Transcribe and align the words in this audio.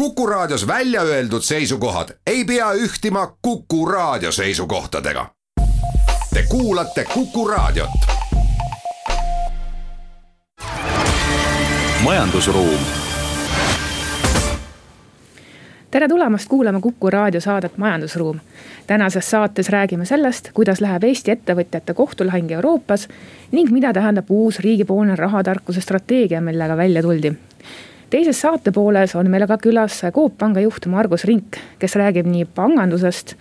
Kuku 0.00 0.26
Raadios 0.26 0.66
välja 0.66 1.02
öeldud 1.02 1.42
seisukohad 1.42 2.08
ei 2.26 2.44
pea 2.44 2.72
ühtima 2.72 3.36
Kuku 3.42 3.86
Raadio 3.86 4.32
seisukohtadega. 4.32 5.26
Te 6.34 6.44
kuulate 6.48 7.04
Kuku 7.14 7.48
Raadiot. 7.48 7.90
majandusruum 12.04 12.80
tere 15.90 16.08
tulemast 16.08 16.48
kuulama 16.48 16.80
Kuku 16.80 17.10
raadio 17.10 17.40
saadet 17.40 17.76
Majandusruum. 17.76 18.40
tänases 18.86 19.30
saates 19.30 19.68
räägime 19.68 20.04
sellest, 20.04 20.50
kuidas 20.54 20.80
läheb 20.80 21.04
Eesti 21.04 21.30
ettevõtjate 21.30 21.94
kohtulahing 21.94 22.50
Euroopas 22.50 23.08
ning 23.52 23.70
mida 23.70 23.92
tähendab 23.92 24.30
uus 24.30 24.58
riigipoolne 24.58 25.16
rahatarkuse 25.16 25.80
strateegia, 25.80 26.40
millega 26.40 26.76
välja 26.76 27.02
tuldi. 27.02 27.49
Teises 28.10 28.40
saate 28.40 28.72
pooles 28.72 29.14
on 29.16 29.30
meil 29.30 29.46
aga 29.46 29.58
külas 29.58 30.02
Coop 30.14 30.38
Panga 30.38 30.60
juht 30.60 30.86
Margus 30.86 31.24
Rink, 31.24 31.58
kes 31.78 31.96
räägib 31.96 32.26
nii 32.26 32.46
pangandusest 32.54 33.36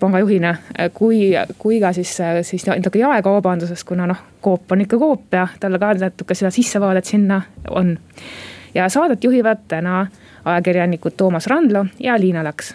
pangajuhina, 0.00 0.54
kui, 0.94 1.32
kui 1.58 1.80
ka 1.80 1.92
siis, 1.96 2.12
siis 2.42 2.66
natuke 2.68 3.00
jaekaubandusest, 3.00 3.86
kuna 3.88 4.06
noh, 4.10 4.18
Coop 4.44 4.72
on 4.72 4.84
ikka 4.84 4.98
Coop 5.00 5.32
ja 5.34 5.46
tal 5.60 5.78
ka 5.80 5.94
natuke 6.00 6.36
seda 6.36 6.50
sissevaadet 6.52 7.04
sinna 7.04 7.40
on. 7.70 7.98
ja 8.74 8.88
saadet 8.88 9.24
juhivad 9.24 9.64
täna 9.68 10.06
ajakirjanikud 10.44 11.16
Toomas 11.16 11.46
Randlo 11.46 11.86
ja 11.98 12.20
Liina 12.20 12.44
Laks. 12.44 12.74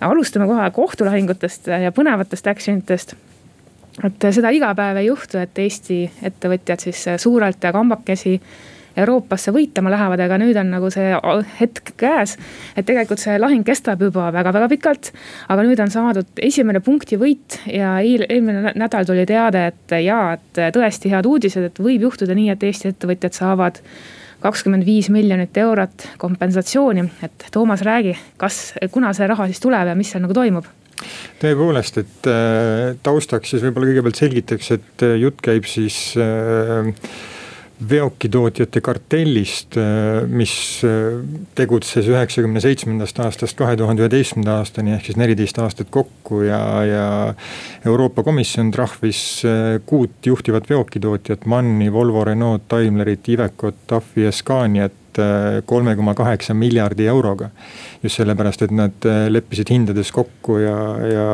alustame 0.00 0.46
kohe 0.46 0.70
kohtulahingutest 0.70 1.66
ja 1.66 1.92
põnevatest 1.92 2.46
actionitest 2.46 3.14
et 4.04 4.26
seda 4.32 4.50
iga 4.50 4.74
päev 4.74 4.96
ei 4.96 5.06
juhtu, 5.06 5.38
et 5.38 5.58
Eesti 5.58 6.10
ettevõtjad 6.22 6.80
siis 6.80 7.04
suurelt 7.16 7.64
ja 7.64 7.72
kambakesi 7.72 8.40
Euroopasse 8.96 9.52
võitlema 9.54 9.92
lähevad, 9.92 10.20
aga 10.24 10.38
nüüd 10.42 10.58
on 10.60 10.72
nagu 10.74 10.90
see 10.92 11.12
hetk 11.60 11.92
käes. 12.00 12.36
et 12.76 12.86
tegelikult 12.86 13.22
see 13.22 13.38
lahing 13.38 13.64
kestab 13.66 14.02
juba 14.02 14.30
väga-väga 14.34 14.68
pikalt, 14.72 15.12
aga 15.48 15.66
nüüd 15.66 15.80
on 15.80 15.90
saadud 15.90 16.42
esimene 16.42 16.80
punktivõit 16.80 17.60
ja 17.70 17.98
eel, 18.00 18.26
eelmine 18.28 18.74
nädal 18.74 19.06
tuli 19.06 19.26
teade, 19.26 19.66
et 19.72 19.96
jaa, 20.04 20.32
et 20.38 20.62
tõesti 20.74 21.12
head 21.12 21.26
uudised, 21.26 21.70
et 21.70 21.78
võib 21.78 22.08
juhtuda 22.08 22.34
nii, 22.34 22.50
et 22.54 22.66
Eesti 22.70 22.90
ettevõtjad 22.90 23.36
saavad 23.36 23.80
kakskümmend 24.40 24.86
viis 24.88 25.10
miljonit 25.12 25.56
eurot 25.60 26.06
kompensatsiooni, 26.18 27.04
et 27.26 27.48
Toomas, 27.52 27.84
räägi, 27.84 28.16
kas, 28.40 28.72
kuna 28.92 29.12
see 29.16 29.28
raha 29.28 29.48
siis 29.50 29.60
tuleb 29.62 29.92
ja 29.92 29.96
mis 29.98 30.12
seal 30.12 30.24
nagu 30.24 30.36
toimub? 30.36 30.68
tõepoolest, 31.40 31.96
et 32.02 32.28
äh, 32.28 32.94
taustaks 33.04 33.54
siis 33.54 33.62
võib-olla 33.64 33.88
kõigepealt 33.88 34.20
selgitaks, 34.20 34.72
et 34.76 35.04
äh, 35.06 35.14
jutt 35.22 35.40
käib 35.44 35.68
siis 35.68 35.96
äh, 36.20 36.90
veokitootjate 37.88 38.80
kartellist, 38.84 39.76
äh, 39.80 40.26
mis 40.28 40.52
äh, 40.84 41.20
tegutses 41.56 42.08
üheksakümne 42.10 42.60
seitsmendast 42.60 43.20
aastast 43.24 43.56
kahe 43.58 43.76
tuhande 43.80 44.04
üheteistkümnenda 44.04 44.58
aastani 44.60 44.94
ehk 44.96 45.08
siis 45.08 45.18
neliteist 45.20 45.58
aastat 45.62 45.88
kokku 45.90 46.42
ja, 46.44 46.60
ja. 46.84 47.08
Euroopa 47.86 48.22
Komisjon 48.26 48.70
trahvis 48.74 49.22
äh, 49.48 49.78
kuut 49.86 50.26
juhtivat 50.26 50.68
veokitootjat, 50.70 51.46
Manni, 51.48 51.88
Volvo, 51.92 52.24
Renault, 52.28 52.68
Daimlerit, 52.70 53.28
Ivecot, 53.32 53.86
TAFi 53.86 54.28
ja 54.28 54.32
Scaniat 54.32 54.96
kolme 55.66 55.96
koma 55.98 56.12
kaheksa 56.14 56.54
miljardi 56.54 57.08
euroga. 57.10 57.48
just 58.02 58.16
sellepärast, 58.16 58.62
et 58.62 58.70
nad 58.70 59.06
leppisid 59.28 59.72
hindades 59.74 60.12
kokku 60.14 60.60
ja, 60.62 60.76
ja, 61.02 61.26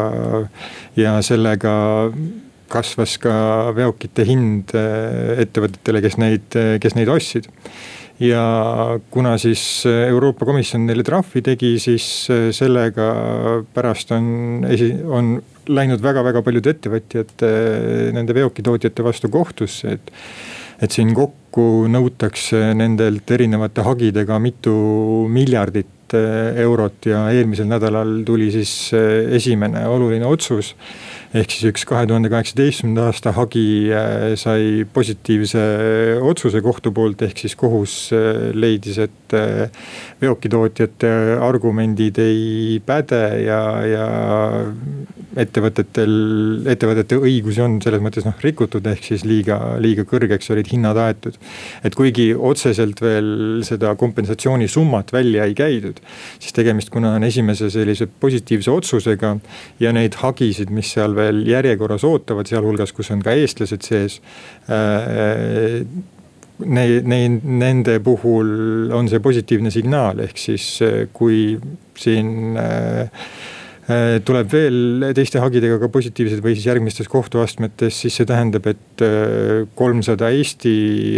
ja 0.96 1.12
sellega 1.22 1.74
kasvas 2.70 3.16
ka 3.22 3.34
veokite 3.76 4.24
hind 4.26 4.74
eh, 4.76 5.42
ettevõtetele, 5.44 6.02
kes 6.04 6.18
neid, 6.22 6.48
eh, 6.58 6.76
kes 6.82 6.96
neid 6.98 7.12
ostsid. 7.12 7.48
ja 8.16 8.42
kuna 9.12 9.34
siis 9.36 9.84
Euroopa 9.84 10.46
Komisjon 10.48 10.86
neile 10.88 11.04
trahvi 11.04 11.42
tegi, 11.44 11.74
siis 11.76 12.04
sellega 12.56 13.08
pärast 13.76 14.14
on 14.16 14.64
on 15.18 15.34
läinud 15.68 16.00
väga-väga 16.00 16.40
paljud 16.46 16.70
ettevõtjad 16.72 17.44
nende 18.16 18.36
veokitootjate 18.38 19.04
vastu 19.04 19.28
kohtusse, 19.28 19.98
et 19.98 20.12
et 20.80 20.92
siin 20.92 21.12
kokku 21.16 21.84
nõutakse 21.92 22.72
nendelt 22.76 23.30
erinevate 23.32 23.84
hagidega 23.84 24.38
mitu 24.40 24.72
miljardit 25.32 26.16
eurot 26.16 27.08
ja 27.10 27.26
eelmisel 27.34 27.68
nädalal 27.68 28.22
tuli 28.24 28.48
siis 28.54 28.72
esimene 28.94 29.84
oluline 29.88 30.24
otsus 30.28 30.74
ehk 31.34 31.50
siis 31.50 31.70
üks 31.72 31.84
kahe 31.88 32.06
tuhande 32.06 32.30
kaheksateistkümnenda 32.30 33.08
aasta 33.10 33.32
hagi 33.36 33.66
äh, 33.90 34.34
sai 34.38 34.84
positiivse 34.92 35.62
otsuse 36.22 36.62
kohtu 36.62 36.92
poolt, 36.94 37.22
ehk 37.26 37.42
siis 37.42 37.56
kohus 37.58 37.96
äh, 38.14 38.52
leidis, 38.54 39.00
et 39.02 39.34
äh, 39.34 39.66
veokitootjate 40.22 41.10
argumendid 41.42 42.20
ei 42.22 42.78
päde 42.86 43.22
ja, 43.42 43.60
ja 43.86 44.06
ettevõtetel, 45.36 46.14
ettevõtete 46.70 47.18
õigusi 47.18 47.62
on 47.64 47.80
selles 47.84 48.04
mõttes 48.04 48.24
noh 48.26 48.38
rikutud, 48.44 48.86
ehk 48.88 49.04
siis 49.10 49.26
liiga, 49.28 49.58
liiga 49.82 50.06
kõrgeks 50.08 50.50
olid 50.54 50.70
hinnad 50.70 50.98
aetud. 51.00 51.36
et 51.84 51.94
kuigi 51.98 52.30
otseselt 52.34 53.02
veel 53.02 53.62
seda 53.66 53.94
kompensatsioonisummat 53.98 55.12
välja 55.12 55.44
ei 55.44 55.54
käidud, 55.58 56.00
siis 56.38 56.54
tegemist, 56.56 56.90
kuna 56.94 57.16
on 57.18 57.26
esimese 57.26 57.70
sellise 57.70 58.06
positiivse 58.06 58.70
otsusega 58.70 59.36
ja 59.80 59.92
neid 59.92 60.16
hagisid, 60.22 60.70
mis 60.70 60.94
seal 60.94 61.16
veel 61.16 61.25
järjekorras 61.46 62.04
ootavad, 62.06 62.48
sealhulgas, 62.50 62.92
kus 62.96 63.10
on 63.14 63.24
ka 63.24 63.36
eestlased 63.36 63.86
sees 63.86 64.20
äh, 64.68 65.82
Neid, 66.56 67.04
neid, 67.04 67.42
nende 67.44 67.98
puhul 68.00 68.88
on 68.96 69.10
see 69.12 69.20
positiivne 69.20 69.68
signaal, 69.68 70.22
ehk 70.24 70.38
siis 70.40 70.64
äh, 70.80 71.02
kui 71.12 71.58
siin 72.00 72.56
äh, 72.56 73.10
Äh, 73.86 74.18
tuleb 74.26 74.48
veel 74.50 75.04
teiste 75.14 75.38
hagidega 75.38 75.76
ka 75.78 75.88
positiivsed 75.94 76.40
või 76.42 76.56
siis 76.56 76.64
järgmistes 76.66 77.06
kohtuastmetes, 77.06 77.94
siis 78.02 78.16
see 78.18 78.26
tähendab, 78.26 78.66
et 78.66 79.04
äh, 79.06 79.60
kolmsada 79.78 80.32
Eesti 80.34 80.72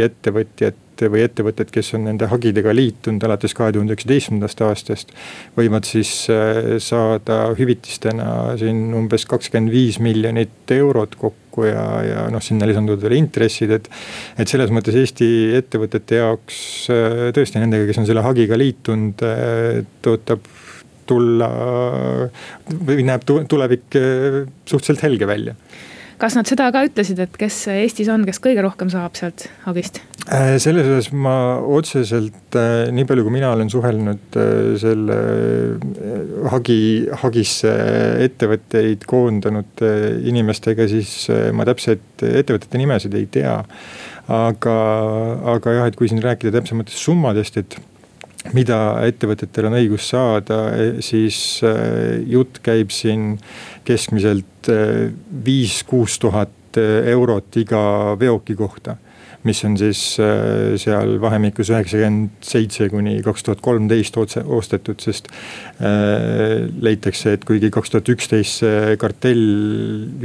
ettevõtjat 0.05 0.77
või 1.07 1.23
ettevõtted, 1.23 1.71
kes 1.73 1.93
on 1.97 2.09
nende 2.09 2.29
hagidega 2.31 2.75
liitunud 2.75 3.23
alates 3.29 3.55
kahe 3.57 3.73
tuhande 3.75 3.95
üheksateistkümnendast 3.95 4.63
aastast. 4.67 5.13
võivad 5.57 5.87
siis 5.89 6.11
äh, 6.33 6.77
saada 6.83 7.55
hüvitistena 7.59 8.57
siin 8.61 8.89
umbes 8.99 9.27
kakskümmend 9.31 9.73
viis 9.73 10.01
miljonit 10.03 10.75
eurot 10.75 11.15
kokku 11.21 11.69
ja, 11.69 11.85
ja 12.07 12.25
noh, 12.33 12.43
sinna 12.45 12.67
lisanduvad 12.69 13.03
veel 13.07 13.19
intressid, 13.19 13.75
et. 13.79 13.91
et 14.39 14.51
selles 14.51 14.73
mõttes 14.75 14.97
Eesti 14.99 15.29
ettevõtete 15.59 16.19
jaoks 16.21 16.61
tõesti 17.35 17.63
nendega, 17.63 17.87
kes 17.89 18.01
on 18.03 18.09
selle 18.09 18.25
hagiga 18.27 18.59
liitunud, 18.59 19.23
tõotab 20.05 20.51
tulla 21.09 21.49
või 22.69 23.05
näeb 23.07 23.25
tulevik 23.25 23.97
suhteliselt 24.69 25.07
helge 25.07 25.29
välja 25.31 25.55
kas 26.19 26.37
nad 26.39 26.49
seda 26.51 26.69
ka 26.75 26.84
ütlesid, 26.89 27.21
et 27.23 27.34
kes 27.39 27.56
Eestis 27.73 28.11
on, 28.12 28.27
kes 28.29 28.41
kõige 28.43 28.62
rohkem 28.65 28.91
saab 28.93 29.19
sealt 29.19 29.47
hagist? 29.65 30.01
Äh, 30.29 30.59
selles 30.61 30.84
osas 30.91 31.09
ma 31.15 31.56
otseselt, 31.65 32.56
äh, 32.59 32.91
nii 32.93 33.06
palju 33.09 33.25
kui 33.25 33.33
mina 33.39 33.53
olen 33.55 33.71
suhelnud 33.73 34.37
äh, 34.37 34.75
selle 34.81 35.19
hagi, 36.53 36.81
hagisse 37.23 37.73
ettevõtteid 38.27 39.06
koondanud 39.09 39.84
inimestega, 40.29 40.89
siis 40.91 41.31
ma 41.56 41.65
täpseid 41.69 42.27
ettevõtete 42.29 42.81
nimesid 42.81 43.15
ei 43.17 43.29
tea. 43.39 43.61
aga, 44.29 44.75
aga 45.55 45.73
jah, 45.73 45.87
et 45.89 45.97
kui 45.97 46.11
siin 46.11 46.21
rääkida 46.21 46.53
täpsematest 46.59 47.00
summadest, 47.00 47.56
et 47.56 47.79
mida 48.56 48.79
ettevõtetel 49.06 49.69
on 49.69 49.77
õigus 49.79 50.09
saada, 50.12 50.59
siis 51.05 51.61
äh, 51.67 52.21
jutt 52.29 52.61
käib 52.65 52.93
siin 52.95 53.37
keskmiselt 53.88 54.71
äh, 54.72 55.10
viis-kuus 55.44 56.19
tuhat 56.22 56.78
äh, 56.78 57.09
eurot 57.15 57.60
iga 57.60 57.82
veoki 58.21 58.59
kohta 58.59 58.99
mis 59.47 59.60
on 59.65 59.76
siis 59.78 60.00
seal 60.82 61.12
vahemikus 61.22 61.69
üheksakümmend 61.71 62.43
seitse 62.44 62.88
kuni 62.91 63.21
kaks 63.25 63.47
tuhat 63.47 63.60
kolmteist 63.62 64.16
otse 64.19 64.43
ostetud, 64.43 64.99
sest 64.99 65.31
leitakse, 65.79 67.37
et 67.37 67.46
kuigi 67.46 67.70
kaks 67.73 67.94
tuhat 67.94 68.11
üksteist 68.12 68.64
see 68.64 68.99
kartell 69.00 69.44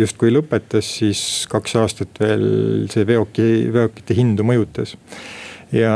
justkui 0.02 0.34
lõpetas, 0.34 0.90
siis 0.98 1.22
kaks 1.52 1.78
aastat 1.84 2.20
veel 2.20 2.90
see 2.92 3.06
veoki, 3.08 3.48
veokite 3.78 4.18
hindu 4.18 4.50
mõjutas 4.50 4.98
ja, 5.74 5.94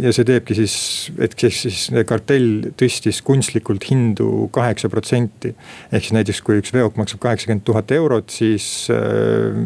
ja 0.00 0.12
see 0.14 0.26
teebki 0.28 0.56
siis, 0.56 0.76
et 1.22 1.34
kes 1.38 1.60
siis 1.66 1.80
kartell 2.08 2.70
tõstis 2.80 3.20
kunstlikult 3.24 3.86
hindu 3.90 4.48
kaheksa 4.54 4.90
protsenti. 4.92 5.54
ehk 5.92 6.06
siis 6.06 6.16
näiteks, 6.16 6.42
kui 6.44 6.58
üks 6.62 6.74
veok 6.74 6.98
maksab 7.00 7.22
kaheksakümmend 7.24 7.64
tuhat 7.66 7.92
eurot, 7.94 8.30
siis 8.32 8.88
äh, 8.92 9.60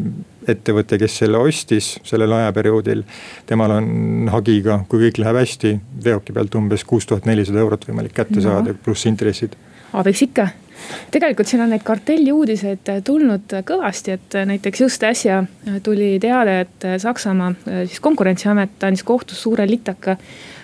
ettevõte, 0.49 0.99
kes 1.01 1.19
selle 1.23 1.41
ostis 1.41 1.95
sellel 2.09 2.33
ajaperioodil. 2.41 3.05
temal 3.47 3.79
on 3.79 4.31
hagiga, 4.33 4.83
kui 4.89 5.07
kõik 5.07 5.23
läheb 5.23 5.43
hästi, 5.43 5.75
veoki 6.05 6.37
pealt 6.37 6.55
umbes 6.59 6.87
kuus 6.89 7.07
tuhat 7.07 7.29
nelisada 7.29 7.63
eurot 7.65 7.89
võimalik 7.89 8.17
kätte 8.17 8.41
no. 8.41 8.49
saada, 8.49 8.75
pluss 8.85 9.07
intressid. 9.11 9.57
abiks 9.93 10.27
ikka 10.27 10.51
tegelikult 11.11 11.49
siin 11.49 11.63
on 11.65 11.73
neid 11.73 11.83
kartelliuudiseid 11.87 12.91
tulnud 13.05 13.57
kõvasti, 13.67 14.17
et 14.19 14.37
näiteks 14.51 14.81
just 14.85 15.05
äsja 15.05 15.43
tuli 15.83 16.17
teade, 16.23 16.61
et 16.67 16.87
Saksamaa 17.03 17.55
siis 17.65 18.01
konkurentsiamet 18.05 18.85
andis 18.89 19.03
kohtus 19.07 19.43
suure 19.43 19.67
litaka 19.69 20.17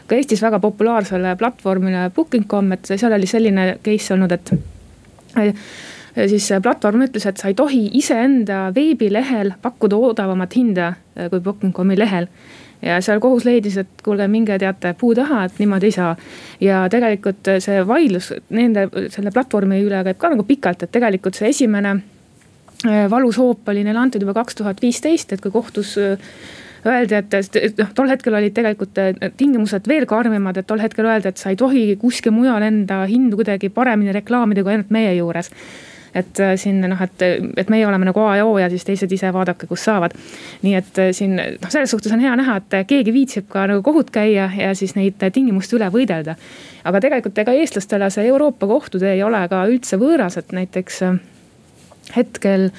ka 0.06 0.16
Eestis 0.18 0.42
väga 0.44 0.58
populaarsele 0.60 1.36
platvormile 1.40 2.10
booking.com, 2.14 2.72
et 2.76 2.92
seal 2.92 3.12
oli 3.16 3.26
selline 3.26 3.78
case 3.84 4.14
olnud, 4.14 4.32
et 4.32 4.52
siis 6.30 6.50
platvorm 6.62 7.06
ütles, 7.06 7.24
et 7.26 7.40
sa 7.40 7.48
ei 7.50 7.56
tohi 7.58 7.86
iseenda 7.98 8.68
veebilehel 8.74 9.54
pakkuda 9.62 9.96
odavamat 10.10 10.56
hinda 10.56 10.92
kui 11.30 11.40
booking.com'i 11.40 11.96
lehel 11.98 12.28
ja 12.84 13.00
seal 13.04 13.20
kohus 13.22 13.46
leidis, 13.48 13.76
et 13.80 14.02
kuulge, 14.04 14.26
minge 14.30 14.58
teate 14.60 14.94
puu 14.98 15.14
taha, 15.16 15.44
et 15.48 15.60
niimoodi 15.60 15.90
ei 15.90 15.94
saa. 15.94 16.16
ja 16.60 16.84
tegelikult 16.90 17.54
see 17.64 17.84
vaidlus 17.86 18.32
nende, 18.54 18.88
selle 19.12 19.32
platvormi 19.34 19.80
üle 19.84 20.02
käib 20.08 20.18
ka 20.20 20.32
nagu 20.34 20.44
pikalt, 20.48 20.84
et 20.84 20.92
tegelikult 20.92 21.38
see 21.38 21.50
esimene 21.54 21.94
äh, 21.94 23.06
valus 23.10 23.38
hoop 23.40 23.68
oli 23.72 23.84
neile 23.84 24.02
antud 24.02 24.22
juba 24.22 24.36
kaks 24.40 24.60
tuhat 24.60 24.82
viisteist, 24.82 25.32
et 25.32 25.42
kui 25.44 25.54
kohtus 25.54 25.96
äh, 25.98 26.18
öeldi, 26.84 27.16
et 27.16 27.80
noh, 27.80 27.94
tol 27.96 28.12
hetkel 28.12 28.36
olid 28.36 28.54
tegelikult 28.56 29.00
äh, 29.00 29.14
tingimused 29.36 29.88
veel 29.88 30.06
karmimad, 30.10 30.60
et 30.60 30.68
tol 30.68 30.82
hetkel 30.82 31.08
öeldi, 31.08 31.32
et 31.32 31.40
sa 31.40 31.54
ei 31.54 31.58
tohi 31.60 31.88
kuskil 32.00 32.34
mujal 32.36 32.62
enda 32.62 33.04
hindu 33.10 33.40
kuidagi 33.40 33.72
paremini 33.72 34.14
reklaamida 34.16 34.64
kui 34.64 34.76
ainult 34.76 34.92
meie 34.94 35.16
juures 35.16 35.50
et 36.14 36.40
äh, 36.40 36.54
siin 36.60 36.80
noh, 36.80 37.00
et, 37.02 37.22
et 37.56 37.70
meie 37.72 37.86
oleme 37.86 38.06
nagu 38.08 38.22
A 38.22 38.36
ja 38.38 38.46
O 38.46 38.56
ja 38.58 38.68
siis 38.70 38.86
teised 38.86 39.12
ise 39.12 39.32
vaadake, 39.34 39.66
kus 39.70 39.84
saavad. 39.84 40.14
nii 40.62 40.74
et 40.78 40.98
äh, 41.02 41.12
siin 41.16 41.36
noh, 41.36 41.70
selles 41.70 41.90
suhtes 41.90 42.12
on 42.14 42.22
hea 42.22 42.34
näha, 42.38 42.58
et 42.62 42.78
keegi 42.90 43.12
viitsib 43.12 43.48
ka 43.52 43.66
nagu 43.70 43.82
kohut 43.82 44.10
käia 44.14 44.50
ja 44.56 44.74
siis 44.74 44.94
neid 44.94 45.22
tingimuste 45.32 45.76
üle 45.78 45.90
võidelda. 45.92 46.36
aga 46.84 47.00
tegelikult 47.00 47.38
ega 47.38 47.52
eestlastele 47.52 48.10
see 48.10 48.26
Euroopa 48.28 48.66
kohtutee 48.66 49.16
ei 49.16 49.22
ole 49.22 49.46
ka 49.48 49.64
üldse 49.70 49.98
võõras, 50.00 50.38
et 50.38 50.52
näiteks 50.52 51.02
äh, 51.02 51.18
hetkel 52.16 52.70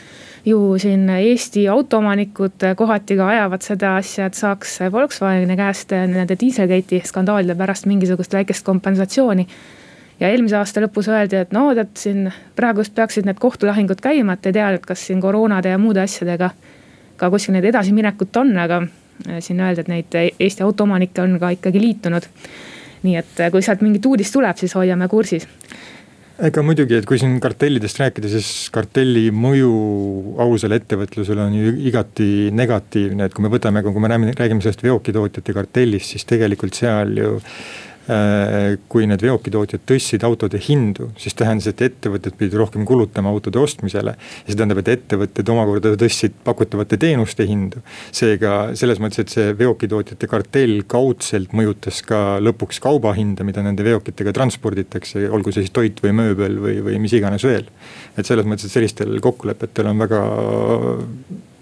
ju 0.45 0.77
siin 0.77 1.09
Eesti 1.09 1.67
autoomanikud 1.67 2.67
kohati 2.77 3.15
ka 3.17 3.27
ajavad 3.33 3.63
seda 3.65 3.95
asja, 3.97 4.27
et 4.29 4.37
saaks 4.37 4.77
Volkswageni 4.91 5.57
käest 5.57 5.91
nende 5.91 6.37
Dieselgate'i 6.39 7.01
skandaalide 7.03 7.55
pärast 7.57 7.89
mingisugust 7.89 8.33
väikest 8.37 8.65
kompensatsiooni 8.65 9.47
ja 10.19 10.29
eelmise 10.31 10.57
aasta 10.59 10.83
lõpus 10.83 11.09
öeldi, 11.11 11.41
et 11.43 11.55
no 11.55 11.67
tead 11.75 11.95
siin 11.99 12.29
praegust 12.55 12.95
peaksid 12.95 13.27
need 13.27 13.39
kohtulahingud 13.41 14.01
käima, 14.03 14.37
et 14.37 14.49
ei 14.49 14.55
tea, 14.59 14.69
et 14.77 14.85
kas 14.85 15.07
siin 15.07 15.23
koroonade 15.23 15.73
ja 15.73 15.81
muude 15.81 16.03
asjadega 16.03 16.51
ka 17.19 17.31
kuskil 17.31 17.55
neid 17.55 17.67
edasiminekut 17.71 18.37
on, 18.41 18.55
aga 18.59 18.81
äh, 18.83 19.41
siin 19.43 19.59
öeldi, 19.63 19.85
et 19.85 19.91
neid 19.91 20.19
Eesti 20.39 20.63
autoomanikke 20.63 21.23
on 21.23 21.39
ka 21.39 21.55
ikkagi 21.57 21.81
liitunud. 21.81 22.29
nii 23.05 23.19
et 23.19 23.39
äh, 23.39 23.51
kui 23.51 23.61
sealt 23.61 23.83
mingit 23.85 24.05
uudist 24.05 24.33
tuleb, 24.33 24.57
siis 24.57 24.73
hoiame 24.75 25.07
kursis 25.07 25.47
ega 26.43 26.63
muidugi, 26.65 26.97
et 26.99 27.05
kui 27.07 27.19
siin 27.19 27.37
kartellidest 27.39 27.99
rääkida, 28.01 28.27
siis 28.27 28.67
kartelli 28.75 29.29
mõju 29.31 29.69
ausale 30.43 30.81
ettevõtlusele 30.81 31.45
on 31.45 31.53
ju 31.55 31.71
igati 31.87 32.27
negatiivne, 32.51 33.29
et 33.29 33.35
kui 33.35 33.45
me 33.45 33.51
võtame, 33.53 33.83
kui 33.85 34.03
me 34.03 34.11
räägime, 34.11 34.33
räägime 34.35 34.65
sellest 34.65 34.83
veokitootjate 34.83 35.55
kartellist, 35.55 36.11
siis 36.11 36.27
tegelikult 36.27 36.75
seal 36.75 37.15
ju 37.21 37.37
kui 38.05 39.07
need 39.09 39.23
veokitootjad 39.25 39.81
tõstsid 39.89 40.23
autode 40.27 40.59
hindu, 40.61 41.07
siis 41.17 41.33
tähendas, 41.37 41.65
et 41.71 41.81
ettevõtted 41.81 42.35
pidid 42.37 42.57
rohkem 42.59 42.85
kulutama 42.85 43.31
autode 43.33 43.57
ostmisele. 43.57 44.13
see 44.45 44.55
tähendab, 44.55 44.83
et 44.83 44.91
ettevõtted 44.93 45.49
omakorda 45.49 45.95
tõstsid 45.97 46.35
pakutavate 46.43 46.97
teenuste 47.01 47.47
hindu. 47.49 47.81
seega 48.11 48.75
selles 48.75 49.01
mõttes, 49.01 49.19
et 49.25 49.29
see 49.29 49.53
veokitootjate 49.57 50.27
kartell 50.27 50.83
kaudselt 50.87 51.53
mõjutas 51.53 52.03
ka 52.05 52.37
lõpuks 52.39 52.79
kauba 52.79 53.13
hinda, 53.17 53.43
mida 53.43 53.63
nende 53.65 53.83
veokitega 53.83 54.33
transporditakse, 54.33 55.25
olgu 55.29 55.51
see 55.51 55.65
siis 55.65 55.73
toit 55.73 56.01
või 56.03 56.13
mööbel 56.13 56.61
või, 56.61 56.79
või 56.85 56.99
mis 57.01 57.13
iganes 57.13 57.43
veel. 57.43 57.65
et 58.17 58.25
selles 58.25 58.45
mõttes, 58.45 58.69
et 58.69 58.71
sellistel 58.71 59.17
kokkulepetel 59.19 59.89
on 59.89 59.97
väga 59.97 60.21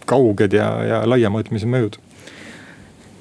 kauged 0.06 0.54
ja, 0.54 0.68
ja 0.84 1.06
laiamõõtmised 1.08 1.72
mõjud 1.72 2.02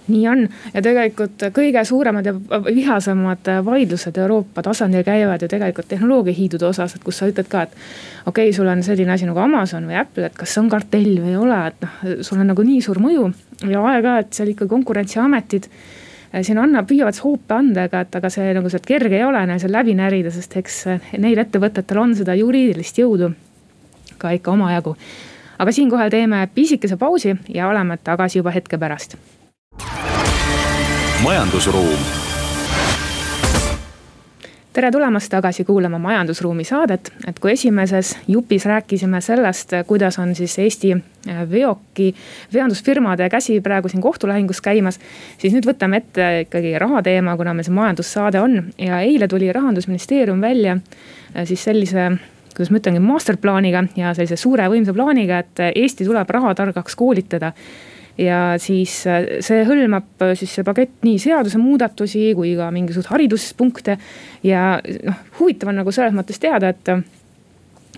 nii 0.09 0.29
on 0.29 0.43
ja 0.75 0.83
tegelikult 0.83 1.45
kõige 1.55 1.85
suuremad 1.87 2.27
ja 2.27 2.35
vihasemad 2.67 3.51
vaidlused 3.65 4.19
Euroopa 4.19 4.63
tasandil 4.63 5.05
käivad 5.07 5.43
ju 5.43 5.49
tegelikult 5.49 5.89
tehnoloogiahiidude 5.89 6.67
osas, 6.67 6.97
et 6.97 7.05
kus 7.05 7.21
sa 7.21 7.29
ütled 7.31 7.49
ka, 7.49 7.63
et. 7.63 7.77
okei 8.27 8.49
okay,, 8.49 8.57
sul 8.57 8.67
on 8.67 8.83
selline 8.83 9.13
asi 9.15 9.29
nagu 9.29 9.39
Amazon 9.39 9.87
või 9.87 9.99
Apple, 10.01 10.27
et 10.27 10.39
kas 10.39 10.55
see 10.55 10.63
on 10.63 10.71
kartell 10.73 11.19
või 11.23 11.35
ei 11.35 11.39
ole, 11.39 11.59
et 11.71 11.85
noh, 11.85 11.99
sul 12.21 12.43
on 12.43 12.51
nagu 12.51 12.67
nii 12.67 12.81
suur 12.83 12.99
mõju 13.03 13.29
ja 13.71 13.83
aeg-ajalt 13.93 14.33
seal 14.35 14.53
ikka 14.53 14.67
konkurentsiametid 14.71 15.69
eh, 16.33 16.43
siin 16.43 16.59
annab, 16.59 16.89
püüavad 16.91 17.19
hoope 17.23 17.59
anda, 17.59 17.87
aga, 17.91 18.03
et 18.07 18.19
aga 18.19 18.31
see 18.33 18.55
nagu 18.57 18.73
sealt 18.73 18.89
kerge 18.89 19.21
ei 19.21 19.27
ole 19.27 19.45
neil 19.47 19.63
seal 19.63 19.75
läbi 19.75 19.95
närida, 19.99 20.35
sest 20.35 20.57
eks 20.59 20.81
eh, 20.91 21.13
neil 21.23 21.39
ettevõtetel 21.45 22.03
on 22.03 22.17
seda 22.19 22.35
juriidilist 22.39 22.99
jõudu 22.99 23.31
ka 24.19 24.35
ikka 24.35 24.55
omajagu. 24.55 24.97
aga 25.59 25.73
siinkohal 25.73 26.11
teeme 26.11 26.49
pisikese 26.55 26.97
pausi 26.97 27.37
ja 27.55 27.69
oleme 27.69 27.99
tagasi 28.03 28.39
juba 28.39 28.51
hetke 28.51 28.79
pärast 28.79 29.17
majandusruum. 31.23 31.99
Tere 34.73 34.91
tulemast 34.91 35.29
tagasi 35.31 35.65
kuulama 35.65 35.99
Majandusruumi 35.99 36.65
saadet, 36.65 37.13
et 37.29 37.39
kui 37.39 37.53
esimeses 37.53 38.15
jupis 38.29 38.65
rääkisime 38.67 39.21
sellest, 39.21 39.75
kuidas 39.87 40.19
on 40.19 40.35
siis 40.35 40.57
Eesti 40.59 40.91
äh, 40.97 41.43
veoki, 41.51 42.15
veondusfirmade 42.55 43.29
käsi 43.31 43.61
praegu 43.61 43.89
siin 43.89 44.03
kohtulahingus 44.03 44.61
käimas. 44.61 44.99
siis 45.39 45.55
nüüd 45.55 45.69
võtame 45.69 46.01
ette 46.03 46.41
ikkagi 46.47 46.75
rahateema, 46.79 47.37
kuna 47.37 47.55
meil 47.55 47.69
see 47.69 47.77
majandussaade 47.77 48.41
on. 48.41 48.59
Ja 48.79 49.01
eile 49.01 49.29
tuli 49.29 49.53
rahandusministeerium 49.53 50.41
välja 50.41 50.79
äh, 50.81 51.47
siis 51.47 51.65
sellise 51.65 52.11
kuidas 52.57 52.73
ma 52.73 52.83
ütlengi, 52.83 53.01
masterplaaniga 53.01 53.85
ja 53.97 54.15
sellise 54.15 54.37
suure 54.37 54.67
võimsa 54.69 54.93
plaaniga, 54.97 55.39
et 55.39 55.67
Eesti 55.75 56.05
tuleb 56.09 56.31
rahatargaks 56.31 56.97
koolitada 56.97 57.53
ja 58.19 58.55
siis 58.61 58.95
äh, 59.07 59.25
see 59.45 59.63
hõlmab 59.67 60.23
äh, 60.25 60.35
siis 60.39 60.53
see 60.59 60.67
pakett 60.67 61.05
nii 61.07 61.19
seadusemuudatusi 61.23 62.33
kui 62.37 62.55
ka 62.59 62.69
mingisuguseid 62.75 63.13
hariduspunkte. 63.15 63.97
ja 64.45 64.77
noh, 65.07 65.25
huvitav 65.41 65.73
on 65.73 65.81
nagu 65.81 65.93
selles 65.95 66.15
mõttes 66.17 66.41
teada, 66.43 66.73
et 66.73 66.93
äh, 66.93 67.03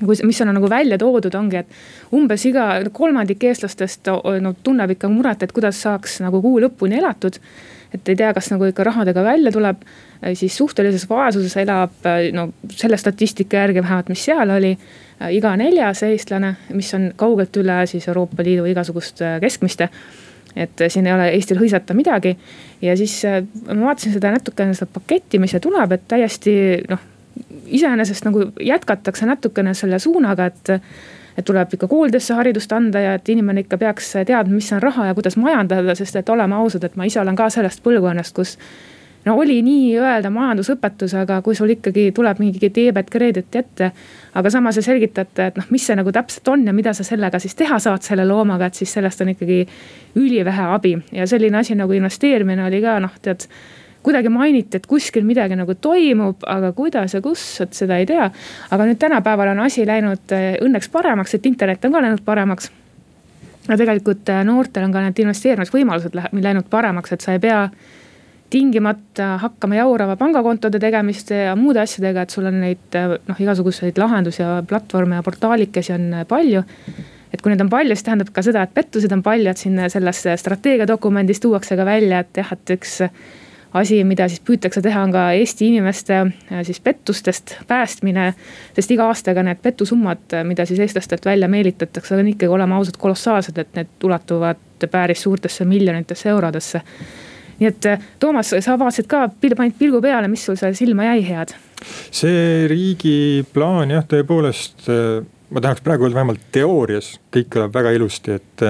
kui, 0.01 0.17
mis 0.23 0.41
on 0.45 0.53
nagu 0.55 0.71
välja 0.71 0.99
toodud, 1.01 1.35
ongi, 1.35 1.65
et 1.65 2.15
umbes 2.15 2.47
iga 2.47 2.69
kolmandik 2.93 3.45
eestlastest 3.51 4.11
no 4.41 4.55
tunneb 4.63 4.95
ikka 4.95 5.11
muret, 5.11 5.43
et 5.43 5.55
kuidas 5.55 5.83
saaks 5.83 6.21
nagu 6.25 6.43
kuu 6.43 6.61
lõpuni 6.63 7.01
elatud. 7.03 7.41
et 7.95 8.09
ei 8.09 8.17
tea, 8.19 8.33
kas 8.35 8.51
nagu 8.51 8.67
ikka 8.67 8.85
rahadega 8.85 9.23
välja 9.23 9.53
tuleb, 9.55 9.85
siis 10.33 10.57
suhtelises 10.57 11.09
vaesuses 11.11 11.57
elab 11.61 12.07
no 12.33 12.49
selle 12.73 12.97
statistika 12.97 13.57
järgi 13.57 13.83
vähemalt, 13.83 14.09
mis 14.09 14.25
seal 14.25 14.51
oli 14.51 14.73
Äh, 15.23 15.31
iga 15.37 15.53
neljas 15.57 16.03
eestlane, 16.03 16.55
mis 16.75 16.91
on 16.97 17.13
kaugelt 17.17 17.55
üle 17.61 17.85
siis 17.87 18.09
Euroopa 18.11 18.43
Liidu 18.43 18.65
igasuguste 18.67 19.39
keskmiste. 19.41 19.89
et 20.57 20.81
äh, 20.81 20.91
siin 20.91 21.07
ei 21.07 21.13
ole 21.13 21.29
Eestil 21.35 21.59
hõisata 21.59 21.95
midagi 21.95 22.37
ja 22.83 22.97
siis 22.97 23.25
äh, 23.25 23.43
ma 23.69 23.89
vaatasin 23.89 24.13
seda 24.15 24.31
natukene 24.35 24.75
seda 24.75 24.91
paketti, 24.95 25.39
mis 25.39 25.55
see 25.55 25.63
tuleb, 25.63 25.93
et 25.93 26.07
täiesti 26.09 26.55
noh, 26.91 27.03
iseenesest 27.67 28.27
nagu 28.27 28.49
jätkatakse 28.61 29.27
natukene 29.27 29.75
selle 29.75 29.99
suunaga, 29.99 30.47
et 30.47 30.75
et 31.35 31.43
tuleb 31.45 31.73
ikka 31.75 31.89
koolidesse 31.91 32.35
haridust 32.39 32.73
anda 32.73 33.01
ja 33.03 33.15
et 33.19 33.29
inimene 33.29 33.65
ikka 33.65 33.79
peaks 33.79 34.13
teadma, 34.27 34.55
mis 34.55 34.71
on 34.73 34.83
raha 34.83 35.09
ja 35.09 35.15
kuidas 35.15 35.37
majandada, 35.37 35.95
sest 35.99 36.17
et 36.17 36.29
oleme 36.31 36.55
ausad, 36.55 36.85
et 36.87 36.95
ma 36.97 37.07
ise 37.07 37.19
olen 37.21 37.35
ka 37.37 37.49
sellest 37.51 37.83
põlvkonnast, 37.83 38.35
kus 38.35 38.55
no 39.25 39.37
oli 39.41 39.61
nii-öelda 39.65 40.31
majandusõpetus, 40.31 41.15
aga 41.19 41.41
kui 41.43 41.57
sul 41.57 41.75
ikkagi 41.75 42.11
tuleb 42.17 42.41
mingi 42.43 42.71
teebet 42.71 43.11
kreedit 43.11 43.57
ette. 43.57 43.93
aga 44.35 44.51
samas 44.51 44.75
te 44.75 44.83
selgitate, 44.83 45.47
et 45.47 45.57
noh, 45.57 45.71
mis 45.71 45.87
see 45.87 45.97
nagu 45.97 46.13
täpselt 46.13 46.49
on 46.49 46.67
ja 46.67 46.73
mida 46.73 46.93
sa 46.93 47.05
sellega 47.05 47.39
siis 47.39 47.55
teha 47.55 47.79
saad 47.79 48.03
selle 48.03 48.27
loomaga, 48.27 48.67
et 48.67 48.75
siis 48.75 48.93
sellest 48.93 49.21
on 49.21 49.31
ikkagi 49.35 49.65
ülivähe 50.17 50.69
abi 50.75 50.97
ja 51.13 51.27
selline 51.27 51.59
asi 51.59 51.75
nagu 51.75 51.93
investeerimine 51.93 52.67
oli 52.67 52.83
ka 52.83 52.99
noh, 53.01 53.17
tead 53.23 53.49
kuidagi 54.05 54.29
mainiti, 54.29 54.77
et 54.77 54.87
kuskil 54.87 55.25
midagi 55.25 55.57
nagu 55.57 55.75
toimub, 55.81 56.45
aga 56.47 56.73
kuidas 56.77 57.15
ja 57.15 57.23
kus, 57.25 57.43
et 57.65 57.73
seda 57.73 57.97
ei 57.97 58.07
tea. 58.07 58.31
aga 58.71 58.87
nüüd 58.87 59.01
tänapäeval 59.01 59.55
on 59.55 59.65
asi 59.65 59.87
läinud 59.87 60.35
eh, 60.37 60.59
õnneks 60.61 60.91
paremaks, 60.93 61.35
et 61.35 61.47
internet 61.47 61.85
on 61.85 61.93
ka 61.93 62.03
läinud 62.05 62.25
paremaks. 62.25 62.71
ja 63.69 63.77
tegelikult 63.81 64.29
eh, 64.29 64.45
noortel 64.45 64.85
on 64.85 64.93
ka 64.93 65.07
need 65.07 65.25
investeerimisvõimalused 65.25 66.19
läinud 66.33 66.69
paremaks, 66.71 67.13
et 67.13 67.25
sa 67.25 67.33
ei 67.33 67.41
pea 67.41 67.69
tingimata 68.55 69.35
hakkama 69.43 69.81
jaurama 69.81 70.15
pangakontode 70.17 70.79
tegemiste 70.83 71.41
ja 71.49 71.57
muude 71.59 71.83
asjadega, 71.83 72.23
et 72.23 72.35
sul 72.35 72.47
on 72.47 72.61
neid 72.63 72.99
noh, 73.27 73.41
igasuguseid 73.43 73.99
lahendusi 73.99 74.45
ja 74.45 74.61
platvorme 74.69 75.19
ja 75.19 75.25
portaalikesi 75.27 75.95
on 75.97 76.21
palju. 76.31 76.63
et 77.35 77.43
kui 77.43 77.51
neid 77.51 77.65
on 77.65 77.71
palju, 77.71 77.97
siis 77.97 78.07
tähendab 78.07 78.29
ka 78.31 78.45
seda, 78.47 78.63
et 78.63 78.75
pettuseid 78.75 79.13
on 79.17 79.25
palju, 79.27 79.51
et 79.51 79.59
siin 79.59 79.81
selles 79.91 80.21
strateegiadokumendis 80.43 81.43
tuuakse 81.43 81.75
ka 81.75 81.87
välja, 81.89 82.21
et 82.23 82.39
jah, 82.39 82.53
et 82.55 82.75
üks 82.77 83.01
asi, 83.75 83.99
mida 84.07 84.29
siis 84.31 84.45
püütakse 84.47 84.79
teha, 84.85 85.03
on 85.03 85.11
ka 85.11 85.25
Eesti 85.35 85.73
inimeste 85.73 86.21
siis 86.63 86.79
pettustest 86.81 87.57
päästmine. 87.67 88.29
sest 88.79 88.95
iga 88.95 89.09
aastaga 89.11 89.43
need 89.43 89.59
petusummad, 89.67 90.39
mida 90.47 90.67
siis 90.67 90.79
eestlastelt 90.87 91.27
välja 91.27 91.51
meelitatakse, 91.51 92.15
on 92.15 92.31
ikkagi, 92.37 92.55
oleme 92.55 92.79
ausad, 92.79 93.03
kolossaalsed, 93.03 93.59
et 93.59 93.75
need 93.75 94.07
ulatuvad 94.07 94.87
päris 94.91 95.27
suurtesse 95.27 95.65
miljonitesse 95.65 96.31
eurodesse 96.31 96.85
nii 97.61 97.71
et 97.71 97.91
eh, 97.91 98.09
Toomas, 98.23 98.55
sa 98.65 98.79
vaatasid 98.81 99.09
ka, 99.11 99.27
panid 99.57 99.79
pilgu 99.79 100.03
peale, 100.05 100.31
mis 100.31 100.45
sul 100.47 100.59
seal 100.61 100.77
silma 100.79 101.11
jäi 101.13 101.23
head? 101.29 101.55
see 102.15 102.65
riigi 102.71 103.45
plaan 103.53 103.93
jah, 103.93 104.05
tõepoolest 104.09 104.89
eh, 104.89 105.25
ma 105.55 105.63
tahaks 105.63 105.85
praegu 105.85 106.07
öelda 106.07 106.19
vähemalt 106.19 106.47
teoorias, 106.55 107.15
kõik 107.35 107.51
kõlab 107.55 107.75
väga 107.77 107.93
ilusti, 107.95 108.39
et, 108.41 108.65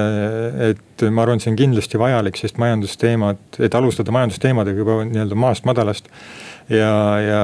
et 0.69 1.05
ma 1.14 1.23
arvan, 1.25 1.41
see 1.41 1.53
on 1.53 1.59
kindlasti 1.59 2.00
vajalik, 2.00 2.37
sest 2.37 2.59
majandusteemad, 2.61 3.41
et 3.64 3.76
alustada 3.79 4.12
majandusteemadega 4.14 4.83
juba 4.83 4.99
nii-öelda 5.09 5.38
maast 5.38 5.69
madalast. 5.69 6.11
ja, 6.69 6.91
ja 7.21 7.41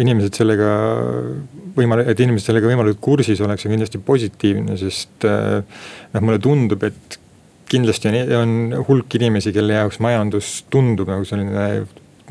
inimesed 0.00 0.36
sellega 0.36 0.70
võimal-, 1.76 2.04
et 2.08 2.20
inimesed 2.20 2.52
sellega 2.52 2.70
võimalikult 2.70 3.02
kursis 3.04 3.42
oleks, 3.44 3.66
on 3.66 3.74
kindlasti 3.74 4.00
positiivne, 4.04 4.78
sest 4.80 5.28
noh, 5.28 6.24
mulle 6.24 6.40
tundub, 6.40 6.88
et 6.88 7.18
kindlasti 7.74 8.14
on, 8.14 8.32
on 8.40 8.86
hulk 8.88 9.18
inimesi, 9.18 9.52
kelle 9.54 9.76
jaoks 9.80 10.00
majandus 10.04 10.56
tundub 10.72 11.10
nagu 11.12 11.26
selline 11.28 11.68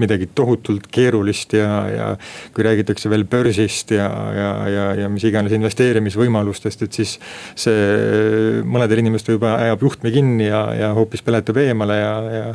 midagi 0.02 0.28
tohutult 0.36 0.88
keerulist 0.92 1.54
ja, 1.54 1.70
ja 1.90 2.08
kui 2.54 2.66
räägitakse 2.66 3.12
veel 3.12 3.26
börsist 3.30 3.94
ja, 3.94 4.08
ja, 4.34 4.50
ja, 4.70 4.86
ja 5.04 5.10
mis 5.12 5.26
iganes 5.30 5.54
investeerimisvõimalustest, 5.54 6.86
et 6.88 6.98
siis 6.98 7.18
see 7.60 8.64
mõnedel 8.66 9.04
inimestel 9.04 9.38
juba 9.38 9.54
ajab 9.62 9.86
juhtme 9.86 10.14
kinni 10.16 10.50
ja, 10.50 10.64
ja 10.80 10.92
hoopis 10.98 11.22
peletab 11.26 11.62
eemale 11.62 12.00
ja, 12.00 12.16
ja. 12.38 12.48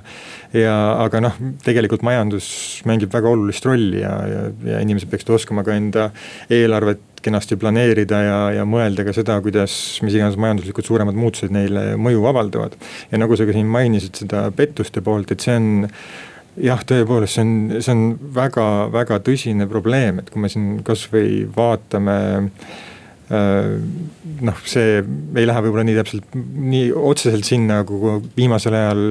Ja 0.56 0.74
aga 1.04 1.20
noh, 1.20 1.36
tegelikult 1.64 2.04
majandus 2.06 2.48
mängib 2.88 3.12
väga 3.12 3.28
olulist 3.30 3.66
rolli 3.68 4.00
ja, 4.00 4.14
ja, 4.30 4.46
ja 4.72 4.80
inimesed 4.84 5.10
peaksid 5.10 5.34
oskama 5.36 5.64
ka 5.66 5.76
enda 5.76 6.08
eelarvet 6.52 7.04
kenasti 7.22 7.58
planeerida 7.60 8.20
ja, 8.22 8.38
ja 8.60 8.64
mõelda 8.68 9.04
ka 9.06 9.12
seda, 9.16 9.38
kuidas 9.44 9.72
mis 10.06 10.16
iganes 10.16 10.38
majanduslikud 10.40 10.86
suuremad 10.86 11.18
muutused 11.18 11.52
neile 11.54 11.92
mõju 12.00 12.24
avaldavad. 12.30 12.78
ja 13.10 13.20
nagu 13.20 13.36
sa 13.36 13.46
ka 13.48 13.56
siin 13.56 13.70
mainisid 13.70 14.22
seda 14.22 14.48
pettuste 14.54 15.02
poolt, 15.04 15.32
et 15.34 15.44
see 15.44 15.56
on 15.58 15.70
jah, 16.62 16.84
tõepoolest, 16.86 17.36
see 17.36 17.44
on, 17.44 17.56
see 17.84 17.94
on 17.94 18.04
väga-väga 18.34 19.20
tõsine 19.26 19.68
probleem, 19.70 20.22
et 20.22 20.30
kui 20.32 20.42
me 20.42 20.50
siin 20.52 20.78
kasvõi 20.86 21.42
vaatame 21.54 22.18
äh, 23.30 23.74
noh, 24.48 24.62
see 24.68 25.00
ei 25.02 25.48
lähe 25.48 25.64
võib-olla 25.66 25.86
nii 25.86 25.98
täpselt, 25.98 26.38
nii 26.38 26.92
otseselt 26.92 27.46
sinna, 27.48 27.82
kuhu 27.88 28.18
viimasel 28.36 28.78
ajal 28.78 29.02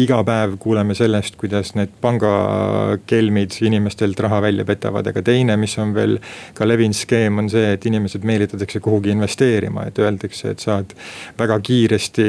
iga 0.00 0.18
päev 0.26 0.56
kuuleme 0.62 0.94
sellest, 0.96 1.36
kuidas 1.38 1.72
need 1.78 1.92
pangakelmid 2.02 3.54
inimestelt 3.64 4.18
raha 4.24 4.40
välja 4.44 4.64
petavad, 4.66 5.06
aga 5.10 5.22
teine, 5.24 5.56
mis 5.60 5.76
on 5.78 5.94
veel 5.94 6.16
ka 6.56 6.66
levinud 6.66 6.96
skeem, 6.96 7.38
on 7.42 7.50
see, 7.52 7.74
et 7.76 7.86
inimesed 7.86 8.26
meelitatakse 8.26 8.80
kuhugi 8.84 9.12
investeerima, 9.14 9.86
et 9.88 9.98
öeldakse, 10.02 10.54
et 10.54 10.64
saad 10.64 10.94
väga 11.38 11.58
kiiresti, 11.64 12.26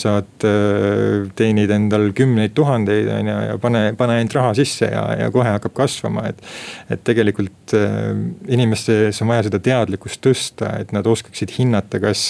saad 0.00 0.46
äh, 0.48 1.26
teenid 1.38 1.72
endal 1.74 2.10
kümneid 2.16 2.54
tuhandeid, 2.56 3.08
on 3.16 3.32
ju, 3.32 3.38
ja 3.50 3.58
pane, 3.62 3.84
pane 3.98 4.18
ainult 4.20 4.36
raha 4.36 4.52
sisse 4.58 4.90
ja, 4.92 5.06
ja 5.20 5.30
kohe 5.34 5.56
hakkab 5.56 5.76
kasvama, 5.76 6.28
et. 6.30 6.44
et 6.92 7.02
tegelikult 7.06 7.74
äh, 7.76 8.12
inimestes 8.52 9.22
on 9.22 9.30
vaja 9.30 9.46
seda 9.46 9.60
teadlikkust 9.62 10.20
tõsta, 10.24 10.72
et 10.82 10.92
nad 10.96 11.06
oskaksid 11.06 11.52
hinnata, 11.56 12.00
kas, 12.02 12.28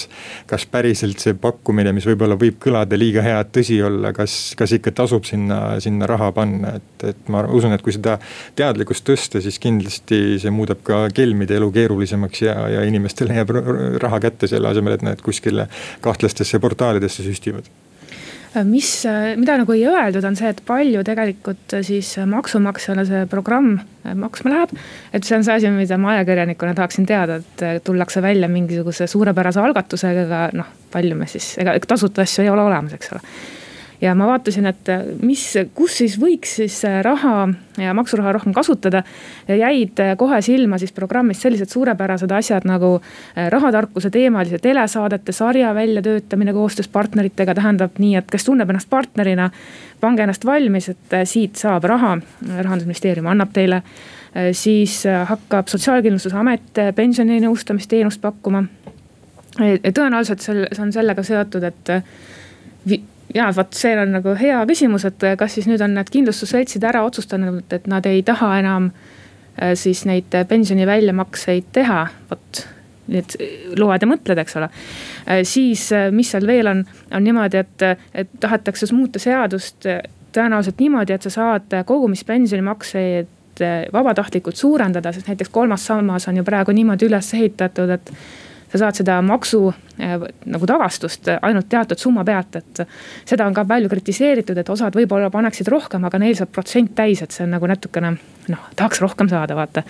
kas 0.49 0.67
päriselt 0.69 1.21
see 1.23 1.35
pakkumine, 1.37 1.91
mis 1.95 2.07
võib-olla 2.07 2.37
võib 2.39 2.59
kõlada 2.63 2.99
liiga 2.99 3.23
hea, 3.25 3.39
et 3.43 3.51
tõsi 3.55 3.79
olla, 3.83 4.13
kas, 4.15 4.37
kas 4.57 4.76
ikka 4.79 4.93
tasub 5.01 5.25
sinna, 5.27 5.79
sinna 5.83 6.09
raha 6.09 6.31
panna, 6.35 6.75
et, 6.79 7.07
et 7.13 7.31
ma 7.33 7.43
usun, 7.47 7.75
et 7.75 7.83
kui 7.85 7.95
seda 7.95 8.17
teadlikkust 8.57 9.05
tõsta, 9.07 9.41
siis 9.43 9.59
kindlasti 9.63 10.21
see 10.41 10.53
muudab 10.53 10.83
ka 10.87 11.05
kelmide 11.15 11.57
elu 11.57 11.71
keerulisemaks 11.75 12.45
ja, 12.45 12.55
ja 12.77 12.85
inimestele 12.87 13.41
jääb 13.41 13.53
raha 14.03 14.21
kätte 14.27 14.49
selle 14.51 14.71
asemel, 14.71 14.97
et 14.97 15.05
nad 15.05 15.21
kuskile 15.25 15.67
kahtlastesse 16.05 16.61
portaalidesse 16.63 17.25
süstivad 17.27 17.69
mis, 18.65 18.89
mida 19.37 19.57
nagu 19.59 19.73
ei 19.75 19.83
öeldud, 19.89 20.25
on 20.25 20.37
see, 20.37 20.49
et 20.49 20.61
palju 20.65 21.03
tegelikult 21.05 21.77
siis 21.85 22.13
maksumaksjale 22.29 23.05
see 23.07 23.25
programm 23.29 23.77
maksma 24.17 24.53
läheb. 24.53 24.73
et 25.13 25.27
see 25.27 25.37
on 25.37 25.45
see 25.45 25.57
asi, 25.59 25.69
mida 25.73 25.97
ma 26.01 26.15
ajakirjanikuna 26.15 26.73
tahaksin 26.77 27.05
teada, 27.05 27.41
et 27.41 27.83
tullakse 27.83 28.21
välja 28.21 28.47
mingisuguse 28.47 29.07
suurepärase 29.07 29.61
algatusega, 29.61 30.25
aga 30.25 30.41
noh, 30.57 30.73
palju 30.91 31.15
me 31.19 31.27
siis, 31.29 31.55
ega 31.61 31.75
tasuta 31.87 32.23
asju 32.23 32.45
ei 32.45 32.49
ole 32.53 32.65
olemas, 32.65 32.97
eks 32.97 33.13
ole 33.15 33.23
ja 34.01 34.13
ma 34.15 34.27
vaatasin, 34.27 34.65
et 34.69 34.89
äh, 34.89 35.05
mis, 35.25 35.43
kus 35.75 35.97
siis 36.01 36.17
võiks 36.21 36.57
siis 36.59 36.77
äh, 36.85 36.99
raha 37.05 37.47
ja 37.81 37.93
maksuraha 37.97 38.35
rohkem 38.35 38.53
kasutada. 38.53 39.03
jäid 39.47 39.99
äh, 39.99 40.13
kohe 40.17 40.41
silma 40.41 40.77
siis 40.77 40.93
programmis 40.93 41.41
sellised 41.41 41.71
suurepärased 41.73 42.31
asjad 42.31 42.67
nagu 42.69 42.97
rahatarkuse 43.35 44.09
teemalise 44.13 44.59
telesaadete 44.59 45.31
sarja 45.31 45.73
väljatöötamine 45.75 46.53
koostöös 46.53 46.87
partneritega, 46.87 47.55
tähendab 47.55 47.97
nii, 47.97 48.15
et 48.15 48.29
kes 48.31 48.45
tunneb 48.45 48.69
ennast 48.69 48.89
partnerina, 48.89 49.49
pange 50.01 50.23
ennast 50.25 50.45
valmis, 50.45 50.89
et 50.89 51.17
siit 51.25 51.57
saab 51.57 51.83
raha, 51.89 52.17
rahandusministeerium 52.61 53.27
annab 53.33 53.53
teile. 53.53 53.81
siis 54.53 55.03
hakkab 55.25 55.67
Sotsiaalkindlustusamet 55.67 56.81
pensioninõustamisteenust 56.95 58.21
pakkuma. 58.21 58.63
tõenäoliselt 59.57 60.41
see 60.41 60.81
on 60.81 60.91
sellega 60.93 61.23
seotud, 61.23 61.63
et 61.63 61.89
ja 63.35 63.49
vot 63.55 63.75
see 63.75 63.95
on 63.99 64.15
nagu 64.17 64.33
hea 64.39 64.59
küsimus, 64.69 65.05
et 65.07 65.27
kas 65.39 65.57
siis 65.57 65.67
nüüd 65.69 65.81
on 65.83 65.95
need 65.97 66.09
kindlustusseltsid 66.13 66.85
ära 66.87 67.03
otsustanud, 67.07 67.63
et 67.73 67.87
nad 67.91 68.05
ei 68.09 68.23
taha 68.27 68.53
enam 68.61 68.89
äh, 68.91 69.73
siis 69.79 70.05
neid 70.09 70.33
pensioni 70.49 70.87
väljamakseid 70.87 71.71
teha, 71.75 72.05
vot 72.31 72.63
nüüd 73.07 73.37
loed 73.79 74.03
ja 74.03 74.09
mõtled, 74.09 74.41
eks 74.43 74.57
ole. 74.59 74.69
Äh, 75.27 75.43
siis, 75.47 75.89
äh, 75.95 76.09
mis 76.15 76.31
seal 76.33 76.47
veel 76.47 76.71
on, 76.71 76.83
on 77.11 77.23
niimoodi, 77.23 77.63
et, 77.63 77.87
et 78.13 78.35
tahetakse 78.43 78.89
muuta 78.95 79.19
seadust 79.21 79.87
tõenäoliselt 80.35 80.83
niimoodi, 80.83 81.15
et 81.15 81.27
sa 81.27 81.33
saad 81.33 81.79
kogumispensionimakseid 81.87 83.33
vabatahtlikult 83.89 84.59
suurendada, 84.59 85.09
sest 85.09 85.31
näiteks 85.31 85.49
kolmas 85.49 85.87
sammas 85.87 86.27
on 86.29 86.37
ju 86.37 86.43
praegu 86.45 86.75
niimoodi 86.77 87.07
üles 87.07 87.31
ehitatud, 87.33 87.89
et 87.89 88.11
sa 88.71 88.81
saad 88.81 88.99
seda 88.99 89.17
maksu 89.25 89.61
äh, 89.71 90.15
nagu 90.49 90.69
tagastust 90.69 91.29
ainult 91.37 91.69
teatud 91.71 91.99
summa 92.01 92.25
pealt, 92.27 92.57
et 92.59 92.81
seda 93.27 93.47
on 93.47 93.55
ka 93.55 93.65
palju 93.67 93.91
kritiseeritud, 93.91 94.57
et 94.59 94.71
osad 94.73 94.95
võib-olla 94.97 95.31
paneksid 95.33 95.69
rohkem, 95.71 96.07
aga 96.07 96.19
neil 96.21 96.35
saab 96.39 96.51
protsent 96.55 96.93
täis, 96.97 97.23
et 97.23 97.35
see 97.35 97.45
on 97.47 97.55
nagu 97.55 97.69
natukene 97.69 98.15
noh, 98.51 98.65
tahaks 98.75 99.01
rohkem 99.03 99.31
saada, 99.31 99.55
vaata. 99.57 99.85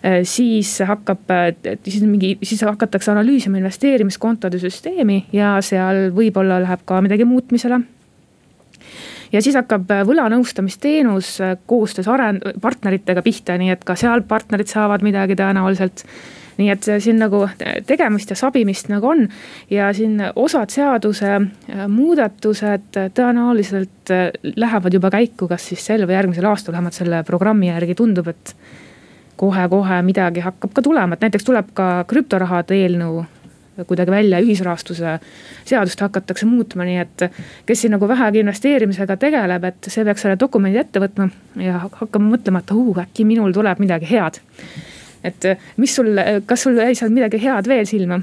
Äh, 0.00 0.20
siis 0.28 0.72
hakkab, 0.86 1.22
siis 1.86 2.02
mingi, 2.02 2.34
siis 2.42 2.64
hakatakse 2.66 3.12
analüüsima 3.14 3.60
investeerimiskontode 3.60 4.60
süsteemi 4.62 5.22
ja 5.36 5.56
seal 5.64 6.08
võib-olla 6.16 6.60
läheb 6.64 6.84
ka 6.88 7.00
midagi 7.04 7.28
muutmisele. 7.28 7.82
Ja 9.30 9.38
siis 9.38 9.54
hakkab 9.54 9.86
võlanõustamisteenus 10.08 11.36
koostöös 11.70 12.08
arend-, 12.10 12.48
partneritega 12.60 13.22
pihta, 13.22 13.54
nii 13.60 13.70
et 13.76 13.84
ka 13.86 13.94
seal 13.94 14.24
partnerid 14.26 14.66
saavad 14.72 15.04
midagi 15.06 15.36
tõenäoliselt 15.38 16.02
nii 16.60 16.70
et 16.74 16.88
siin 17.00 17.18
nagu 17.20 17.42
tegemist 17.88 18.30
ja 18.30 18.36
sabimist 18.38 18.90
nagu 18.92 19.10
on. 19.10 19.24
Ja 19.72 19.90
siin 19.96 20.20
osad 20.36 20.72
seaduse 20.74 21.32
äh, 21.32 21.82
muudatused 21.88 23.00
tõenäoliselt 23.16 24.12
äh, 24.14 24.28
lähevad 24.56 24.94
juba 24.94 25.10
käiku, 25.14 25.48
kas 25.50 25.70
siis 25.72 25.84
sel 25.86 26.06
või 26.06 26.18
järgmisel 26.18 26.48
aastal, 26.50 26.76
vähemalt 26.76 26.98
selle 27.00 27.24
programmi 27.26 27.72
järgi 27.72 27.96
tundub, 27.98 28.30
et 28.30 28.54
kohe-kohe 29.40 30.02
midagi 30.04 30.44
hakkab 30.44 30.72
ka 30.76 30.84
tulema, 30.84 31.16
et 31.16 31.24
näiteks 31.24 31.46
tuleb 31.46 31.70
ka 31.74 31.90
krüptorahade 32.08 32.76
eelnõu 32.76 33.24
kuidagi 33.88 34.12
välja, 34.12 34.40
ühisrahastuse 34.44 35.14
seadust 35.64 36.00
hakatakse 36.04 36.46
muutma, 36.46 36.84
nii 36.84 36.98
et 37.00 37.26
kes 37.66 37.84
siin 37.84 37.94
nagu 37.96 38.08
vähegi 38.08 38.42
investeerimisega 38.44 39.16
tegeleb, 39.20 39.64
et 39.64 39.90
see 39.92 40.04
peaks 40.04 40.26
selle 40.26 40.36
dokumendi 40.40 40.82
ette 40.82 41.00
võtma 41.00 41.30
ja 41.60 41.84
hakkama 41.86 42.34
mõtlema, 42.34 42.60
et 42.60 42.74
uh, 42.76 43.02
äkki 43.04 43.24
minul 43.28 43.54
tuleb 43.56 43.80
midagi 43.80 44.10
head 44.10 44.40
et 45.24 45.44
äh, 45.44 45.56
mis 45.76 45.94
sul, 45.94 46.12
äh, 46.18 46.40
kas 46.46 46.66
sul 46.66 46.78
jäi 46.78 46.94
seal 46.94 47.12
midagi 47.14 47.40
head 47.42 47.68
veel 47.68 47.86
silma? 47.88 48.20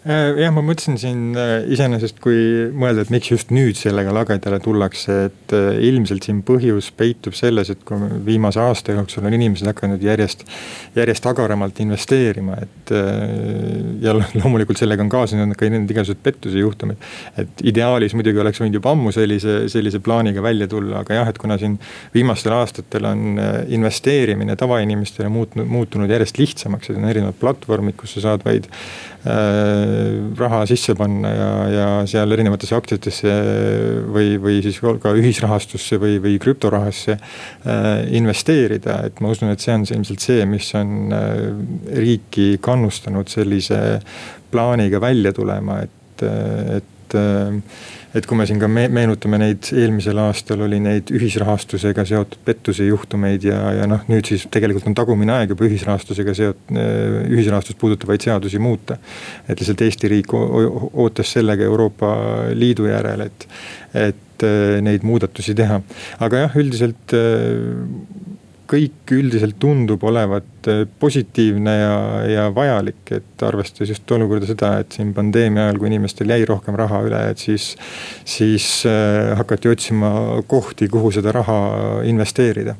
Äh, 0.00 0.38
jah, 0.40 0.52
ma 0.56 0.62
mõtlesin 0.64 0.96
siin 0.96 1.34
iseenesest, 1.68 2.22
kui 2.24 2.70
mõelda, 2.72 3.02
et 3.04 3.10
miks 3.12 3.28
just 3.28 3.50
nüüd 3.52 3.76
sellega 3.76 4.14
lagedale 4.16 4.56
tullakse, 4.64 5.16
et 5.28 5.52
ilmselt 5.84 6.24
siin 6.24 6.38
põhjus 6.46 6.88
peitub 6.96 7.36
selles, 7.36 7.68
et 7.68 7.82
kui 7.84 8.08
viimase 8.24 8.62
aasta 8.64 8.96
jooksul 8.96 9.28
on 9.28 9.36
inimesed 9.36 9.68
hakanud 9.68 10.00
järjest, 10.00 10.46
järjest 10.96 11.28
agaramalt 11.28 11.82
investeerima, 11.84 12.56
et. 12.64 12.94
ja 14.00 14.14
loomulikult 14.40 14.80
sellega 14.80 15.04
on 15.04 15.12
kaasnenud 15.12 15.58
ka 15.58 15.68
need 15.68 15.92
igasugused 15.92 16.24
pettuse 16.24 16.64
juhtumid. 16.64 16.96
et 17.38 17.60
ideaalis 17.68 18.16
muidugi 18.16 18.40
oleks 18.40 18.62
võinud 18.62 18.80
juba 18.80 18.94
ammu 18.96 19.12
sellise, 19.12 19.58
sellise 19.68 20.00
plaaniga 20.00 20.40
välja 20.42 20.68
tulla, 20.70 21.04
aga 21.04 21.20
jah, 21.20 21.28
et 21.28 21.38
kuna 21.38 21.60
siin 21.60 21.76
viimastel 22.16 22.56
aastatel 22.56 23.04
on 23.12 23.36
investeerimine 23.68 24.56
tavainimestele 24.56 25.28
muutnud, 25.28 25.68
muutunud 25.68 26.10
järjest 26.10 26.40
lihtsamaks, 26.40 26.88
et 26.88 26.96
on 26.96 27.08
erinevad 27.12 27.36
platvormid, 27.40 28.00
kus 28.00 28.16
sa 28.16 28.30
saad 28.30 28.48
vaid 28.48 28.72
Äh, 29.20 29.89
raha 30.38 30.62
sisse 30.70 30.94
panna 30.98 31.30
ja, 31.32 31.48
ja 31.70 31.88
seal 32.10 32.36
erinevatesse 32.36 32.76
aktsiatesse 32.76 33.34
või, 34.10 34.36
või 34.42 34.60
siis 34.64 34.80
ka 35.02 35.14
ühisrahastusse 35.16 36.00
või, 36.02 36.18
või 36.22 36.38
krüptorahasse 36.42 37.16
äh, 37.16 37.88
investeerida. 38.16 39.00
et 39.08 39.20
ma 39.20 39.32
usun, 39.34 39.52
et 39.54 39.64
see 39.64 39.74
on 39.74 39.86
see 39.88 39.98
ilmselt 39.98 40.26
see, 40.26 40.46
mis 40.50 40.70
on 40.78 41.16
äh, 41.16 41.42
riiki 42.00 42.52
kannustanud 42.62 43.30
sellise 43.32 44.00
plaaniga 44.50 45.00
välja 45.02 45.32
tulema, 45.36 45.80
et, 45.86 46.24
et 46.78 46.96
et 47.10 47.98
et 48.14 48.26
kui 48.26 48.38
me 48.38 48.46
siin 48.48 48.58
ka 48.58 48.66
me 48.70 48.86
meenutame 48.90 49.38
neid, 49.38 49.68
eelmisel 49.76 50.18
aastal 50.24 50.64
oli 50.66 50.80
neid 50.82 51.12
ühisrahastusega 51.14 52.04
seotud 52.08 52.42
pettuse 52.46 52.86
juhtumeid 52.88 53.44
ja, 53.46 53.60
ja 53.78 53.86
noh, 53.90 54.02
nüüd 54.10 54.26
siis 54.26 54.48
tegelikult 54.50 54.88
on 54.90 54.96
tagumine 54.98 55.36
aeg 55.36 55.54
juba 55.54 55.68
ühisrahastusega 55.68 56.34
seot-, 56.34 56.74
ühisrahastust 57.30 57.78
puudutavaid 57.78 58.26
seadusi 58.26 58.58
muuta. 58.62 58.98
et 59.46 59.60
lihtsalt 59.60 59.86
Eesti 59.86 60.10
riik 60.10 60.34
ootas 60.34 61.36
sellega 61.36 61.66
Euroopa 61.66 62.10
Liidu 62.54 62.90
järele, 62.90 63.30
et, 63.30 63.46
et 64.08 64.46
neid 64.82 65.06
muudatusi 65.06 65.54
teha. 65.54 65.78
aga 66.26 66.44
jah, 66.46 66.58
üldiselt 66.58 67.14
kõik 68.70 69.14
üldiselt 69.16 69.56
tundub 69.62 70.04
olevat 70.06 70.68
äh, 70.70 70.82
positiivne 71.02 71.74
ja, 71.76 71.94
ja 72.30 72.44
vajalik, 72.54 73.02
et 73.16 73.46
arvestades 73.46 73.94
just 73.94 74.14
olukorda 74.14 74.50
seda, 74.50 74.74
et 74.82 74.98
siin 74.98 75.14
pandeemia 75.16 75.66
ajal, 75.68 75.80
kui 75.80 75.90
inimestel 75.90 76.30
jäi 76.30 76.44
rohkem 76.48 76.78
raha 76.78 77.02
üle, 77.08 77.24
et 77.32 77.42
siis. 77.42 77.72
siis 78.28 78.68
äh, 78.88 79.34
hakati 79.38 79.70
otsima 79.70 80.12
kohti, 80.48 80.88
kuhu 80.90 81.10
seda 81.14 81.32
raha 81.34 81.58
investeerida 82.08 82.76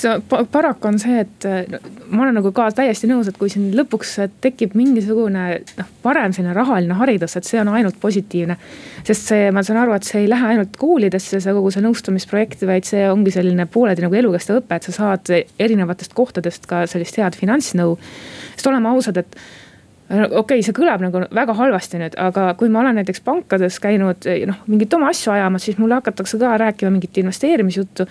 see 0.00 0.44
paraku 0.52 0.88
on 0.90 0.98
see, 1.00 1.20
et 1.24 1.46
no, 1.70 1.80
ma 2.10 2.24
olen 2.24 2.38
nagu 2.40 2.52
ka 2.56 2.68
täiesti 2.74 3.08
nõus, 3.10 3.28
et 3.30 3.38
kui 3.38 3.50
siin 3.52 3.70
lõpuks 3.76 4.16
tekib 4.42 4.74
mingisugune 4.78 5.44
noh, 5.78 5.92
parem 6.04 6.34
selline 6.36 6.54
rahaline 6.56 6.96
haridus, 6.98 7.36
et 7.38 7.48
see 7.48 7.60
on 7.60 7.70
ainult 7.72 8.00
positiivne. 8.02 8.56
sest 9.06 9.30
see, 9.32 9.48
ma 9.54 9.64
saan 9.66 9.82
aru, 9.82 9.94
et 9.96 10.08
see 10.08 10.24
ei 10.24 10.28
lähe 10.30 10.52
ainult 10.54 10.76
koolidesse, 10.80 11.40
see 11.40 11.56
kogu 11.56 11.72
see 11.74 11.84
nõustamisprojekt, 11.84 12.66
vaid 12.68 12.88
see 12.88 13.06
ongi 13.10 13.34
selline 13.34 13.66
pooleldi 13.70 14.06
nagu 14.06 14.20
elukestev 14.22 14.60
õpe, 14.62 14.80
et 14.80 14.88
sa 14.88 14.96
saad 14.96 15.32
erinevatest 15.58 16.14
kohtadest 16.16 16.68
ka 16.70 16.84
sellist 16.90 17.18
head 17.20 17.38
finantsnõu. 17.38 17.96
sest 18.54 18.70
oleme 18.70 18.92
ausad, 18.92 19.20
et 19.20 19.36
okei 20.10 20.38
okay,, 20.40 20.62
see 20.66 20.74
kõlab 20.74 21.02
nagu 21.04 21.22
väga 21.34 21.54
halvasti 21.54 22.00
nüüd, 22.00 22.16
aga 22.18 22.50
kui 22.58 22.70
ma 22.72 22.82
olen 22.82 22.98
näiteks 22.98 23.22
pankades 23.26 23.78
käinud 23.82 24.26
noh, 24.50 24.62
mingeid 24.66 24.94
oma 24.98 25.12
asju 25.14 25.32
ajamas, 25.36 25.68
siis 25.68 25.78
mulle 25.78 26.00
hakatakse 26.00 26.40
ka 26.40 26.56
rääkima 26.58 26.90
mingit 26.96 27.20
investeerimisjuttu 27.22 28.08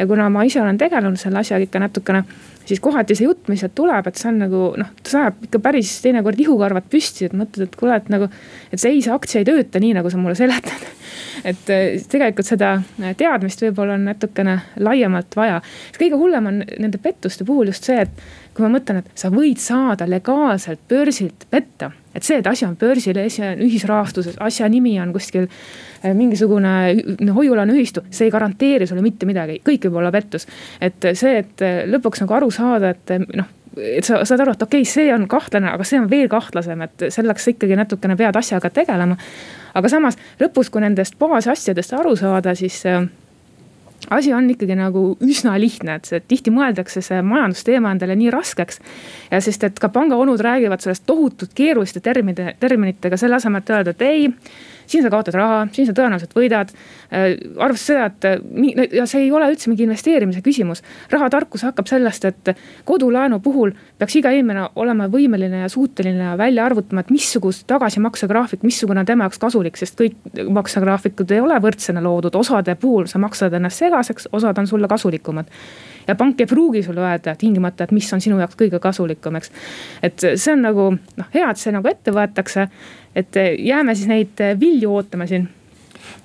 ja 0.00 0.06
kuna 0.08 0.30
ma 0.32 0.44
ise 0.48 0.62
olen 0.62 0.78
tegelenud 0.80 1.20
selle 1.20 1.42
asjaga 1.42 1.66
ikka 1.66 1.82
natukene, 1.82 2.22
siis 2.64 2.80
kohati 2.80 3.16
see 3.18 3.26
jutt, 3.26 3.48
mis 3.52 3.60
sealt 3.60 3.74
tuleb, 3.76 4.08
et 4.08 4.16
see 4.16 4.30
on 4.30 4.40
nagu 4.40 4.62
noh, 4.80 4.92
ta 5.04 5.12
sajab 5.12 5.44
ikka 5.48 5.60
päris 5.64 5.92
teinekord 6.04 6.40
ihukarvad 6.40 6.88
püsti, 6.92 7.28
et 7.28 7.36
mõtled, 7.36 7.68
et 7.68 7.76
kuule, 7.76 7.98
et 8.00 8.08
nagu. 8.12 8.30
et 8.72 8.80
see 8.80 8.94
ei, 8.94 9.04
see 9.04 9.12
aktsia 9.12 9.42
ei 9.42 9.48
tööta 9.48 9.82
nii, 9.82 9.92
nagu 9.98 10.12
sa 10.12 10.20
mulle 10.20 10.38
seletad. 10.38 10.88
et 11.50 11.72
eh, 11.74 12.00
tegelikult 12.10 12.48
seda 12.48 12.74
teadmist 13.20 13.64
võib-olla 13.66 13.98
on 13.98 14.08
natukene 14.08 14.58
laiemalt 14.80 15.36
vaja. 15.36 15.60
kõige 15.98 16.20
hullem 16.20 16.52
on 16.52 16.62
nende 16.70 17.02
pettuste 17.02 17.44
puhul 17.44 17.72
just 17.72 17.88
see, 17.90 18.00
et 18.06 18.54
kui 18.56 18.64
ma 18.64 18.72
mõtlen, 18.72 19.04
et 19.04 19.10
sa 19.20 19.28
võid 19.34 19.60
saada 19.60 20.08
legaalselt 20.08 20.80
börsilt 20.88 21.48
petta 21.50 21.92
et 22.14 22.26
see, 22.26 22.40
et 22.40 22.46
asi 22.50 22.66
on 22.66 22.74
börsil, 22.78 23.18
asi 23.22 23.42
on 23.46 23.62
ühisrahastuses, 23.62 24.38
asja 24.42 24.68
nimi 24.70 24.96
on 25.02 25.12
kuskil 25.14 25.46
äh, 26.04 26.14
mingisugune 26.16 26.74
hoiu-laenuühistu, 27.36 28.04
see 28.10 28.28
ei 28.28 28.34
garanteeri 28.34 28.88
sulle 28.88 29.04
mitte 29.04 29.28
midagi, 29.28 29.60
kõik 29.66 29.88
võib 29.88 30.00
olla 30.02 30.12
pettus. 30.14 30.46
et 30.80 31.12
see, 31.14 31.38
et 31.44 31.64
äh, 31.64 31.82
lõpuks 31.90 32.24
nagu 32.24 32.36
aru 32.38 32.50
saada, 32.54 32.94
et 32.96 33.16
äh, 33.16 33.24
noh 33.34 33.56
et 33.80 34.04
sa 34.04 34.24
saad 34.26 34.40
aru, 34.42 34.56
et 34.56 34.62
okei 34.66 34.82
okay,, 34.82 34.90
see 34.90 35.12
on 35.14 35.28
kahtlane, 35.30 35.68
aga 35.70 35.84
see 35.86 36.00
on 36.00 36.08
veel 36.10 36.26
kahtlasem, 36.28 36.80
et 36.82 37.04
selleks 37.14 37.52
ikkagi 37.52 37.76
natukene 37.78 38.16
pead 38.18 38.36
asjaga 38.36 38.70
tegelema. 38.74 39.16
aga 39.78 39.88
samas 39.88 40.18
lõpus, 40.40 40.72
kui 40.74 40.82
nendest 40.82 41.14
baasasjadest 41.20 41.94
aru 41.94 42.16
saada, 42.18 42.56
siis 42.58 42.82
asi 44.10 44.32
on 44.32 44.50
ikkagi 44.50 44.74
nagu 44.78 45.02
üsna 45.24 45.54
lihtne, 45.60 45.98
et 45.98 46.08
see 46.08 46.20
tihti 46.28 46.52
mõeldakse 46.54 47.02
see 47.04 47.20
majandusteema 47.26 47.92
endale 47.94 48.16
nii 48.16 48.30
raskeks. 48.32 48.80
ja 49.30 49.40
sest, 49.40 49.64
et 49.64 49.78
ka 49.78 49.88
pangaonud 49.88 50.40
räägivad 50.40 50.80
sellest 50.80 51.04
tohutult 51.06 51.54
keeruliste 51.54 52.00
terminite, 52.00 52.54
terminitega 52.60 53.16
selle 53.16 53.36
asemel, 53.36 53.62
et 53.62 53.70
öelda, 53.70 53.90
et 53.90 54.02
ei 54.02 54.28
siin 54.90 55.04
sa 55.04 55.10
kaotad 55.12 55.36
raha, 55.38 55.60
siin 55.74 55.88
sa 55.88 55.94
tõenäoliselt 55.96 56.34
võidad. 56.36 56.72
Äh, 57.10 57.36
arvestades 57.56 57.86
seda, 57.86 58.06
et 58.10 58.26
äh, 58.28 58.88
ja 59.00 59.06
see 59.10 59.24
ei 59.26 59.32
ole 59.34 59.50
üldse 59.52 59.70
mingi 59.70 59.86
investeerimise 59.86 60.42
küsimus. 60.46 60.82
rahatarkus 61.10 61.64
hakkab 61.68 61.88
sellest, 61.90 62.24
et 62.24 62.52
kodulaenu 62.88 63.40
puhul 63.44 63.74
peaks 63.98 64.16
iga 64.20 64.32
inimene 64.34 64.68
olema 64.80 65.08
võimeline 65.10 65.64
ja 65.64 65.68
suuteline 65.72 66.34
välja 66.38 66.64
arvutama, 66.66 67.04
et 67.04 67.10
missugust 67.14 67.66
tagasimaksegraafik, 67.70 68.64
missugune 68.66 69.04
on 69.04 69.08
tema 69.08 69.28
jaoks 69.28 69.40
kasulik, 69.42 69.78
sest 69.80 69.98
kõik 70.00 70.18
maksegraafikud 70.50 71.30
ei 71.34 71.40
ole 71.44 71.58
võrdsena 71.62 72.02
loodud, 72.04 72.34
osade 72.34 72.74
puhul 72.80 73.08
sa 73.10 73.22
maksad 73.22 73.54
ennast 73.56 73.82
segaseks, 73.82 74.28
osad 74.32 74.58
on 74.58 74.66
sulle 74.70 74.88
kasulikumad 74.90 75.50
ja 76.08 76.14
pank 76.14 76.40
ei 76.40 76.46
pruugi 76.46 76.82
sulle 76.82 77.00
öelda 77.04 77.34
tingimata, 77.38 77.84
et 77.84 77.92
mis 77.96 78.12
on 78.12 78.20
sinu 78.20 78.38
jaoks 78.40 78.58
kõige 78.60 78.80
kasulikum, 78.82 79.36
eks. 79.36 79.52
et 80.02 80.26
see 80.34 80.52
on 80.52 80.64
nagu 80.68 80.88
noh, 80.96 81.30
hea, 81.34 81.50
et 81.50 81.60
see 81.60 81.74
nagu 81.74 81.88
ette 81.88 82.14
võetakse 82.14 82.68
et 83.14 83.36
jääme 83.58 83.94
siis 83.94 84.08
neid 84.08 84.42
vilju 84.60 84.94
ootama 84.94 85.26
siin 85.26 85.48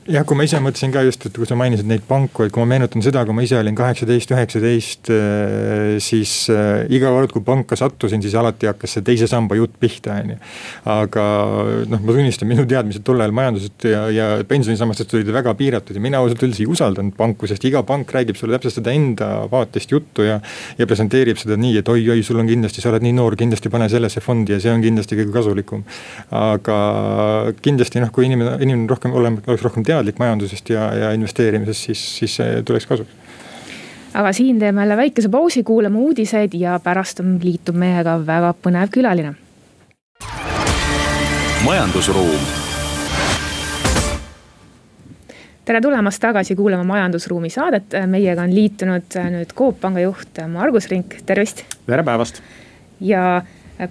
jah, 0.05 0.21
kui 0.27 0.37
ma 0.37 0.45
ise 0.45 0.59
mõtlesin 0.61 0.91
ka 0.93 1.01
just, 1.05 1.23
et 1.25 1.33
kui 1.33 1.47
sa 1.49 1.55
mainisid 1.57 1.87
neid 1.89 2.03
panku, 2.05 2.45
et 2.45 2.53
kui 2.53 2.61
ma 2.61 2.67
meenutan 2.75 3.01
seda, 3.01 3.23
kui 3.25 3.33
ma 3.33 3.41
ise 3.45 3.57
olin 3.57 3.75
kaheksateist, 3.77 4.31
üheksateist, 4.35 5.09
äh, 5.09 5.95
siis 6.03 6.33
äh, 6.53 6.83
iga 6.93 7.09
kord, 7.13 7.31
kui 7.33 7.41
panka 7.45 7.77
sattusin, 7.79 8.21
siis 8.21 8.35
alati 8.37 8.69
hakkas 8.69 8.97
see 8.97 9.05
teise 9.05 9.29
samba 9.29 9.57
jutt 9.57 9.73
pihta, 9.81 10.19
on 10.21 10.35
ju. 10.35 10.37
aga 10.93 11.23
noh, 11.89 12.03
ma 12.05 12.17
tunnistan, 12.17 12.49
minu 12.49 12.67
teadmised 12.69 13.05
tol 13.07 13.23
ajal 13.23 13.33
majandusest 13.35 13.87
ja, 13.89 14.03
ja 14.13 14.27
pensionisammastest 14.45 15.15
olid 15.17 15.31
väga 15.33 15.55
piiratud 15.57 15.97
ja 15.97 16.03
mina 16.03 16.21
ausalt 16.21 16.45
öeldes 16.45 16.61
ei 16.61 16.69
usaldanud 16.69 17.17
panku, 17.17 17.49
sest 17.49 17.65
iga 17.65 17.81
pank 17.87 18.13
räägib 18.13 18.37
sulle 18.37 18.59
täpselt 18.59 18.77
seda 18.77 18.93
enda 18.93 19.31
vaatest 19.49 19.95
juttu 19.95 20.27
ja. 20.27 20.37
ja 20.77 20.89
presenteerib 20.89 21.41
seda 21.41 21.57
nii, 21.57 21.79
et 21.81 21.89
oi-oi, 21.89 22.21
sul 22.25 22.43
on 22.43 22.51
kindlasti, 22.51 22.83
sa 22.83 22.93
oled 22.93 23.07
nii 23.07 23.15
noor, 23.17 23.39
kindlasti 23.41 23.73
pane 23.73 23.89
sellesse 23.89 24.21
fondi 24.21 24.53
ja 24.53 24.61
see 24.61 24.73
on 24.73 24.85
kindlasti 24.85 25.17
kõige 25.17 25.33
kasulikum. 25.33 25.81
aga 26.35 26.79
kindlasti 27.65 28.05
noh, 28.05 28.13
kui 28.13 28.29
inimene, 28.29 28.57
inimene 28.61 28.89
rohkem, 28.91 29.17
olema, 29.17 29.41
oleks 29.49 29.65
rohkem 29.65 29.81
teadlik 29.81 29.94
teadlik 29.95 30.19
majandusest 30.19 30.69
ja, 30.69 30.89
ja 31.05 31.13
investeerimisest, 31.15 31.87
siis, 31.89 32.03
siis 32.19 32.41
see 32.41 32.63
tuleks 32.67 32.89
kasuks 32.89 33.21
aga 34.15 34.31
siin 34.33 34.59
teeme 34.59 34.81
jälle 34.81 34.97
väikese 34.97 35.29
pausi, 35.29 35.63
kuulame 35.63 35.97
uudiseid 35.97 36.53
ja 36.55 36.79
pärast 36.83 37.19
liitub 37.43 37.75
meiega 37.75 38.15
väga 38.27 38.53
põnev 38.63 38.91
külaline. 38.91 39.33
majandusruum. 41.65 42.45
tere 45.65 45.81
tulemast 45.81 46.21
tagasi 46.21 46.55
kuulama 46.55 46.83
Majandusruumi 46.83 47.49
saadet, 47.49 47.95
meiega 48.07 48.43
on 48.45 48.55
liitunud 48.55 49.19
nüüd 49.33 49.53
Coop 49.57 49.79
Panga 49.81 49.99
juht 49.99 50.39
Margus 50.47 50.87
Rink, 50.91 51.19
tervist. 51.25 51.65
tere 51.85 52.03
päevast. 52.03 52.41
ja 52.99 53.41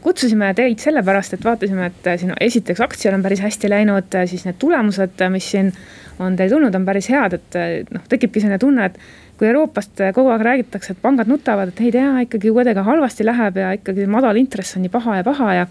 kutsusime 0.01 0.53
teid 0.57 0.81
sellepärast, 0.81 1.37
et 1.37 1.45
vaatasime, 1.45 1.91
et 1.91 2.09
siin 2.21 2.33
esiteks 2.41 2.81
aktsial 2.85 3.17
on 3.19 3.25
päris 3.25 3.43
hästi 3.45 3.69
läinud, 3.71 4.17
siis 4.31 4.47
need 4.49 4.57
tulemused, 4.61 5.21
mis 5.35 5.51
siin 5.55 5.73
on 6.23 6.37
teil 6.39 6.53
tulnud, 6.53 6.75
on 6.75 6.87
päris 6.87 7.11
head, 7.13 7.37
et 7.37 7.93
noh, 7.93 8.07
tekibki 8.09 8.41
selline 8.41 8.59
tunne, 8.63 8.89
et 8.89 8.99
kui 9.39 9.49
Euroopast 9.51 10.01
kogu 10.15 10.31
aeg 10.33 10.45
räägitakse, 10.47 10.95
et 10.95 11.03
pangad 11.03 11.29
nutavad, 11.31 11.73
et 11.73 11.85
ei 11.85 11.93
tea, 11.95 12.11
ikkagi 12.25 12.53
kuidagi 12.55 12.85
halvasti 12.87 13.27
läheb 13.27 13.61
ja 13.61 13.73
ikkagi 13.77 14.07
madal 14.11 14.39
intress 14.41 14.79
on 14.79 14.87
nii 14.87 14.95
paha 14.95 15.21
ja 15.21 15.27
paha 15.27 15.55
ja 15.59 15.67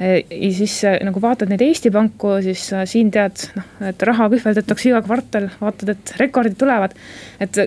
ja 0.00 0.50
siis 0.56 0.80
nagu 1.06 1.20
vaatad 1.22 1.50
neid 1.52 1.62
Eesti 1.62 1.92
panku, 1.94 2.32
siis 2.42 2.66
siin 2.90 3.12
tead 3.14 3.46
noh, 3.54 3.68
et 3.90 4.02
raha 4.08 4.26
kühveldatakse 4.32 4.90
iga 4.90 5.00
kvartal, 5.06 5.48
vaatad, 5.60 5.94
et 5.94 6.14
rekordid 6.18 6.58
tulevad. 6.58 6.96
et 7.40 7.60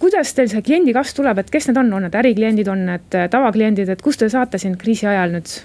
kuidas 0.00 0.32
teil 0.34 0.48
see 0.48 0.64
kliendi 0.64 0.96
kasv 0.96 1.20
tuleb, 1.20 1.42
et 1.42 1.52
kes 1.52 1.68
need 1.68 1.80
on, 1.84 1.92
on 1.98 2.06
need 2.08 2.16
ärikliendid, 2.22 2.72
on 2.72 2.86
need 2.88 3.18
tavakliendid, 3.34 3.92
et 3.92 4.04
kust 4.04 4.24
te 4.24 4.30
saate 4.32 4.60
siin 4.60 4.78
kriisi 4.80 5.06
ajal 5.06 5.36
nüüd 5.36 5.56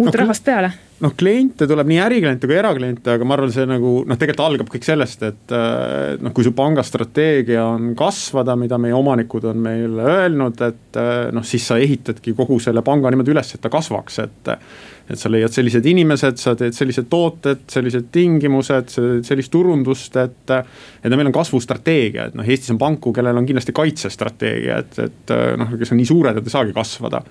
uut 0.00 0.10
no, 0.10 0.18
rahvast 0.24 0.46
peale? 0.46 0.74
Noh, 1.04 1.14
kliente 1.16 1.66
tuleb 1.68 1.88
nii 1.88 2.00
ärikliente 2.04 2.48
kui 2.48 2.56
erakliente, 2.58 3.14
aga 3.14 3.26
ma 3.26 3.36
arvan, 3.36 3.52
see 3.54 3.66
nagu 3.68 3.92
noh, 4.08 4.18
tegelikult 4.20 4.44
algab 4.46 4.70
kõik 4.72 4.86
sellest, 4.86 5.24
et 5.26 5.54
äh, 5.56 6.20
noh, 6.20 6.34
kui 6.36 6.46
su 6.46 6.52
panga 6.56 6.84
strateegia 6.86 7.64
on 7.64 7.94
kasvada, 7.98 8.56
mida 8.60 8.78
meie 8.80 8.96
omanikud 8.96 9.48
on 9.50 9.60
meile 9.64 10.06
öelnud, 10.06 10.60
et 10.66 11.00
äh, 11.00 11.26
noh, 11.34 11.46
siis 11.46 11.66
sa 11.70 11.80
ehitadki 11.80 12.34
kogu 12.36 12.60
selle 12.62 12.84
panga 12.86 13.12
niimoodi 13.12 13.34
üles, 13.34 13.54
et 13.56 13.64
ta 13.64 13.72
kasvaks, 13.72 14.22
et. 14.26 14.56
et 15.10 15.18
sa 15.18 15.26
leiad 15.26 15.50
sellised 15.50 15.86
inimesed, 15.90 16.36
sa 16.38 16.52
teed 16.54 16.76
sellised 16.76 17.08
tooted, 17.10 17.64
sellised 17.72 18.12
tingimused, 18.14 18.92
sellist 19.26 19.50
turundust, 19.50 20.14
et. 20.22 20.52
et 21.02 21.16
meil 21.16 21.32
on 21.32 21.34
kasvustrateegia, 21.34 22.28
et 22.30 22.38
noh, 22.38 22.46
Eestis 22.46 22.70
on 22.76 22.78
panku, 22.78 23.10
kellel 23.16 23.40
on 23.40 23.48
kindlasti 23.48 23.74
kaitsestrateegia, 23.74 24.78
et, 24.84 25.00
et 25.08 25.34
noh, 25.58 25.74
kes 25.80 25.90
on 25.90 25.98
nii 25.98 26.10
suured, 26.12 26.38
et 26.38 26.46
ei 26.46 26.54
saagi 26.54 26.76
kasvada. 26.76 27.24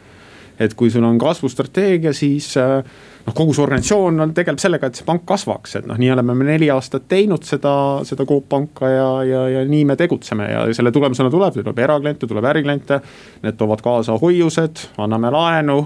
Et 0.60 0.74
kui 0.76 0.92
sul 0.92 1.06
on 1.08 1.18
kasvustrateegia, 1.22 2.14
siis 2.16 2.52
äh, 2.60 2.80
noh, 3.26 3.36
kogu 3.36 3.54
see 3.56 3.64
organisatsioon 3.64 4.34
tegeleb 4.36 4.62
sellega, 4.62 4.90
et 4.90 5.00
see 5.00 5.08
pank 5.08 5.26
kasvaks, 5.30 5.78
et 5.80 5.90
noh, 5.90 6.00
nii 6.00 6.12
oleme 6.16 6.36
me 6.38 6.50
neli 6.52 6.70
aastat 6.74 7.08
teinud 7.12 7.46
seda, 7.48 7.74
seda 8.08 8.26
Coop 8.30 8.50
panka 8.52 8.90
ja, 8.92 9.10
ja, 9.28 9.44
ja 9.56 9.64
nii 9.68 9.86
me 9.90 9.98
tegutseme 10.00 10.50
ja 10.52 10.66
selle 10.76 10.92
tulemusena 10.96 11.32
tuleb, 11.34 11.62
tuleb 11.62 11.86
erakliente, 11.86 12.28
tuleb 12.28 12.50
ärikliente. 12.52 13.00
Need 13.44 13.58
toovad 13.60 13.84
kaasa 13.86 14.18
hoiused, 14.20 14.86
anname 15.00 15.32
laenu. 15.34 15.80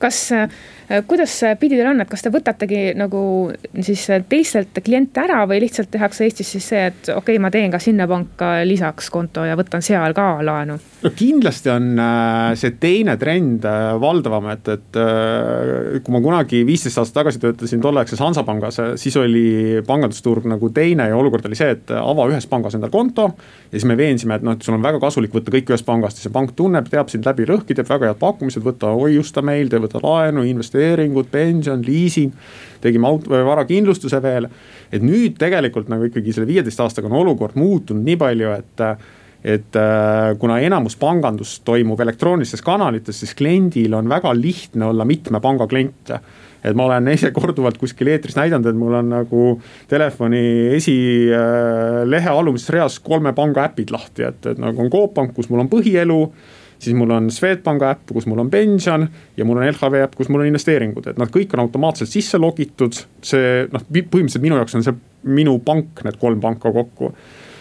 kas, 0.00 0.20
kuidas 1.06 1.36
pidi 1.60 1.76
teil 1.78 1.92
on, 1.92 2.00
et 2.02 2.10
kas 2.10 2.24
te 2.24 2.32
võtategi 2.34 2.80
nagu 2.98 3.22
siis 3.78 4.06
teistelt 4.30 4.80
kliente 4.84 5.22
ära 5.22 5.44
või 5.46 5.60
lihtsalt 5.64 5.90
tehakse 5.92 6.26
Eestis 6.26 6.50
siis 6.56 6.66
see, 6.72 6.86
et 6.90 7.12
okei 7.12 7.36
okay,, 7.36 7.42
ma 7.42 7.50
teen 7.54 7.70
ka 7.70 7.78
sinna 7.82 8.08
panka 8.10 8.56
lisaks 8.66 9.10
konto 9.12 9.44
ja 9.46 9.58
võtan 9.58 9.84
seal 9.84 10.16
ka 10.16 10.32
laenu? 10.42 10.80
no 11.00 11.10
kindlasti 11.16 11.70
on 11.72 11.94
äh, 12.00 12.52
see 12.60 12.74
teine 12.80 13.16
trend 13.20 13.64
äh, 13.68 13.92
valdavam, 14.00 14.50
et, 14.52 14.68
et 14.68 14.98
äh, 15.00 16.00
kui 16.04 16.14
ma 16.14 16.20
kunagi 16.24 16.62
viisteist 16.68 17.00
aastat 17.00 17.20
tagasi 17.20 17.40
töötasin 17.42 17.82
tolleaegses 17.84 18.20
Hansapangas, 18.20 18.80
siis 19.00 19.16
oli 19.20 19.80
pangandusturg 19.86 20.48
nagu 20.50 20.70
teine 20.74 21.08
ja 21.10 21.16
olukord 21.16 21.46
oli 21.48 21.58
see, 21.58 21.70
et 21.76 21.92
ava 21.96 22.26
ühes 22.30 22.46
pangas 22.50 22.76
endal 22.76 22.92
konto. 22.92 23.30
ja 23.70 23.76
siis 23.76 23.88
me 23.88 23.96
veensime, 23.98 24.36
et 24.36 24.46
noh, 24.46 24.56
et 24.56 24.66
sul 24.66 24.76
on 24.76 24.84
väga 24.84 25.00
kasulik 25.02 25.34
võtta 25.36 25.54
kõik 25.54 25.72
ühest 25.72 25.88
pangast 25.88 26.20
ja 26.20 26.26
see 26.26 26.34
pank 26.34 26.54
tunneb, 26.58 26.88
teab 26.92 27.12
sind 27.12 27.26
läbi 27.28 27.48
lõhki, 27.48 27.76
teeb 27.76 27.88
väga 27.88 28.10
head 28.10 28.20
pakkumised, 28.20 28.64
võta 28.64 28.92
hoiusta 28.96 29.44
meil, 29.46 29.72
võta 29.80 30.02
laenu, 30.04 30.44
investeeringud, 30.80 31.30
pension, 31.30 31.82
liising. 31.86 32.32
tegime 32.80 33.06
auto, 33.06 33.30
varakindlustuse 33.30 34.22
veel, 34.22 34.46
et 34.92 35.02
nüüd 35.04 35.36
tegelikult 35.38 35.90
nagu 35.92 36.06
ikkagi 36.08 36.32
selle 36.32 36.48
viieteist 36.48 36.80
aastaga 36.80 37.10
on 37.10 37.18
olukord 37.20 37.58
muutunud 37.60 38.04
nii 38.04 38.16
palju, 38.16 38.52
et 38.56 38.84
et 39.40 39.76
äh, 39.76 40.34
kuna 40.36 40.58
enamus 40.60 40.98
pangandust 41.00 41.62
toimub 41.64 42.00
elektroonilistes 42.00 42.60
kanalites, 42.60 43.22
siis 43.22 43.32
kliendil 43.34 43.94
on 43.96 44.08
väga 44.08 44.34
lihtne 44.36 44.90
olla 44.90 45.04
mitme 45.08 45.40
panga 45.40 45.66
klient 45.66 46.12
et 46.64 46.76
ma 46.76 46.84
olen 46.84 47.08
ise 47.08 47.30
korduvalt 47.32 47.78
kuskil 47.80 48.10
eetris 48.12 48.36
näidanud, 48.36 48.68
et 48.68 48.76
mul 48.76 48.98
on 48.98 49.08
nagu 49.08 49.44
telefoni 49.88 50.42
esilehe 50.76 52.20
äh, 52.28 52.36
alumises 52.36 52.68
reas 52.72 52.98
kolme 53.00 53.32
panga 53.32 53.64
äpid 53.70 53.92
lahti, 53.94 54.26
et, 54.28 54.44
et 54.52 54.60
nagu 54.60 54.84
on 54.84 54.92
Coop 54.92 55.14
Pank, 55.16 55.32
kus 55.36 55.48
mul 55.48 55.64
on 55.64 55.72
põhielu 55.72 56.20
siis 56.80 56.96
mul 56.96 57.10
on 57.14 57.28
Swedbanka 57.34 57.90
äpp, 57.94 58.14
kus 58.14 58.26
mul 58.30 58.40
on 58.42 58.50
pension 58.52 59.06
ja 59.36 59.44
mul 59.44 59.60
on 59.60 59.68
LHV 59.68 60.04
äpp, 60.06 60.16
kus 60.18 60.30
mul 60.32 60.44
on 60.44 60.50
investeeringud, 60.50 61.12
et 61.12 61.20
nad 61.20 61.32
kõik 61.32 61.54
on 61.56 61.64
automaatselt 61.66 62.10
sisse 62.10 62.40
logitud. 62.40 62.96
see 63.22 63.68
noh, 63.72 63.84
põhimõtteliselt 63.90 64.44
minu 64.44 64.58
jaoks 64.60 64.78
on 64.78 64.86
see 64.86 64.96
minu 65.36 65.58
pank, 65.64 66.04
need 66.04 66.18
kolm 66.20 66.40
panka 66.40 66.72
kokku 66.72 67.12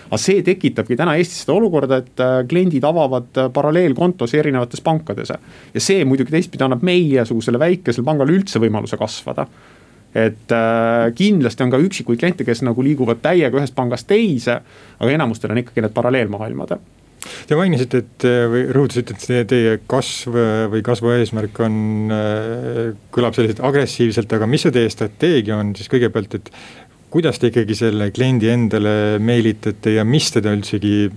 aga 0.10 0.17
see 0.17 0.41
tekitabki 0.45 0.97
täna 0.97 1.15
Eestis 1.19 1.43
seda 1.43 1.55
olukorda, 1.58 1.99
et 2.01 2.23
äh, 2.23 2.38
kliendid 2.49 2.86
avavad 2.88 3.38
äh, 3.38 3.49
paralleelkontosid 3.53 4.39
erinevates 4.41 4.82
pankades. 4.82 5.29
ja 5.73 5.82
see 5.82 6.05
muidugi 6.05 6.34
teistpidi 6.34 6.65
annab 6.65 6.82
meiesugusele 6.86 7.60
väikesele 7.62 8.05
pangale 8.05 8.34
üldse 8.34 8.62
võimaluse 8.62 8.97
kasvada 8.97 9.45
et 10.15 10.51
äh, 10.55 11.12
kindlasti 11.15 11.63
on 11.63 11.73
ka 11.73 11.77
üksikuid 11.77 12.19
kliente, 12.19 12.45
kes 12.45 12.63
nagu 12.65 12.84
liiguvad 12.84 13.21
täiega 13.21 13.60
ühest 13.60 13.75
pangast 13.77 14.08
teise, 14.10 14.62
aga 14.97 15.12
enamustel 15.13 15.53
on 15.53 15.62
ikkagi 15.62 15.86
need 15.86 15.93
paralleelmaailmad 15.93 16.79
Te 17.49 17.58
mainisite, 17.60 18.03
et 18.03 18.25
või 18.51 18.62
rõhutasite, 18.71 19.15
et 19.15 19.49
teie 19.49 19.73
kasv 19.91 20.36
või 20.71 20.84
kasvu 20.86 21.12
eesmärk 21.17 21.60
on, 21.65 21.79
kõlab 23.15 23.36
selliselt 23.36 23.60
agressiivselt, 23.67 24.38
aga 24.38 24.47
mis 24.47 24.63
see 24.63 24.75
teie 24.75 24.91
strateegia 24.93 25.58
on 25.60 25.73
siis 25.75 25.91
kõigepealt, 25.91 26.39
et 26.39 26.53
kuidas 27.10 27.39
te 27.41 27.49
ikkagi 27.49 27.75
selle 27.77 28.10
kliendi 28.13 28.49
endale 28.53 28.93
meelitate 29.23 29.95
ja 29.95 30.05
mis 30.05 30.29
teda 30.34 30.53
üldsegi 30.53 31.10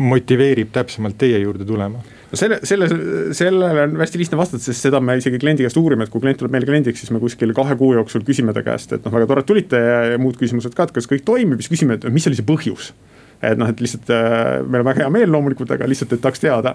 motiveerib 0.00 0.72
täpsemalt 0.74 1.18
teie 1.20 1.40
juurde 1.42 1.66
tulema? 1.68 2.00
no 2.00 2.38
selle, 2.40 2.60
selle, 2.66 2.88
sellele 3.36 3.84
on 3.84 3.98
hästi 4.00 4.20
lihtne 4.22 4.38
vastata, 4.40 4.62
sest 4.64 4.88
seda 4.88 5.00
me 5.04 5.18
isegi 5.20 5.40
kliendi 5.40 5.66
käest 5.66 5.78
uurime, 5.80 6.06
et 6.06 6.12
kui 6.12 6.22
klient 6.24 6.40
tuleb 6.40 6.54
meile 6.54 6.68
kliendiks, 6.68 7.04
siis 7.04 7.12
me 7.14 7.20
kuskil 7.22 7.52
kahe 7.56 7.76
kuu 7.80 7.92
jooksul 7.98 8.24
küsime 8.26 8.56
ta 8.56 8.64
käest, 8.66 8.96
et 8.96 9.04
noh, 9.04 9.14
väga 9.14 9.28
tore, 9.30 9.44
et 9.44 9.50
tulite 9.50 9.80
ja, 9.80 9.98
ja 10.14 10.22
muud 10.22 10.40
küsimused 10.40 10.74
ka, 10.76 10.88
et 10.88 10.96
kas 10.96 11.10
kõik 11.10 11.26
toimib, 11.28 11.60
siis 11.62 11.76
küsime, 11.76 12.00
et 12.00 12.08
mis 12.12 12.26
oli 12.30 12.40
see 12.40 12.48
põhjus. 12.48 12.90
Et 13.52 13.60
noh, 13.60 13.70
et 13.70 13.82
lihtsalt 13.84 14.12
äh, 14.14 14.62
meil 14.66 14.84
on 14.84 14.88
väga 14.90 15.04
hea 15.04 15.10
meel 15.12 15.32
loomulikult, 15.34 15.74
aga 15.74 15.88
lihtsalt, 15.90 16.14
et 16.16 16.22
tahaks 16.24 16.42
teada. 16.42 16.74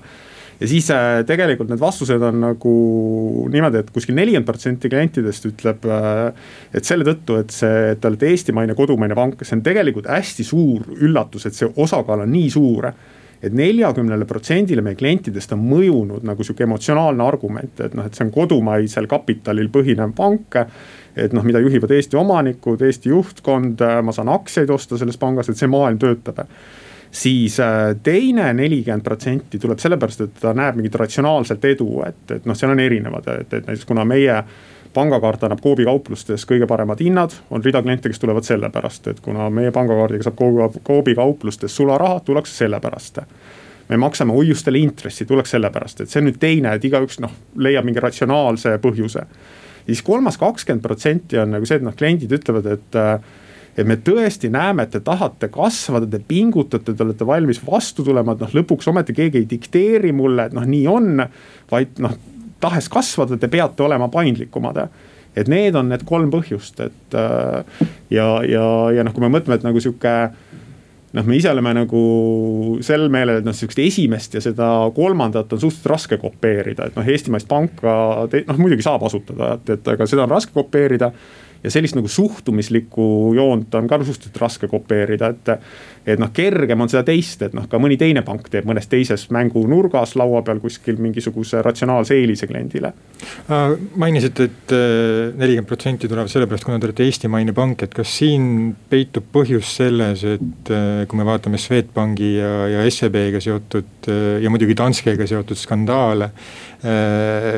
Ja 0.60 0.68
siis 0.68 0.90
äh, 0.92 1.22
tegelikult 1.28 1.70
need 1.72 1.80
vastused 1.80 2.24
on 2.26 2.42
nagu 2.44 2.74
niimoodi, 3.52 3.80
et 3.80 3.92
kuskil 3.96 4.18
nelikümmend 4.18 4.48
protsenti 4.48 4.92
klientidest 4.92 5.48
ütleb, 5.48 5.88
äh, 5.88 6.50
et 6.76 6.88
selle 6.88 7.08
tõttu, 7.08 7.40
et 7.40 7.56
see, 7.56 7.94
et 7.94 8.02
te 8.02 8.12
olete 8.12 8.28
eestimaine 8.34 8.76
kodumaine 8.76 9.16
pank, 9.16 9.46
see 9.48 9.56
on 9.56 9.64
tegelikult 9.64 10.10
hästi 10.12 10.48
suur 10.48 10.90
üllatus, 11.00 11.48
et 11.48 11.56
see 11.56 11.72
osakaal 11.80 12.26
on 12.26 12.36
nii 12.36 12.52
suur 12.52 12.90
et 13.44 13.56
neljakümnele 13.56 14.28
protsendile 14.28 14.84
meie 14.84 14.98
klientidest 15.00 15.54
on 15.56 15.62
mõjunud 15.64 16.26
nagu 16.28 16.44
sihuke 16.44 16.66
emotsionaalne 16.68 17.24
argument, 17.24 17.80
et 17.86 17.96
noh, 17.96 18.08
et 18.08 18.18
see 18.18 18.26
on 18.28 18.34
kodumaisel 18.36 19.08
kapitalil 19.12 19.72
põhinev 19.72 20.14
pank. 20.18 20.60
et 21.20 21.34
noh, 21.34 21.44
mida 21.44 21.60
juhivad 21.60 21.92
Eesti 21.92 22.16
omanikud, 22.20 22.82
Eesti 22.86 23.10
juhtkond, 23.10 23.82
ma 24.04 24.14
saan 24.16 24.30
aktsiaid 24.32 24.70
osta 24.70 24.98
selles 24.98 25.18
pangas, 25.18 25.50
et 25.50 25.58
see 25.58 25.68
maailm 25.68 25.98
töötab 26.00 26.46
siis 27.12 27.60
äh, 27.60 27.96
teine 28.04 28.52
nelikümmend 28.54 29.04
protsenti 29.04 29.60
tuleb 29.60 29.80
sellepärast, 29.82 30.22
et 30.22 30.42
ta 30.42 30.54
näeb 30.54 30.78
mingit 30.78 30.96
ratsionaalset 31.00 31.66
edu, 31.72 31.88
et, 32.06 32.22
et 32.36 32.46
noh, 32.46 32.58
seal 32.58 32.76
on 32.76 32.84
erinevad, 32.84 33.26
et, 33.34 33.54
et 33.54 33.66
näiteks 33.66 33.88
kuna 33.90 34.06
meie 34.06 34.36
pangakaart 34.94 35.44
annab 35.46 35.62
Coopi 35.64 35.86
kauplustes 35.86 36.46
kõige 36.50 36.68
paremad 36.68 37.02
hinnad, 37.04 37.36
on 37.54 37.64
rida 37.66 37.82
kliente, 37.86 38.10
kes 38.10 38.20
tulevad 38.20 38.48
sellepärast, 38.48 39.08
et 39.12 39.20
kuna 39.26 39.50
meie 39.54 39.72
pangakaardiga 39.76 40.30
saab 40.30 40.80
Coopi 40.88 41.16
kauplustes 41.16 41.76
sularaha, 41.76 42.20
tullakse 42.26 42.66
sellepärast 42.66 43.24
me 43.90 43.98
maksame 43.98 44.34
hoiustele 44.34 44.78
intressi, 44.78 45.26
tullakse 45.26 45.58
sellepärast, 45.58 46.04
et 46.04 46.12
see 46.12 46.22
on 46.22 46.28
nüüd 46.30 46.38
teine, 46.42 46.76
et 46.78 46.84
igaüks 46.86 47.20
noh, 47.24 47.34
leiab 47.58 47.88
mingi 47.88 48.02
ratsionaalse 48.04 48.76
põhjuse. 48.84 49.26
siis 49.86 50.02
kolmas 50.06 50.38
kakskümmend 50.38 50.84
protsenti 50.86 51.40
on 51.42 51.56
nagu 51.56 51.66
see, 51.66 51.80
et 51.80 51.86
noh, 51.86 51.96
kliendid 51.98 52.34
ütlevad, 52.38 52.70
et 52.78 53.00
et 53.80 53.88
me 53.88 53.96
tõesti 53.96 54.50
näeme, 54.52 54.84
et 54.84 54.92
te 54.92 55.00
tahate 55.00 55.48
kasvada, 55.54 56.08
te 56.10 56.20
pingutate, 56.20 56.94
te 56.94 57.04
olete 57.04 57.26
valmis 57.26 57.62
vastu 57.66 58.04
tulema, 58.04 58.34
et 58.34 58.42
noh, 58.44 58.56
lõpuks 58.60 58.90
ometi 58.92 59.16
keegi 59.16 59.40
ei 59.40 59.48
dikteeri 59.50 60.12
mulle, 60.12 60.50
et 60.50 60.58
noh, 60.58 60.66
nii 60.68 60.88
on. 60.90 61.24
vaid 61.72 62.02
noh, 62.04 62.18
tahes 62.60 62.90
kasvada, 62.92 63.38
te 63.40 63.50
peate 63.52 63.86
olema 63.86 64.10
paindlikumad. 64.12 64.84
Et 65.38 65.48
need 65.48 65.76
on 65.78 65.92
need 65.92 66.04
kolm 66.10 66.32
põhjust, 66.34 66.80
et 66.84 67.16
äh, 67.16 67.84
ja, 68.12 68.28
ja, 68.44 68.66
ja 68.96 69.06
noh, 69.06 69.14
kui 69.14 69.24
me 69.24 69.30
mõtleme, 69.32 69.60
et 69.60 69.68
nagu 69.68 69.82
sihuke 69.84 70.14
noh, 71.16 71.26
me 71.26 71.38
ise 71.38 71.52
oleme 71.52 71.74
nagu 71.78 72.02
sel 72.86 73.08
meelel, 73.14 73.42
et 73.42 73.48
noh, 73.48 73.56
sihukest 73.56 73.82
esimest 73.84 74.38
ja 74.38 74.44
seda 74.44 74.70
kolmandat 74.96 75.54
on 75.54 75.62
suhteliselt 75.62 75.92
raske 75.94 76.20
kopeerida, 76.22 76.90
et 76.90 76.98
noh, 76.98 77.14
eestimaist 77.14 77.50
panka 77.50 77.94
noh, 78.26 78.60
muidugi 78.60 78.86
saab 78.86 79.06
asutada, 79.08 79.56
et, 79.58 79.76
et 79.78 79.94
aga 79.96 80.10
seda 80.10 80.26
on 80.26 80.34
raske 80.34 80.54
kopeerida 80.56 81.12
ja 81.64 81.72
sellist 81.72 81.98
nagu 81.98 82.08
suhtumislikku 82.08 83.34
joont 83.36 83.76
on 83.76 83.88
ka 83.88 84.00
suhteliselt 84.04 84.42
raske 84.42 84.68
kopeerida, 84.72 85.34
et. 85.34 85.56
et 86.10 86.18
noh, 86.18 86.32
kergem 86.34 86.80
on 86.82 86.90
seda 86.90 87.04
teist, 87.06 87.44
et 87.46 87.54
noh, 87.54 87.68
ka 87.70 87.78
mõni 87.78 87.94
teine 88.00 88.24
pank 88.26 88.48
teeb 88.50 88.66
mõnes 88.66 88.88
teises 88.90 89.28
mängunurgas 89.36 90.16
laua 90.18 90.40
peal 90.48 90.58
kuskil 90.64 90.98
mingisuguse 90.98 91.60
ratsionaalse 91.62 92.16
eelise 92.18 92.48
kliendile. 92.50 92.94
Äh, 93.52 93.76
mainisite, 94.00 94.48
et 94.50 94.74
äh, 94.74 95.36
nelikümmend 95.38 95.70
protsenti 95.70 96.10
tuleb 96.10 96.32
sellepärast, 96.32 96.66
kuna 96.66 96.80
te 96.80 96.90
olete 96.90 97.06
eestimaine 97.06 97.54
pank, 97.54 97.84
et 97.86 97.94
kas 97.94 98.16
siin 98.22 98.72
peitub 98.90 99.28
põhjus 99.36 99.76
selles, 99.82 100.24
et 100.24 100.74
äh, 100.74 101.04
kui 101.10 101.20
me 101.20 101.28
vaatame 101.28 101.62
Swedbanki 101.62 102.32
ja, 102.40 102.56
ja 102.74 102.88
SEB-ga 102.90 103.44
seotud 103.44 104.10
ja 104.10 104.50
muidugi 104.50 104.74
Danskega 104.80 105.28
seotud 105.30 105.60
skandaale 105.60 106.32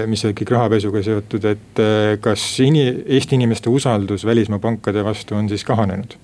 mis 0.10 0.24
on 0.26 0.34
kõik 0.34 0.50
rahapesuga 0.56 1.04
seotud, 1.06 1.46
et 1.46 1.82
äh, 1.82 2.16
kas 2.24 2.42
ini-, 2.66 3.04
Eesti 3.18 3.38
inimeste 3.38 3.70
usaldus 3.70 4.26
välismaa 4.26 4.60
pankade 4.60 5.04
vastu 5.06 5.38
on 5.38 5.50
siis 5.50 5.66
kahanenud? 5.68 6.18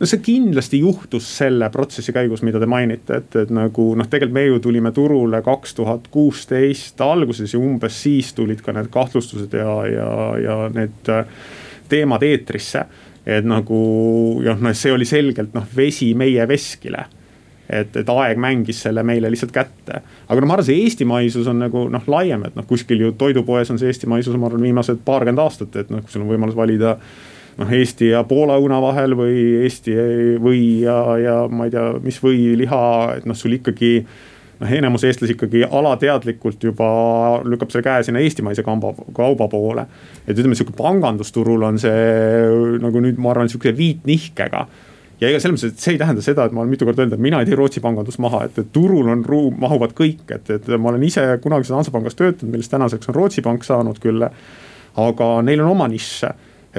no 0.00 0.08
see 0.08 0.22
kindlasti 0.24 0.80
juhtus 0.80 1.26
selle 1.36 1.68
protsessi 1.70 2.14
käigus, 2.16 2.40
mida 2.46 2.60
te 2.60 2.66
mainite, 2.70 3.20
et, 3.20 3.36
et 3.36 3.50
nagu 3.52 3.90
noh, 4.00 4.08
tegelikult 4.08 4.34
me 4.34 4.44
ju 4.46 4.60
tulime 4.64 4.92
turule 4.96 5.42
kaks 5.44 5.76
tuhat 5.76 6.08
kuusteist 6.10 7.00
alguses 7.04 7.52
ja 7.54 7.60
umbes 7.60 8.00
siis 8.02 8.32
tulid 8.34 8.64
ka 8.64 8.74
need 8.74 8.88
kahtlustused 8.90 9.54
ja, 9.54 9.76
ja, 9.92 10.10
ja 10.40 10.58
need 10.74 11.12
äh, 11.12 11.30
teemad 11.92 12.24
eetrisse. 12.26 12.86
et 13.26 13.44
nagu 13.44 13.78
jah, 14.42 14.58
noh, 14.58 14.74
see 14.74 14.90
oli 14.90 15.06
selgelt 15.06 15.54
noh, 15.54 15.66
vesi 15.76 16.14
meie 16.18 16.48
veskile 16.48 17.04
et, 17.70 17.96
et 18.02 18.12
aeg 18.12 18.40
mängis 18.40 18.82
selle 18.84 19.02
meile 19.06 19.30
lihtsalt 19.32 19.52
kätte. 19.54 20.02
aga 20.28 20.40
no 20.40 20.48
ma 20.48 20.58
arvan, 20.58 20.66
see 20.66 20.84
eestimaisus 20.84 21.48
on 21.50 21.62
nagu 21.64 21.86
noh, 21.92 22.06
laiem, 22.10 22.46
et 22.48 22.56
noh, 22.58 22.66
kuskil 22.68 23.04
ju 23.06 23.12
toidupoes 23.18 23.70
on 23.72 23.78
see 23.80 23.90
eestimaisus, 23.92 24.36
ma 24.36 24.50
arvan, 24.50 24.64
viimased 24.68 25.04
paarkümmend 25.06 25.44
aastat, 25.44 25.76
et 25.82 25.92
noh, 25.92 26.02
kui 26.04 26.14
sul 26.14 26.24
on 26.24 26.32
võimalus 26.32 26.58
valida 26.58 26.96
noh, 27.60 27.76
Eesti 27.80 28.10
ja 28.12 28.24
Poola 28.28 28.58
õuna 28.60 28.80
vahel 28.82 29.14
või 29.18 29.38
Eesti 29.64 29.96
või 30.42 30.82
ja, 30.84 30.98
ja 31.20 31.38
ma 31.50 31.68
ei 31.68 31.74
tea, 31.74 31.86
mis 32.04 32.20
võiliha, 32.22 32.82
et 33.20 33.30
noh, 33.30 33.38
sul 33.38 33.58
ikkagi 33.58 33.94
noh, 34.60 34.74
enamus 34.80 35.04
eestlasi 35.08 35.36
ikkagi 35.36 35.64
alateadlikult 35.64 36.62
juba 36.70 36.90
lükkab 37.46 37.72
selle 37.72 37.86
käe 37.86 38.04
sinna 38.06 38.22
eestimaise 38.24 38.64
kamba, 38.66 38.92
kauba 39.16 39.48
poole. 39.52 39.86
et 40.26 40.36
ütleme, 40.36 40.58
sihuke 40.58 40.76
pangandusturul 40.78 41.68
on 41.70 41.80
see 41.80 42.78
nagu 42.82 43.02
nüüd 43.02 43.20
ma 43.20 43.34
arvan, 43.34 43.50
sihukese 43.52 43.76
viitnihkega 43.76 44.66
ja 45.20 45.28
ega 45.28 45.40
selles 45.42 45.58
mõttes, 45.58 45.74
et 45.74 45.84
see 45.84 45.94
ei 45.96 46.00
tähenda 46.00 46.24
seda, 46.24 46.46
et 46.46 46.56
ma 46.56 46.64
olen 46.64 46.72
mitu 46.72 46.88
korda 46.88 47.04
öelnud, 47.04 47.18
et 47.18 47.24
mina 47.28 47.42
ei 47.42 47.48
tee 47.48 47.58
Rootsi 47.58 47.82
pangandust 47.84 48.20
maha, 48.22 48.44
et, 48.48 48.58
et 48.62 48.72
turul 48.72 49.10
on 49.12 49.24
ruum, 49.26 49.58
mahuvad 49.60 49.94
kõik, 49.98 50.24
et, 50.32 50.50
et 50.56 50.68
ma 50.76 50.92
olen 50.92 51.04
ise 51.06 51.26
kunagises 51.44 51.76
Hansapangas 51.76 52.18
töötanud, 52.18 52.54
millest 52.54 52.72
tänaseks 52.72 53.12
on 53.12 53.18
Rootsi 53.18 53.44
pank 53.44 53.66
saanud 53.66 54.00
küll. 54.02 54.28
aga 55.00 55.26
neil 55.46 55.60
on 55.62 55.76
oma 55.76 55.86
nišš, 55.88 56.30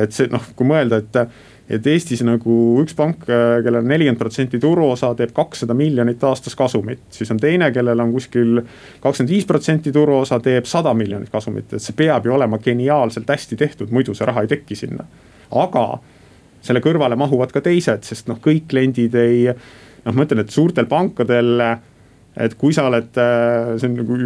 et 0.01 0.13
see 0.15 0.27
noh, 0.31 0.43
kui 0.55 0.67
mõelda, 0.67 0.99
et 1.01 1.25
et 1.71 1.85
Eestis 1.87 2.19
nagu 2.27 2.53
üks 2.81 2.95
pank, 2.97 3.21
kellel 3.23 3.77
on 3.79 3.87
nelikümmend 3.87 4.19
protsenti 4.19 4.59
turuosa, 4.59 5.13
teeb 5.15 5.31
kakssada 5.35 5.75
miljonit 5.77 6.23
aastas 6.27 6.55
kasumit. 6.59 7.05
siis 7.15 7.31
on 7.31 7.39
teine, 7.39 7.71
kellel 7.71 7.99
on 8.03 8.11
kuskil 8.11 8.59
kakskümmend 8.99 9.31
viis 9.31 9.47
protsenti 9.47 9.91
turuosa, 9.95 10.39
teeb 10.43 10.67
sada 10.67 10.93
miljonit 10.93 11.31
kasumit, 11.31 11.71
et 11.71 11.83
see 11.83 11.95
peab 11.95 12.27
ju 12.27 12.33
olema 12.35 12.59
geniaalselt 12.59 13.29
hästi 13.29 13.55
tehtud, 13.55 13.91
muidu 13.91 14.15
see 14.17 14.27
raha 14.27 14.43
ei 14.43 14.51
teki 14.51 14.75
sinna. 14.75 15.05
aga 15.51 15.85
selle 16.61 16.81
kõrvale 16.83 17.17
mahuvad 17.19 17.53
ka 17.53 17.63
teised, 17.65 18.05
sest 18.07 18.27
noh, 18.31 18.39
kõik 18.41 18.67
kliendid 18.71 19.15
ei, 19.17 19.47
noh, 20.05 20.13
ma 20.13 20.27
ütlen, 20.27 20.43
et 20.45 20.53
suurtel 20.53 20.89
pankadel 20.91 21.57
et 22.39 22.53
kui 22.55 22.71
sa 22.71 22.85
oled, 22.87 23.09
äh, 23.19 23.73
see 23.79 23.89
on 23.89 23.97
nagu 23.99 24.17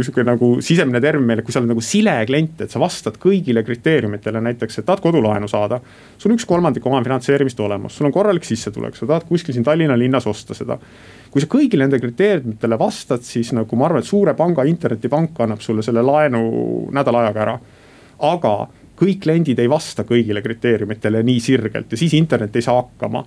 sihuke 0.00 0.24
nagu 0.24 0.48
sisemine 0.64 1.00
termin 1.04 1.26
meil, 1.28 1.42
et 1.42 1.46
kui 1.46 1.52
sa 1.52 1.60
oled 1.60 1.74
nagu 1.74 1.82
sile 1.84 2.14
klient, 2.28 2.62
et 2.64 2.72
sa 2.72 2.80
vastad 2.80 3.18
kõigile 3.20 3.60
kriteeriumitele, 3.66 4.40
näiteks, 4.46 4.80
et 4.80 4.86
tahad 4.88 5.02
kodulaenu 5.04 5.48
saada. 5.50 5.80
sul 6.18 6.32
on 6.32 6.38
üks 6.38 6.46
kolmandik 6.48 6.86
omafinantseerimist 6.86 7.60
olemas, 7.60 7.98
sul 7.98 8.08
on 8.08 8.14
korralik 8.16 8.48
sissetulek, 8.48 8.96
sa 8.96 9.06
tahad 9.06 9.28
kuskil 9.28 9.54
siin 9.54 9.64
Tallinna 9.64 9.98
linnas 9.98 10.26
osta 10.26 10.54
seda. 10.54 10.78
kui 11.30 11.42
sa 11.42 11.50
kõigile 11.50 11.84
nende 11.84 12.00
kriteeriumitele 12.00 12.78
vastad, 12.78 13.20
siis 13.22 13.52
nagu 13.52 13.76
ma 13.76 13.90
arvan, 13.90 14.00
et 14.00 14.08
suure 14.08 14.34
panga 14.34 14.64
internetipank 14.64 15.40
annab 15.40 15.60
sulle 15.60 15.82
selle 15.82 16.02
laenu 16.02 16.88
nädala 16.92 17.26
ajaga 17.26 17.42
ära. 17.42 17.58
aga 18.20 18.54
kõik 18.98 19.22
kliendid 19.26 19.58
ei 19.58 19.70
vasta 19.70 20.04
kõigile 20.06 20.42
kriteeriumitele 20.42 21.22
nii 21.26 21.40
sirgelt 21.42 21.92
ja 21.92 22.00
siis 22.00 22.14
internet 22.14 22.56
ei 22.56 22.62
saa 22.62 22.78
hakkama 22.82 23.24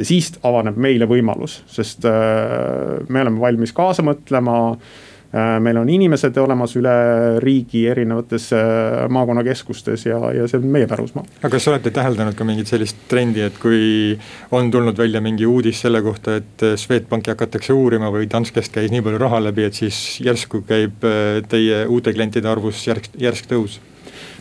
ja 0.00 0.08
siis 0.08 0.32
avaneb 0.46 0.80
meile 0.80 1.08
võimalus, 1.10 1.60
sest 1.70 2.08
äh, 2.08 2.98
me 3.08 3.24
oleme 3.24 3.40
valmis 3.42 3.72
kaasa 3.76 4.04
mõtlema 4.06 4.54
äh, 4.70 5.58
meil 5.62 5.80
on 5.82 5.90
inimesed 5.92 6.38
olemas 6.40 6.76
üle 6.78 6.94
riigi 7.42 7.82
erinevates 7.90 8.48
äh, 8.56 9.02
maakonnakeskustes 9.12 10.06
ja, 10.08 10.20
ja 10.36 10.46
see 10.48 10.62
on 10.62 10.70
meie 10.72 10.88
pärusmaa. 10.90 11.26
aga 11.42 11.52
kas 11.56 11.68
olete 11.72 11.92
täheldanud 11.96 12.38
ka 12.38 12.46
mingit 12.48 12.70
sellist 12.70 13.04
trendi, 13.10 13.44
et 13.44 13.60
kui 13.60 14.16
on 14.56 14.72
tulnud 14.72 14.98
välja 14.98 15.20
mingi 15.24 15.48
uudis 15.48 15.82
selle 15.84 16.00
kohta, 16.06 16.38
et 16.40 16.66
Swedbanki 16.80 17.34
hakatakse 17.34 17.76
uurima 17.76 18.12
või 18.14 18.30
Danskest 18.30 18.72
käis 18.78 18.94
nii 18.94 19.04
palju 19.04 19.20
raha 19.20 19.42
läbi, 19.50 19.68
et 19.68 19.82
siis 19.82 20.20
järsku 20.24 20.64
käib 20.70 21.04
teie 21.50 21.84
uute 21.90 22.16
klientide 22.16 22.48
arvus 22.48 22.86
järsk, 22.88 23.12
järsk 23.20 23.52
tõus? 23.52 23.80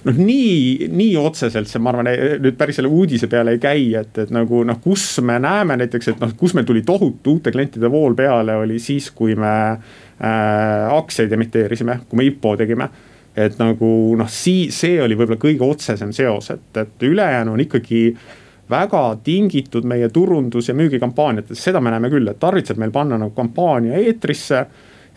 Noh, 0.06 0.18
nii, 0.18 0.88
nii 0.94 1.14
otseselt 1.20 1.70
see, 1.70 1.82
ma 1.84 1.94
arvan, 1.94 2.10
nüüd 2.44 2.58
päris 2.60 2.80
selle 2.80 2.92
uudise 2.92 3.30
peale 3.32 3.56
ei 3.56 3.62
käi, 3.62 3.86
et, 4.00 4.18
et 4.24 4.34
nagu 4.34 4.64
noh, 4.68 4.80
kus 4.84 5.06
me 5.26 5.40
näeme 5.42 5.78
näiteks, 5.80 6.12
et 6.14 6.24
noh, 6.24 6.34
kus 6.40 6.56
meil 6.58 6.68
tuli 6.68 6.84
tohutu 6.88 7.38
uute 7.38 7.54
klientide 7.56 7.92
vool 7.92 8.18
peale, 8.18 8.58
oli 8.64 8.80
siis, 8.84 9.12
kui 9.16 9.36
me 9.40 9.54
äh, 9.72 10.90
aktsiaid 10.96 11.34
emiteerisime, 11.36 12.02
kui 12.10 12.22
me 12.22 12.28
IPO 12.30 12.56
tegime. 12.60 12.90
Et 13.40 13.56
nagu 13.62 13.90
noh, 14.20 14.28
sii-, 14.28 14.72
see 14.74 14.98
oli 15.04 15.16
võib-olla 15.16 15.40
kõige 15.40 15.64
otsesem 15.68 16.12
seos, 16.16 16.50
et, 16.52 16.70
et 16.82 17.08
ülejäänu 17.08 17.54
on 17.56 17.64
ikkagi 17.64 18.04
väga 18.70 19.04
tingitud 19.24 19.86
meie 19.88 20.10
turundus- 20.14 20.70
ja 20.70 20.76
müügikampaaniatest, 20.78 21.62
seda 21.62 21.82
me 21.82 21.94
näeme 21.94 22.12
küll, 22.12 22.28
et 22.30 22.40
tarvitseb 22.42 22.78
meil 22.82 22.92
panna 22.94 23.18
nagu 23.22 23.34
kampaania 23.38 23.98
eetrisse 24.02 24.66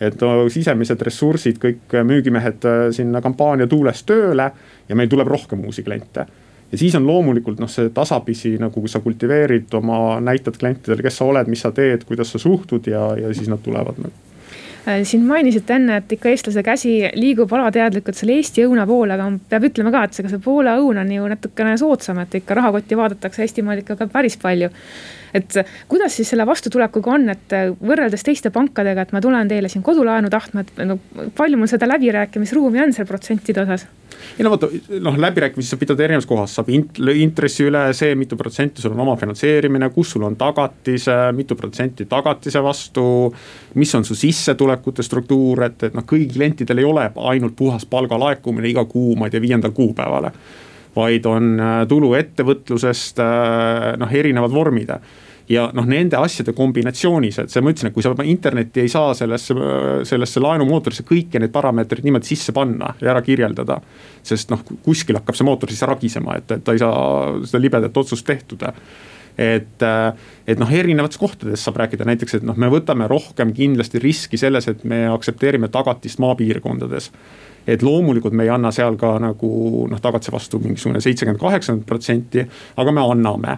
et 0.07 0.25
sisemised 0.53 1.01
ressursid, 1.07 1.59
kõik 1.61 1.97
müügimehed 2.07 2.65
äh, 2.69 2.85
sinna 2.95 3.21
kampaania 3.21 3.67
tuules 3.67 4.03
tööle 4.07 4.49
ja 4.89 4.97
meil 4.99 5.11
tuleb 5.11 5.29
rohkem 5.31 5.63
uusi 5.67 5.83
kliente. 5.83 6.25
Ja 6.73 6.77
siis 6.77 6.95
on 6.97 7.05
loomulikult 7.05 7.59
noh, 7.61 7.69
see 7.69 7.91
tasapisi 7.93 8.55
nagu 8.57 8.81
sa 8.89 9.03
kultiveerid 9.03 9.73
oma, 9.77 10.19
näitad 10.25 10.57
klientidele, 10.57 11.05
kes 11.05 11.19
sa 11.21 11.27
oled, 11.29 11.51
mis 11.51 11.61
sa 11.61 11.69
teed, 11.71 12.07
kuidas 12.09 12.33
sa 12.33 12.41
suhtud 12.41 12.89
ja, 12.89 13.11
ja 13.19 13.33
siis 13.33 13.51
nad 13.51 13.61
tulevad 13.61 14.01
nagu 14.01 14.32
siin 14.83 15.23
mainisite 15.27 15.77
enne, 15.77 16.01
et 16.01 16.15
ikka 16.17 16.31
eestlase 16.31 16.63
käsi 16.65 16.93
liigub 17.15 17.51
alateadlikult 17.55 18.17
selle 18.19 18.35
Eesti 18.39 18.65
õuna 18.67 18.85
poole, 18.89 19.15
aga 19.15 19.29
peab 19.49 19.67
ütlema 19.69 19.93
ka, 19.95 20.03
et 20.03 20.19
ega 20.19 20.31
see 20.33 20.43
Poola 20.43 20.75
õun 20.81 20.99
on 20.99 21.11
ju 21.15 21.27
natukene 21.31 21.75
soodsam, 21.79 22.19
et 22.23 22.39
ikka 22.41 22.57
rahakotti 22.59 22.99
vaadatakse 22.99 23.45
Eestimaal 23.45 23.83
ikka 23.83 23.95
ka 24.01 24.09
päris 24.11 24.35
palju 24.41 24.71
et 25.33 25.55
kuidas 25.89 26.13
siis 26.17 26.29
selle 26.29 26.45
vastutulekuga 26.45 27.15
on, 27.15 27.27
et 27.33 27.55
võrreldes 27.81 28.25
teiste 28.25 28.51
pankadega, 28.53 29.07
et 29.07 29.13
ma 29.15 29.21
tulen 29.23 29.49
teile 29.49 29.71
siin 29.71 29.83
kodulaenu 29.85 30.29
tahtma, 30.33 30.63
et 30.63 30.83
no 30.85 30.99
palju 31.37 31.59
mul 31.59 31.71
seda 31.71 31.89
läbirääkimisruumi 31.89 32.83
on 32.83 32.93
seal 32.95 33.09
protsentide 33.09 33.65
osas? 33.65 33.87
Ei 34.37 34.45
no 34.45 34.51
vaata, 34.53 34.69
noh 35.03 35.17
läbirääkimisi 35.19 35.73
saab 35.73 35.83
pidada 35.83 36.05
erinevas 36.05 36.27
kohas, 36.29 36.55
saab 36.57 36.71
int-, 36.73 36.99
intressi 37.21 37.67
üle 37.67 37.83
see, 37.97 38.15
mitu 38.19 38.37
protsenti 38.39 38.81
sul 38.81 38.95
on 38.95 39.03
omafinantseerimine, 39.05 39.89
kus 39.93 40.15
sul 40.15 40.25
on 40.27 40.37
tagatis, 40.39 41.07
mitu 41.37 41.57
protsenti 41.59 42.07
tagatise 42.09 42.63
vastu. 42.63 43.05
mis 43.75 43.95
on 43.95 44.05
su 44.05 44.15
sissetulekute 44.15 45.03
struktuur, 45.03 45.63
et, 45.63 45.83
et 45.89 45.95
noh, 45.97 46.05
kõigil 46.07 46.33
klientidel 46.33 46.81
ei 46.81 46.85
ole 46.85 47.09
ainult 47.15 47.55
puhas 47.55 47.85
palga 47.85 48.19
laekumine 48.19 48.69
iga 48.69 48.85
kuu, 48.85 49.15
ma 49.15 49.27
ei 49.27 49.33
tea, 49.33 49.41
viiendal 49.41 49.71
kuupäevale 49.71 50.31
vaid 50.95 51.25
on 51.25 51.57
äh, 51.59 51.75
tulu 51.89 52.13
ettevõtlusest, 52.17 53.19
äh, 53.23 53.93
noh, 53.97 54.11
erinevad 54.13 54.53
vormid 54.53 54.91
ja 55.53 55.67
noh, 55.75 55.85
nende 55.89 56.17
asjade 56.19 56.53
kombinatsioonis, 56.57 57.39
et 57.43 57.53
see 57.53 57.63
ma 57.63 57.71
ütlesin, 57.73 57.91
et 57.91 57.95
kui 57.95 58.05
sa 58.05 58.13
internetti 58.25 58.83
ei 58.83 58.91
saa 58.91 59.13
sellesse, 59.17 59.55
sellesse 60.09 60.43
laenumootorisse 60.43 61.05
kõiki 61.07 61.41
neid 61.41 61.53
parameetreid 61.53 62.05
niimoodi 62.07 62.33
sisse 62.33 62.55
panna 62.55 62.93
ja 63.01 63.13
ära 63.13 63.23
kirjeldada. 63.25 63.79
sest 64.23 64.51
noh, 64.53 64.61
kuskil 64.83 65.17
hakkab 65.19 65.35
see 65.35 65.47
mootor 65.47 65.71
siis 65.71 65.83
ragisema, 65.87 66.37
et, 66.39 66.51
et 66.51 66.63
ta 66.63 66.75
ei 66.75 66.79
saa 66.81 67.33
seda 67.45 67.61
libedat 67.61 67.97
otsust 67.97 68.25
tehtud. 68.25 68.63
Et, 69.33 69.83
et 70.47 70.59
noh, 70.61 70.69
erinevates 70.69 71.17
kohtades 71.17 71.63
saab 71.65 71.79
rääkida. 71.81 72.05
Näiteks, 72.05 72.37
et 72.37 72.43
noh, 72.45 72.57
me 72.59 72.69
võtame 72.69 73.07
rohkem 73.09 73.53
kindlasti 73.57 73.99
riski 73.99 74.37
selles, 74.37 74.67
et 74.69 74.83
me 74.87 75.07
aktsepteerime 75.09 75.71
tagatist 75.73 76.21
maapiirkondades. 76.21 77.09
Et 77.67 77.81
loomulikult 77.83 78.35
me 78.37 78.45
ei 78.45 78.51
anna 78.53 78.71
seal 78.75 78.95
ka 78.99 79.15
nagu 79.23 79.51
noh, 79.89 80.01
tagatise 80.03 80.33
vastu 80.35 80.59
mingisugune 80.61 81.01
seitsekümmend, 81.01 81.41
kaheksakümmend 81.41 81.87
protsenti, 81.89 82.45
aga 82.77 82.93
me 82.93 83.05
anname 83.09 83.57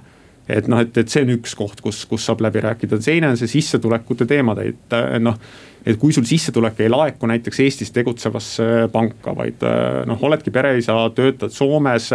et 0.50 0.68
noh, 0.72 0.82
et, 0.84 0.98
et 0.98 1.10
see 1.10 1.24
on 1.26 1.34
üks 1.36 1.56
koht, 1.58 1.82
kus, 1.82 2.04
kus 2.10 2.26
saab 2.28 2.44
läbi 2.46 2.62
rääkida, 2.66 3.00
teine 3.02 3.32
on 3.34 3.40
see 3.40 3.50
sissetulekute 3.50 4.28
teemad, 4.30 4.62
et 4.62 4.98
noh. 5.24 5.40
et 5.86 5.98
kui 6.02 6.14
sul 6.14 6.26
sissetulek 6.26 6.80
ei 6.82 6.90
laeku 6.90 7.30
näiteks 7.30 7.60
Eestis 7.66 7.94
tegutsevasse 7.94 8.88
panka, 8.94 9.36
vaid 9.38 9.66
noh, 10.10 10.22
oledki 10.30 10.54
pereisa, 10.54 10.98
töötad 11.16 11.54
Soomes. 11.54 12.12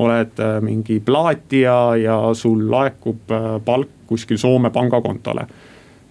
oled 0.00 0.38
mingi 0.64 1.00
plaatija 1.04 1.96
ja 2.00 2.14
sul 2.34 2.70
laekub 2.70 3.32
palk 3.64 4.06
kuskil 4.08 4.38
Soome 4.38 4.70
pangakontole 4.70 5.44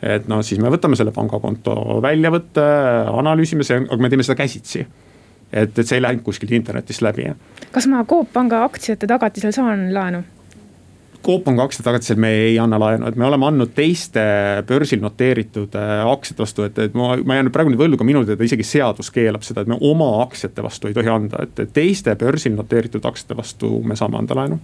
et 0.01 0.27
noh, 0.31 0.41
siis 0.45 0.59
me 0.61 0.71
võtame 0.71 0.97
selle 0.99 1.11
pangakonto 1.15 1.99
väljavõtte, 2.03 2.65
analüüsime 3.19 3.65
see, 3.67 3.81
aga 3.83 4.01
me 4.01 4.11
teeme 4.11 4.25
seda 4.25 4.37
käsitsi. 4.39 4.85
et, 5.51 5.79
et 5.79 5.85
see 5.85 5.97
ei 5.97 6.03
läinud 6.03 6.23
kuskilt 6.23 6.51
internetist 6.51 7.01
läbi. 7.01 7.29
kas 7.71 7.87
ma 7.87 8.03
Coop 8.05 8.31
Panga 8.33 8.63
aktsiate 8.63 9.07
tagatisel 9.07 9.51
saan 9.55 9.89
laenu? 9.93 10.23
Coop 11.25 11.43
Panga 11.43 11.65
aktsiate 11.67 11.85
tagatisel 11.85 12.19
me 12.21 12.29
ei 12.45 12.57
anna 12.59 12.79
laenu, 12.79 13.09
et 13.09 13.17
me 13.19 13.25
oleme 13.27 13.47
andnud 13.49 13.73
teiste 13.75 14.21
börsil 14.67 15.01
noteeritud 15.03 15.75
äh, 15.75 16.03
aktsiate 16.07 16.43
vastu, 16.43 16.65
et, 16.67 16.79
et 16.79 16.97
ma, 16.97 17.11
ma 17.23 17.37
jään 17.37 17.49
nüüd 17.49 17.55
praegu 17.55 17.73
nüüd 17.73 17.81
võlgu, 17.81 18.07
minu 18.07 18.23
teada 18.27 18.47
isegi 18.47 18.65
seadus 18.67 19.11
keelab 19.13 19.43
seda, 19.45 19.65
et 19.65 19.71
me 19.71 19.77
oma 19.91 20.11
aktsiate 20.23 20.63
vastu 20.65 20.89
ei 20.89 20.97
tohi 20.97 21.11
anda, 21.11 21.43
et 21.45 21.73
teiste 21.75 22.15
börsil 22.19 22.55
noteeritud 22.55 23.05
aktsiate 23.05 23.37
vastu 23.37 23.79
me 23.83 23.99
saame 23.99 24.21
anda 24.21 24.37
laenu 24.39 24.59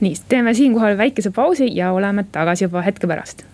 nii, 0.00 0.14
teeme 0.30 0.54
siinkohal 0.54 0.98
väikese 0.98 1.32
pausi 1.34 1.72
ja 1.74 1.92
oleme 1.92 2.26
tagasi 2.32 2.68
juba 2.68 2.84
hetke 2.86 3.08
pärast 3.10 3.46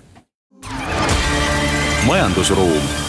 majandusruum. 2.07 3.04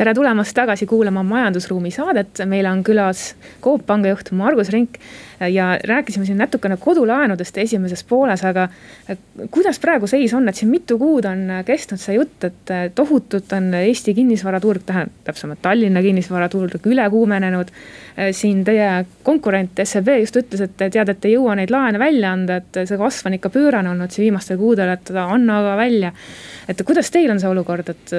Tere 0.00 0.14
tulemast 0.16 0.54
tagasi 0.56 0.86
kuulama 0.88 1.20
Majandusruumi 1.28 1.90
saadet, 1.92 2.40
meil 2.48 2.64
on 2.70 2.80
külas 2.84 3.34
Coop 3.60 3.82
Panga 3.84 4.08
juht 4.08 4.30
Margus 4.32 4.70
Rink 4.72 4.94
ja 5.52 5.74
rääkisime 5.84 6.24
siin 6.24 6.38
natukene 6.40 6.78
kodulaenudest 6.80 7.58
esimeses 7.60 8.00
pooles, 8.08 8.40
aga 8.48 8.68
kuidas 9.52 9.76
praegu 9.82 10.08
seis 10.08 10.32
on, 10.36 10.48
et 10.48 10.56
siin 10.56 10.70
mitu 10.72 10.96
kuud 11.00 11.28
on 11.28 11.42
kestnud 11.68 12.00
see 12.00 12.16
jutt, 12.16 12.46
et 12.48 12.72
tohutult 12.96 13.52
on 13.56 13.66
Eesti 13.76 14.14
kinnisvaraturg, 14.16 14.86
tähendab 14.88 15.26
täpsemalt 15.26 15.60
Tallinna 15.66 16.00
kinnisvaraturg 16.06 16.88
üle 16.88 17.04
kuumenenud. 17.12 17.74
siin 18.32 18.64
teie 18.64 19.04
konkurent 19.22 19.84
SEB 19.84 20.08
just 20.22 20.40
ütles, 20.40 20.64
et 20.64 20.78
tead, 20.80 21.12
et 21.12 21.28
ei 21.28 21.34
jõua 21.34 21.58
neid 21.60 21.72
laene 21.72 22.00
välja 22.00 22.32
anda, 22.32 22.56
et 22.62 22.80
see 22.88 22.96
kasv 23.00 23.28
on 23.28 23.36
ikka 23.36 23.52
pöörane 23.52 23.92
olnud 23.92 24.16
siin 24.16 24.30
viimastel 24.30 24.56
kuudel, 24.56 24.96
et 24.96 25.12
anna 25.26 25.60
aga 25.60 25.76
välja. 25.76 26.12
et 26.68 26.82
kuidas 26.88 27.12
teil 27.12 27.30
on 27.36 27.40
see 27.40 27.52
olukord, 27.52 27.92
et 27.92 28.16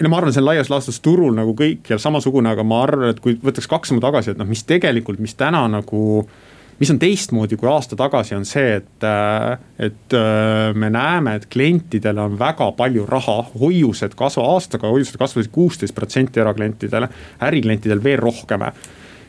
no 0.00 0.10
ma 0.10 0.18
arvan, 0.18 0.34
see 0.34 0.42
on 0.42 0.48
laias 0.48 0.70
laastus 0.72 0.98
turul 1.04 1.36
nagu 1.36 1.54
kõikjal 1.58 2.00
samasugune, 2.02 2.50
aga 2.50 2.64
ma 2.66 2.82
arvan, 2.86 3.12
et 3.14 3.22
kui 3.22 3.38
võtaks 3.42 3.70
kaks 3.70 3.92
sammu 3.92 4.02
tagasi, 4.04 4.32
et 4.32 4.40
noh, 4.40 4.48
mis 4.48 4.64
tegelikult, 4.66 5.22
mis 5.22 5.36
täna 5.38 5.64
nagu 5.70 6.24
mis 6.80 6.90
on 6.90 6.98
teistmoodi 6.98 7.56
kui 7.58 7.68
aasta 7.70 7.96
tagasi, 7.98 8.34
on 8.34 8.46
see, 8.48 8.80
et, 8.80 9.06
et 9.86 10.16
me 10.74 10.90
näeme, 10.90 11.36
et 11.38 11.46
klientidel 11.50 12.18
on 12.18 12.34
väga 12.38 12.72
palju 12.78 13.06
raha, 13.06 13.36
hoiused 13.60 14.16
kasva, 14.18 14.48
aastaga 14.56 14.90
hoiused 14.90 15.18
kasvasid 15.20 15.52
kuusteist 15.54 15.94
protsenti 15.94 16.42
eraklientidele, 16.42 17.08
äriklientidel 17.46 18.02
veel 18.04 18.18
rohkem 18.24 18.66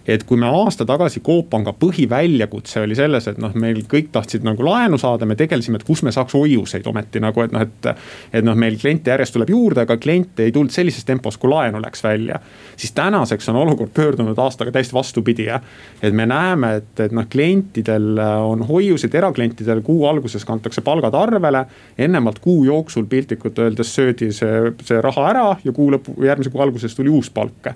et 0.07 0.23
kui 0.23 0.37
me 0.37 0.47
aasta 0.47 0.85
tagasi 0.85 1.21
Coop 1.25 1.49
Panga 1.49 1.73
põhiväljakutse 1.73 2.83
oli 2.85 2.97
selles, 2.97 3.27
et 3.31 3.39
noh, 3.41 3.53
meil 3.57 3.81
kõik 3.89 4.11
tahtsid 4.13 4.45
nagu 4.45 4.65
laenu 4.65 4.99
saada, 5.01 5.25
me 5.25 5.37
tegelesime, 5.39 5.79
et 5.81 5.87
kus 5.87 6.03
me 6.05 6.13
saaks 6.13 6.35
hoiuseid 6.37 6.85
ometi 6.89 7.21
nagu, 7.23 7.41
et 7.41 7.55
noh, 7.55 7.65
et. 7.65 7.89
et 8.35 8.45
noh, 8.45 8.55
meil 8.57 8.77
kliente 8.79 9.09
järjest 9.11 9.33
tuleb 9.35 9.49
juurde, 9.49 9.81
aga 9.85 9.97
kliente 10.01 10.45
ei 10.45 10.53
tulnud 10.53 10.73
sellises 10.73 11.05
tempos, 11.07 11.37
kui 11.41 11.49
laenu 11.49 11.81
läks 11.81 12.03
välja. 12.03 12.39
siis 12.77 12.91
tänaseks 12.91 13.49
on 13.49 13.55
olukord 13.55 13.93
pöördunud 13.93 14.37
aastaga 14.39 14.71
täiesti 14.71 14.93
vastupidi 14.93 15.49
jah. 15.49 15.61
et 16.01 16.13
me 16.13 16.25
näeme, 16.25 16.75
et, 16.81 16.99
et 16.99 17.11
noh, 17.11 17.25
klientidel 17.29 18.19
on 18.19 18.65
hoiuseid, 18.67 19.15
eraklientidel 19.15 19.81
kuu 19.81 20.05
alguses 20.05 20.45
kantakse 20.45 20.81
palgad 20.81 21.13
arvele. 21.13 21.65
ennemalt 21.97 22.39
kuu 22.39 22.63
jooksul 22.65 23.05
piltlikult 23.05 23.59
öeldes 23.59 23.95
söödi 23.95 24.31
see, 24.33 24.71
see 24.83 25.01
raha 25.01 25.29
ära 25.29 25.47
ja 25.63 25.71
kuu 25.71 25.91
lõpu, 25.91 26.19
järgmise 26.25 26.53
kuu 26.53 26.61
alguses 26.61 26.95
tuli 26.95 27.09
uus 27.09 27.29
palk 27.29 27.73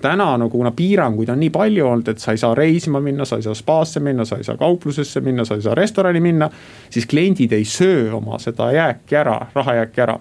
täna 0.00 0.32
nagu 0.40 0.50
kuna 0.50 0.72
piiranguid 0.76 1.32
on 1.32 1.40
nii 1.40 1.50
palju 1.54 1.86
olnud, 1.86 2.08
et 2.12 2.22
sa 2.22 2.34
ei 2.34 2.40
saa 2.40 2.54
reisima 2.54 3.00
minna, 3.00 3.24
sa 3.28 3.38
ei 3.38 3.46
saa 3.46 3.54
spaasse 3.54 4.00
minna, 4.00 4.24
sa 4.24 4.38
ei 4.40 4.46
saa 4.46 4.56
kauplusesse 4.60 5.20
minna, 5.24 5.44
sa 5.44 5.58
ei 5.58 5.64
saa 5.64 5.74
restorani 5.74 6.20
minna. 6.20 6.50
siis 6.90 7.06
kliendid 7.06 7.52
ei 7.52 7.64
söö 7.64 8.12
oma 8.16 8.38
seda 8.38 8.72
jääki 8.72 9.16
ära, 9.16 9.40
rahajääki 9.54 10.00
ära 10.00 10.18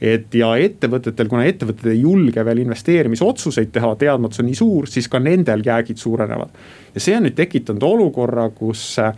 et 0.00 0.34
ja 0.34 0.54
ettevõtetel, 0.56 1.28
kuna 1.28 1.44
ettevõtted 1.44 1.90
ei 1.92 2.00
julge 2.00 2.44
veel 2.44 2.62
investeerimisotsuseid 2.62 3.72
teha, 3.74 3.92
teadmatus 4.00 4.40
on 4.40 4.48
nii 4.48 4.56
suur, 4.56 4.88
siis 4.88 5.08
ka 5.12 5.20
nendel 5.20 5.62
jäägid 5.64 6.00
suurenevad. 6.00 6.54
ja 6.94 7.00
see 7.00 7.16
on 7.16 7.28
nüüd 7.28 7.36
tekitanud 7.36 7.84
olukorra, 7.84 8.48
kus 8.56 8.84
äh, 8.98 9.12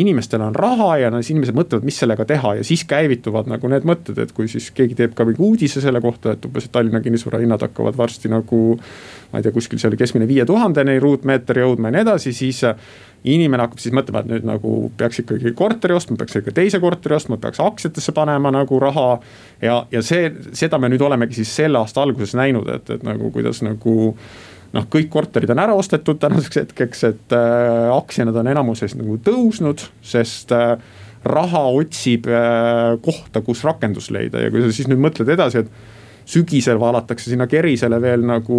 inimestel 0.00 0.42
on 0.44 0.56
raha 0.56 0.90
ja 1.02 1.10
no 1.10 1.20
siis 1.22 1.34
inimesed 1.34 1.56
mõtlevad, 1.56 1.86
mis 1.86 1.98
sellega 2.00 2.26
teha 2.28 2.54
ja 2.58 2.64
siis 2.66 2.84
käivituvad 2.88 3.50
nagu 3.50 3.70
need 3.70 3.86
mõtted, 3.88 4.18
et 4.22 4.32
kui 4.36 4.48
siis 4.50 4.70
keegi 4.74 4.96
teeb 4.98 5.16
ka 5.18 5.26
mingi 5.28 5.42
uudise 5.44 5.82
selle 5.84 6.00
kohta, 6.04 6.34
et 6.36 6.48
umbes, 6.48 6.68
Tallinna 6.72 7.02
kinnisvara 7.04 7.40
hinnad 7.42 7.62
hakkavad 7.66 7.98
varsti 7.98 8.30
nagu. 8.32 8.62
ma 9.32 9.38
ei 9.38 9.44
tea, 9.44 9.52
kuskil 9.52 9.76
see 9.76 9.90
oli 9.90 9.98
keskmine 10.00 10.24
viie 10.28 10.46
tuhandeni 10.48 10.96
ruutmeeter 11.04 11.58
jõudma 11.60 11.90
ja 11.90 11.98
nii 11.98 12.04
edasi, 12.06 12.32
siis 12.32 12.62
inimene 13.28 13.66
hakkab 13.66 13.82
siis 13.82 13.94
mõtlema, 13.96 14.22
et 14.22 14.30
nüüd 14.30 14.46
nagu 14.48 14.74
peaks 14.96 15.22
ikkagi 15.24 15.52
korteri 15.58 15.96
ostma, 15.96 16.16
peaks 16.20 16.38
ikka 16.38 16.54
teise 16.56 16.80
korteri 16.80 17.16
ostma, 17.18 17.36
peaks 17.40 17.60
aktsiatesse 17.60 18.14
panema 18.16 18.52
nagu 18.54 18.78
raha. 18.80 19.18
ja, 19.62 19.82
ja 19.92 20.02
see, 20.02 20.30
seda 20.56 20.78
me 20.78 20.88
nüüd 20.88 21.02
olemegi 21.02 21.40
siis 21.40 21.56
selle 21.60 21.82
aasta 21.82 22.02
alguses 22.02 22.36
näinud, 22.38 22.70
et, 22.72 22.90
et 22.90 23.02
nagu 23.06 23.32
kuidas 23.34 23.62
nagu 23.66 24.14
noh, 24.76 24.86
kõik 24.92 25.10
korterid 25.12 25.50
on 25.54 25.62
ära 25.62 25.76
ostetud 25.78 26.20
tänaseks 26.22 26.62
hetkeks, 26.62 27.04
et 27.08 27.36
äh, 27.36 27.88
aktsiad 27.94 28.36
on 28.36 28.50
enamuses 28.54 28.96
nagu 28.98 29.18
tõusnud, 29.24 29.84
sest 30.04 30.52
äh, 30.56 30.76
raha 31.28 31.64
otsib 31.78 32.28
äh, 32.30 32.96
kohta, 33.04 33.42
kus 33.44 33.64
rakendus 33.66 34.10
leida 34.14 34.44
ja 34.44 34.52
kui 34.52 34.64
sa 34.64 34.72
siis 34.74 34.90
nüüd 34.90 35.00
mõtled 35.02 35.30
edasi, 35.34 35.64
et 35.64 35.96
sügisel 36.28 36.76
valatakse 36.80 37.30
sinna 37.30 37.46
kerisele 37.48 38.00
veel 38.02 38.26
nagu 38.28 38.58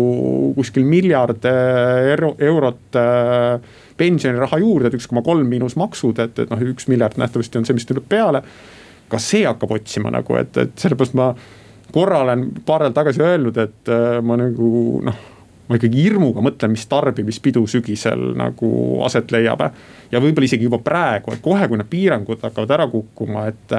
kuskil 0.57 0.87
miljard 0.89 1.45
äh, 1.45 2.09
euro, 2.15 2.33
eurot 2.41 2.97
äh, 2.97 3.77
pensioniraha 3.99 4.59
juurde, 4.63 4.89
et 4.89 4.97
üks 4.97 5.09
koma 5.11 5.21
kolm 5.25 5.49
miinus 5.51 5.77
maksud, 5.79 6.21
et, 6.23 6.37
et 6.41 6.51
noh, 6.51 6.67
üks 6.73 6.89
miljard 6.89 7.19
nähtavasti 7.21 7.61
on 7.61 7.67
see, 7.67 7.77
mis 7.77 7.87
tuleb 7.89 8.09
peale. 8.09 8.43
ka 9.09 9.17
see 9.17 9.41
hakkab 9.41 9.71
otsima 9.73 10.11
nagu, 10.13 10.35
et, 10.37 10.57
et 10.61 10.73
sellepärast 10.77 11.15
ma 11.17 11.31
korra 11.89 12.19
olen 12.21 12.43
paar 12.65 12.83
nädalat 12.83 12.97
tagasi 12.99 13.23
öelnud, 13.25 13.57
et 13.57 13.89
äh, 13.89 14.17
ma 14.21 14.37
nagu 14.37 15.01
noh 15.05 15.28
ma 15.69 15.77
ikkagi 15.77 16.01
hirmuga 16.01 16.41
mõtlen, 16.43 16.73
mis 16.73 16.87
tarbimispidu 16.89 17.61
sügisel 17.69 18.31
nagu 18.37 18.69
aset 19.05 19.31
leiab. 19.31 19.61
ja 20.11 20.21
võib-olla 20.21 20.49
isegi 20.49 20.65
juba 20.65 20.79
praegu, 20.83 21.33
et 21.33 21.43
kohe, 21.45 21.67
kui 21.67 21.77
need 21.77 21.89
piirangud 21.89 22.41
hakkavad 22.41 22.73
ära 22.73 22.87
kukkuma, 22.89 23.45
et 23.51 23.75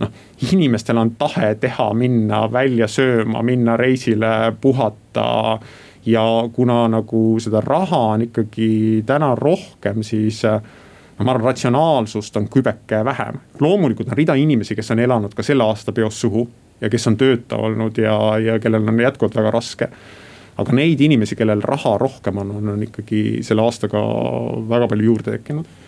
noh, 0.00 0.12
inimestel 0.52 1.00
on 1.02 1.14
tahe 1.18 1.54
teha, 1.60 1.90
minna 1.98 2.44
välja 2.52 2.88
sööma, 2.88 3.42
minna 3.42 3.76
reisile, 3.76 4.54
puhata. 4.60 5.58
ja 6.06 6.22
kuna 6.52 6.88
nagu 6.88 7.40
seda 7.40 7.62
raha 7.64 8.00
on 8.14 8.22
ikkagi 8.28 9.02
täna 9.06 9.34
rohkem, 9.34 10.02
siis 10.02 10.42
no 10.44 11.24
ma 11.24 11.32
arvan, 11.32 11.48
ratsionaalsust 11.50 12.36
on 12.36 12.48
kübeke 12.48 13.04
vähem. 13.04 13.40
loomulikult 13.60 14.08
on 14.08 14.16
rida 14.16 14.34
inimesi, 14.34 14.76
kes 14.76 14.90
on 14.90 14.98
elanud 14.98 15.34
ka 15.34 15.42
selle 15.42 15.64
aasta 15.64 15.92
peos 15.92 16.20
suhu 16.20 16.48
ja 16.80 16.90
kes 16.90 17.06
on 17.06 17.16
tööta 17.16 17.56
olnud 17.56 17.98
ja, 17.98 18.38
ja 18.38 18.58
kellel 18.60 18.88
on 18.88 19.00
jätkuvalt 19.00 19.34
väga 19.34 19.50
raske 19.50 19.88
aga 20.60 20.76
neid 20.76 21.00
inimesi, 21.02 21.36
kellel 21.38 21.62
raha 21.64 21.96
rohkem 22.00 22.38
on, 22.42 22.52
on, 22.58 22.74
on 22.76 22.84
ikkagi 22.86 23.40
selle 23.46 23.64
aastaga 23.64 24.02
väga 24.70 24.90
palju 24.90 25.10
juurde 25.10 25.34
tekkinud. 25.34 25.80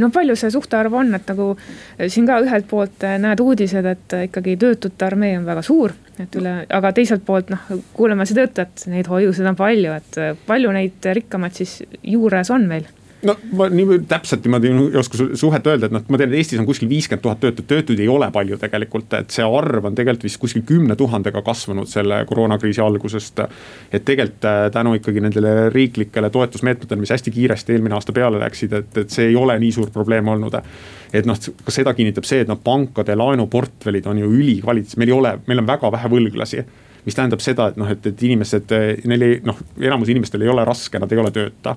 No 0.00 0.08
palju 0.10 0.34
see 0.34 0.50
suhtarv 0.50 0.94
on, 0.98 1.12
et 1.14 1.28
nagu 1.30 1.52
eh, 1.54 2.08
siin 2.10 2.26
ka 2.26 2.40
ühelt 2.42 2.66
poolt 2.70 3.04
eh, 3.06 3.14
näed 3.22 3.42
uudised, 3.44 3.86
et 3.86 4.16
eh, 4.16 4.24
ikkagi 4.26 4.56
töötute 4.58 5.06
armee 5.06 5.36
on 5.38 5.46
väga 5.46 5.62
suur, 5.62 5.94
et 6.18 6.34
üle, 6.40 6.56
aga 6.66 6.90
teiselt 6.96 7.22
poolt 7.26 7.52
noh, 7.54 7.68
kuuleme 7.94 8.26
seda 8.26 8.48
juttu, 8.48 8.64
et 8.64 8.88
neid 8.90 9.10
hoiuseid 9.12 9.52
on 9.52 9.58
palju, 9.58 9.94
et 9.94 10.20
palju 10.48 10.74
neid 10.74 11.10
rikkamaid 11.20 11.62
siis 11.62 11.78
juures 12.02 12.50
on 12.54 12.66
meil 12.70 12.90
no 13.24 13.34
ma 13.56 13.66
nii 13.72 13.98
täpselt 14.08 14.44
niimoodi 14.44 14.70
ei 14.70 14.98
oska 15.00 15.18
suhet 15.38 15.66
öelda, 15.66 15.88
et 15.88 15.94
noh, 15.94 16.02
ma 16.08 16.20
tean, 16.20 16.32
et 16.32 16.38
Eestis 16.40 16.60
on 16.60 16.66
kuskil 16.68 16.88
viiskümmend 16.90 17.22
tuhat 17.24 17.40
töötut, 17.42 17.66
töötuid 17.70 18.00
ei 18.02 18.08
ole 18.10 18.28
palju 18.34 18.58
tegelikult, 18.60 19.12
et 19.18 19.34
see 19.34 19.46
arv 19.46 19.88
on 19.88 19.96
tegelikult 19.96 20.26
vist 20.28 20.40
kuskil 20.42 20.64
kümne 20.68 20.96
tuhandega 20.98 21.42
kasvanud 21.46 21.88
selle 21.90 22.20
koroonakriisi 22.28 22.82
algusest. 22.84 23.44
et 23.92 24.04
tegelikult 24.04 24.48
äh, 24.50 24.60
tänu 24.72 24.94
ikkagi 24.98 25.24
nendele 25.24 25.70
riiklikele 25.74 26.30
toetusmeetmetele, 26.30 27.00
mis 27.00 27.14
hästi 27.14 27.34
kiiresti 27.34 27.76
eelmine 27.76 27.98
aasta 27.98 28.12
peale 28.12 28.40
läksid, 28.42 28.72
et, 28.72 28.96
et 29.04 29.10
see 29.10 29.30
ei 29.32 29.36
ole 29.36 29.58
nii 29.58 29.72
suur 29.72 29.90
probleem 29.94 30.28
olnud. 30.28 30.60
et 31.12 31.26
noh, 31.26 31.38
ka 31.64 31.74
seda 31.74 31.94
kinnitab 31.94 32.24
see, 32.28 32.44
et 32.44 32.50
noh, 32.50 32.60
pankade 32.64 33.16
laenuportfellid 33.16 34.06
on 34.10 34.18
ju 34.18 34.30
ülikvaliteetsed, 34.30 34.98
meil 34.98 35.12
ei 35.12 35.18
ole, 35.18 35.36
meil 35.46 35.64
on 35.64 35.70
väga 35.74 35.92
vähe 35.92 36.10
võlglasi 36.10 36.64
mis 37.04 37.14
tähendab 37.14 37.42
seda, 37.44 37.66
et 37.68 37.76
noh, 37.76 37.88
et, 37.90 38.06
et 38.06 38.22
inimesed, 38.24 38.70
neil 39.04 39.22
ei 39.22 39.40
noh, 39.44 39.58
enamus 39.76 40.08
inimestel 40.08 40.40
ei 40.40 40.48
ole 40.48 40.64
raske, 40.64 40.96
nad 40.98 41.12
ei 41.12 41.20
ole 41.20 41.32
tööta 41.34 41.74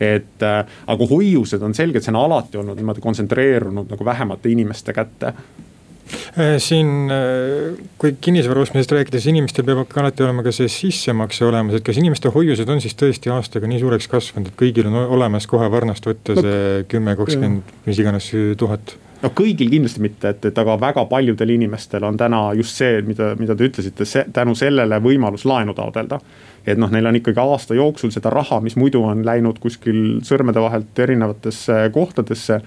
et 0.00 0.42
äh, 0.42 0.64
aga 0.86 1.10
hoiused 1.10 1.62
on 1.62 1.76
selgelt, 1.76 2.06
see 2.06 2.14
on 2.14 2.22
alati 2.24 2.60
olnud 2.60 2.80
niimoodi 2.80 3.04
kontsentreerunud 3.04 3.90
nagu 3.90 4.06
vähemate 4.06 4.50
inimeste 4.50 4.94
kätte 4.96 5.32
äh, 5.34 6.56
siin, 6.62 7.10
äh, 7.12 7.78
kui 7.98 8.16
kinnisvara 8.20 8.64
ostmisest 8.64 8.96
rääkida, 8.96 9.20
siis 9.20 9.34
inimestel 9.34 9.66
peab 9.68 9.84
ka 9.90 10.02
alati 10.02 10.26
olema 10.26 10.44
ka 10.46 10.54
see 10.54 10.70
sissemakse 10.72 11.46
olemas, 11.46 11.78
et 11.78 11.86
kas 11.86 12.00
inimeste 12.02 12.32
hoiused 12.34 12.68
on 12.70 12.82
siis 12.84 12.98
tõesti 12.98 13.32
aastaga 13.34 13.70
nii 13.70 13.82
suureks 13.84 14.10
kasvanud, 14.10 14.50
et 14.52 14.60
kõigil 14.60 14.90
on 14.90 15.00
olemas 15.18 15.48
kohe 15.50 15.70
varnast 15.72 16.06
võtta 16.10 16.38
see 16.40 16.84
kümme, 16.90 17.16
kakskümmend, 17.20 17.74
mis 17.88 18.02
iganes 18.02 18.30
tuhat? 18.60 18.98
No 19.24 19.30
kõigil 19.36 19.70
kindlasti 19.72 20.02
mitte, 20.04 20.34
et, 20.34 20.48
et 20.50 20.58
aga 20.60 20.76
väga 20.80 21.06
paljudel 21.10 21.54
inimestel 21.56 22.04
on 22.04 22.18
täna 22.20 22.46
just 22.58 22.76
see, 22.76 23.00
mida, 23.08 23.32
mida 23.40 23.56
te 23.56 23.70
ütlesite, 23.70 24.08
see 24.08 24.26
tänu 24.34 24.56
sellele 24.58 25.00
võimalus 25.04 25.46
laenu 25.48 25.74
taotleda 25.76 26.20
et 26.66 26.80
noh, 26.80 26.90
neil 26.92 27.06
on 27.08 27.18
ikkagi 27.18 27.40
aasta 27.40 27.76
jooksul 27.76 28.12
seda 28.14 28.32
raha, 28.32 28.58
mis 28.64 28.76
muidu 28.80 29.02
on 29.04 29.20
läinud 29.26 29.58
kuskil 29.60 30.20
sõrmede 30.24 30.62
vahelt 30.64 30.98
erinevatesse 30.98 31.90
kohtadesse. 31.92 32.60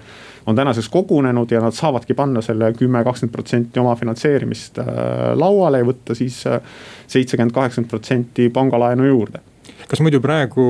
on 0.46 0.56
tänaseks 0.56 0.88
kogunenud 0.88 1.50
ja 1.50 1.60
nad 1.60 1.74
saavadki 1.76 2.14
panna 2.14 2.40
selle 2.40 2.72
kümme, 2.72 3.02
kakskümmend 3.04 3.32
protsenti 3.32 3.80
oma 3.80 3.94
finantseerimist 3.96 4.78
äh, 4.78 4.86
lauale 5.34 5.82
ja 5.82 5.84
võtta 5.84 6.14
siis 6.14 6.46
äh, 6.46 6.60
seitsekümmend, 7.06 7.52
kaheksakümmend 7.52 7.90
protsenti 7.90 8.48
pangalaenu 8.48 9.04
juurde 9.04 9.42
kas 9.88 10.00
muidu 10.00 10.20
praegu 10.20 10.64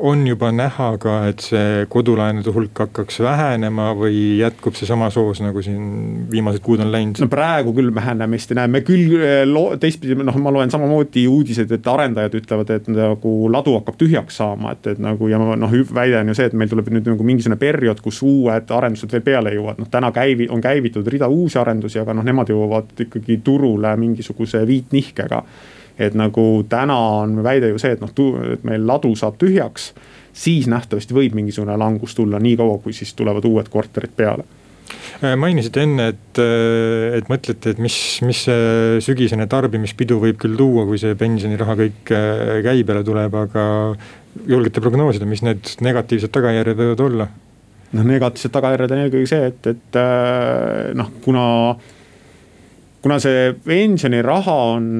on 0.00 0.26
juba 0.26 0.50
näha 0.52 0.88
ka, 1.00 1.14
et 1.30 1.42
see 1.42 1.86
kodulaenude 1.90 2.52
hulk 2.54 2.82
hakkaks 2.84 3.20
vähenema 3.24 3.90
või 3.98 4.38
jätkub 4.40 4.76
see 4.78 4.88
sama 4.88 5.08
soos, 5.14 5.40
nagu 5.42 5.62
siin 5.64 6.26
viimased 6.30 6.62
kuud 6.64 6.82
on 6.84 6.92
läinud? 6.92 7.20
no 7.22 7.28
praegu 7.32 7.72
küll 7.76 7.92
vähenemist 7.94 8.52
ei 8.52 8.58
näe, 8.60 8.70
me 8.72 8.82
küll 8.86 9.14
eh, 9.18 9.42
loo-, 9.48 9.76
teistpidi 9.80 10.16
noh, 10.18 10.36
ma 10.42 10.52
loen 10.54 10.72
samamoodi 10.72 11.26
uudiseid, 11.30 11.72
et 11.74 11.90
arendajad 11.92 12.36
ütlevad, 12.40 12.74
et 12.76 12.90
nagu 12.92 13.32
ladu 13.52 13.78
hakkab 13.78 13.98
tühjaks 14.00 14.38
saama, 14.42 14.74
et, 14.76 14.90
et 14.94 15.02
nagu 15.02 15.30
ja 15.30 15.40
noh, 15.40 15.78
väide 15.94 16.20
on 16.20 16.32
ju 16.32 16.38
see, 16.38 16.50
et 16.50 16.58
meil 16.58 16.70
tuleb 16.72 16.92
nüüd 16.94 17.10
nagu 17.14 17.26
mingisugune 17.30 17.58
periood, 17.60 18.02
kus 18.04 18.20
uued 18.26 18.70
arendused 18.78 19.14
veel 19.14 19.24
peale 19.26 19.54
jõuavad, 19.56 19.82
noh 19.82 19.90
täna 19.92 20.12
käivi-, 20.14 20.50
on 20.54 20.62
käivitatud 20.64 21.10
rida 21.14 21.30
uusi 21.32 21.58
arendusi, 21.60 22.00
aga 22.02 22.16
noh, 22.16 22.26
nemad 22.26 22.52
jõuavad 22.52 23.06
ikkagi 23.08 23.40
turule 23.46 23.96
mingisuguse 23.98 24.62
viitnihkega 24.68 25.42
et 25.98 26.14
nagu 26.14 26.44
täna 26.70 26.96
on 27.22 27.42
väide 27.42 27.72
ju 27.72 27.80
see, 27.82 27.96
et 27.96 28.02
noh, 28.02 28.12
et 28.52 28.64
meil 28.66 28.86
ladu 28.86 29.14
saab 29.18 29.38
tühjaks. 29.40 29.92
siis 30.38 30.68
nähtavasti 30.70 31.14
võib 31.14 31.34
mingisugune 31.34 31.74
langus 31.76 32.14
tulla 32.14 32.38
nii 32.38 32.56
kaua, 32.56 32.78
kui 32.78 32.92
siis 32.94 33.14
tulevad 33.18 33.44
uued 33.44 33.68
korterid 33.72 34.12
peale 34.16 34.44
äh, 35.22 35.34
mainisite 35.36 35.82
enne, 35.82 36.08
et, 36.14 36.38
äh, 36.38 37.16
et 37.18 37.28
mõtlete, 37.28 37.74
et 37.74 37.82
mis, 37.82 37.96
mis 38.22 38.44
see 38.46 39.00
sügisene 39.04 39.48
tarbimispidu 39.50 40.20
võib 40.22 40.38
küll 40.38 40.56
tuua, 40.58 40.86
kui 40.86 41.00
see 41.00 41.18
pensioniraha 41.18 41.76
kõik 41.80 42.14
äh, 42.14 42.54
käibele 42.66 43.02
tuleb, 43.04 43.34
aga 43.34 43.66
julgete 44.46 44.84
prognoosida, 44.84 45.26
mis 45.26 45.42
need 45.42 45.74
negatiivsed 45.84 46.32
tagajärjed 46.34 46.78
võivad 46.78 47.04
olla? 47.08 47.28
noh, 47.88 48.04
negatiivsed 48.04 48.52
tagajärjed 48.52 48.94
on 48.94 49.04
eelkõige 49.04 49.28
see, 49.30 49.46
et, 49.48 49.70
et 49.72 50.00
noh, 50.98 51.08
kuna, 51.24 51.44
kuna 53.02 53.16
see 53.22 53.54
pensioniraha 53.64 54.56
on 54.74 54.90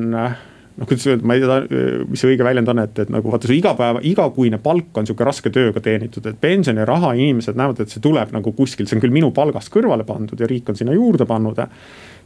noh, 0.79 0.87
kuidas 0.87 1.07
öelda, 1.11 1.27
ma 1.27 1.37
ei 1.37 1.43
tea, 1.43 1.85
mis 2.09 2.23
see 2.23 2.33
õige 2.33 2.47
väljend 2.47 2.73
on, 2.73 2.83
et, 2.85 3.01
et 3.05 3.13
nagu 3.13 3.33
vaata 3.33 3.51
see 3.51 3.59
igapäeva, 3.59 4.03
igakuine 4.07 4.61
palk 4.63 5.01
on 5.01 5.09
sihuke 5.09 5.27
raske 5.27 5.53
tööga 5.55 5.83
teenitud, 5.85 6.27
et 6.31 6.39
pensioniraha 6.41 7.15
inimesed 7.19 7.59
näevad, 7.59 7.83
et 7.83 7.95
see 7.95 8.05
tuleb 8.05 8.35
nagu 8.35 8.55
kuskilt, 8.57 8.91
see 8.91 8.99
on 8.99 9.05
küll 9.05 9.15
minu 9.15 9.33
palgast 9.35 9.73
kõrvale 9.75 10.07
pandud 10.09 10.39
ja 10.39 10.51
riik 10.51 10.71
on 10.71 10.79
sinna 10.79 10.97
juurde 10.97 11.27
pannud 11.29 11.59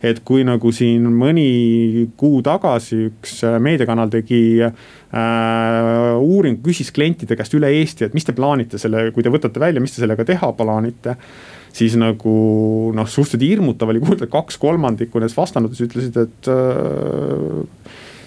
et 0.03 0.19
kui 0.27 0.43
nagu 0.47 0.73
siin 0.75 1.07
mõni 1.15 2.09
kuu 2.19 2.41
tagasi 2.45 2.99
üks 3.07 3.37
meediakanal 3.63 4.11
tegi 4.11 4.43
äh, 4.67 4.75
uuring, 6.19 6.59
küsis 6.65 6.91
klientide 6.95 7.39
käest 7.39 7.55
üle 7.55 7.71
Eesti, 7.79 8.09
et 8.09 8.17
mis 8.17 8.27
te 8.27 8.35
plaanite 8.35 8.81
selle, 8.83 9.11
kui 9.15 9.23
te 9.23 9.33
võtate 9.33 9.63
välja, 9.63 9.83
mis 9.83 9.95
te 9.95 10.03
sellega 10.03 10.27
teha 10.27 10.51
plaanite 10.59 11.17
siis 11.73 11.95
nagu 11.97 12.35
noh, 12.97 13.09
suhteliselt 13.09 13.47
hirmutav 13.47 13.93
oli 13.93 14.03
kuulda, 14.03 14.27
et 14.27 14.33
kaks 14.33 14.59
kolmandikku 14.61 15.21
nendest 15.21 15.39
vastanutest 15.39 15.87
ütlesid, 15.87 16.19
et 16.21 16.51
äh, 16.53 17.82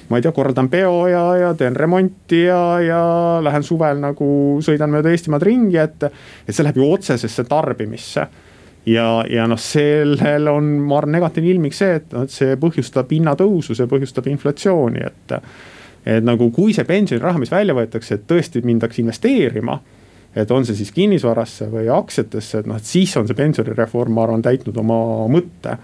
ma 0.10 0.20
ei 0.20 0.26
tea, 0.26 0.32
korraldan 0.36 0.70
peo 0.70 1.08
ja, 1.10 1.24
ja 1.40 1.54
teen 1.58 1.76
remonti 1.76 2.44
ja, 2.44 2.62
ja 2.84 3.04
lähen 3.44 3.64
suvel 3.66 4.02
nagu 4.04 4.28
sõidan 4.66 4.94
mööda 4.94 5.14
Eestimaad 5.14 5.46
ringi, 5.46 5.80
et. 5.82 6.10
et 6.46 6.54
see 6.54 6.66
läheb 6.66 6.78
ju 6.82 6.90
otsesesse 6.94 7.48
tarbimisse 7.50 8.28
ja, 8.86 9.08
ja 9.30 9.48
noh, 9.50 9.60
sellel 9.62 10.50
on, 10.52 10.70
ma 10.86 11.00
arvan, 11.00 11.18
negatiivne 11.18 11.52
ilming 11.56 11.76
see, 11.76 11.98
et 12.00 12.14
noh, 12.14 12.26
et 12.26 12.34
see 12.34 12.56
põhjustab 12.62 13.12
hinnatõusu, 13.16 13.78
see 13.78 13.90
põhjustab 13.90 14.30
inflatsiooni, 14.32 15.04
et. 15.06 15.36
et 16.06 16.26
nagu, 16.26 16.52
kui 16.54 16.74
see 16.74 16.86
pensioniraha, 16.86 17.42
mis 17.42 17.52
välja 17.52 17.74
võetakse, 17.78 18.20
et 18.20 18.28
tõesti 18.30 18.62
mindakse 18.66 19.02
investeerima. 19.02 19.80
et 20.36 20.52
on 20.52 20.66
see 20.68 20.76
siis 20.76 20.92
kinnisvarasse 20.92 21.70
või 21.72 21.88
aktsiatesse, 21.90 22.60
et 22.60 22.66
noh, 22.68 22.76
et 22.76 22.86
siis 22.86 23.14
on 23.18 23.28
see 23.28 23.38
pensionireform, 23.38 24.14
ma 24.14 24.26
arvan, 24.26 24.42
täitnud 24.44 24.78
oma 24.78 24.98
mõtte 25.32 25.78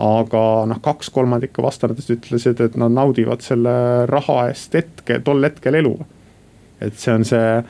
aga 0.00 0.42
noh, 0.70 0.80
kaks 0.82 1.10
kolmandikku 1.12 1.62
vastanutest 1.64 2.14
ütlesid, 2.16 2.60
et 2.64 2.76
nad 2.80 2.92
naudivad 2.94 3.44
selle 3.44 3.72
raha 4.10 4.46
eest 4.50 4.74
hetke, 4.78 5.20
tol 5.24 5.44
hetkel 5.44 5.76
elu. 5.82 5.96
et 6.82 6.96
see 6.98 7.12
on 7.14 7.24
see 7.24 7.62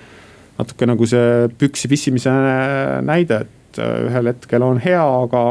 natuke 0.58 0.88
nagu 0.88 1.06
see 1.08 1.48
püksi 1.60 1.90
pissimise 1.90 2.32
näide, 3.04 3.42
et 3.44 3.80
äh, 3.82 3.96
ühel 4.08 4.30
hetkel 4.32 4.64
on 4.64 4.80
hea, 4.82 5.02
aga 5.02 5.46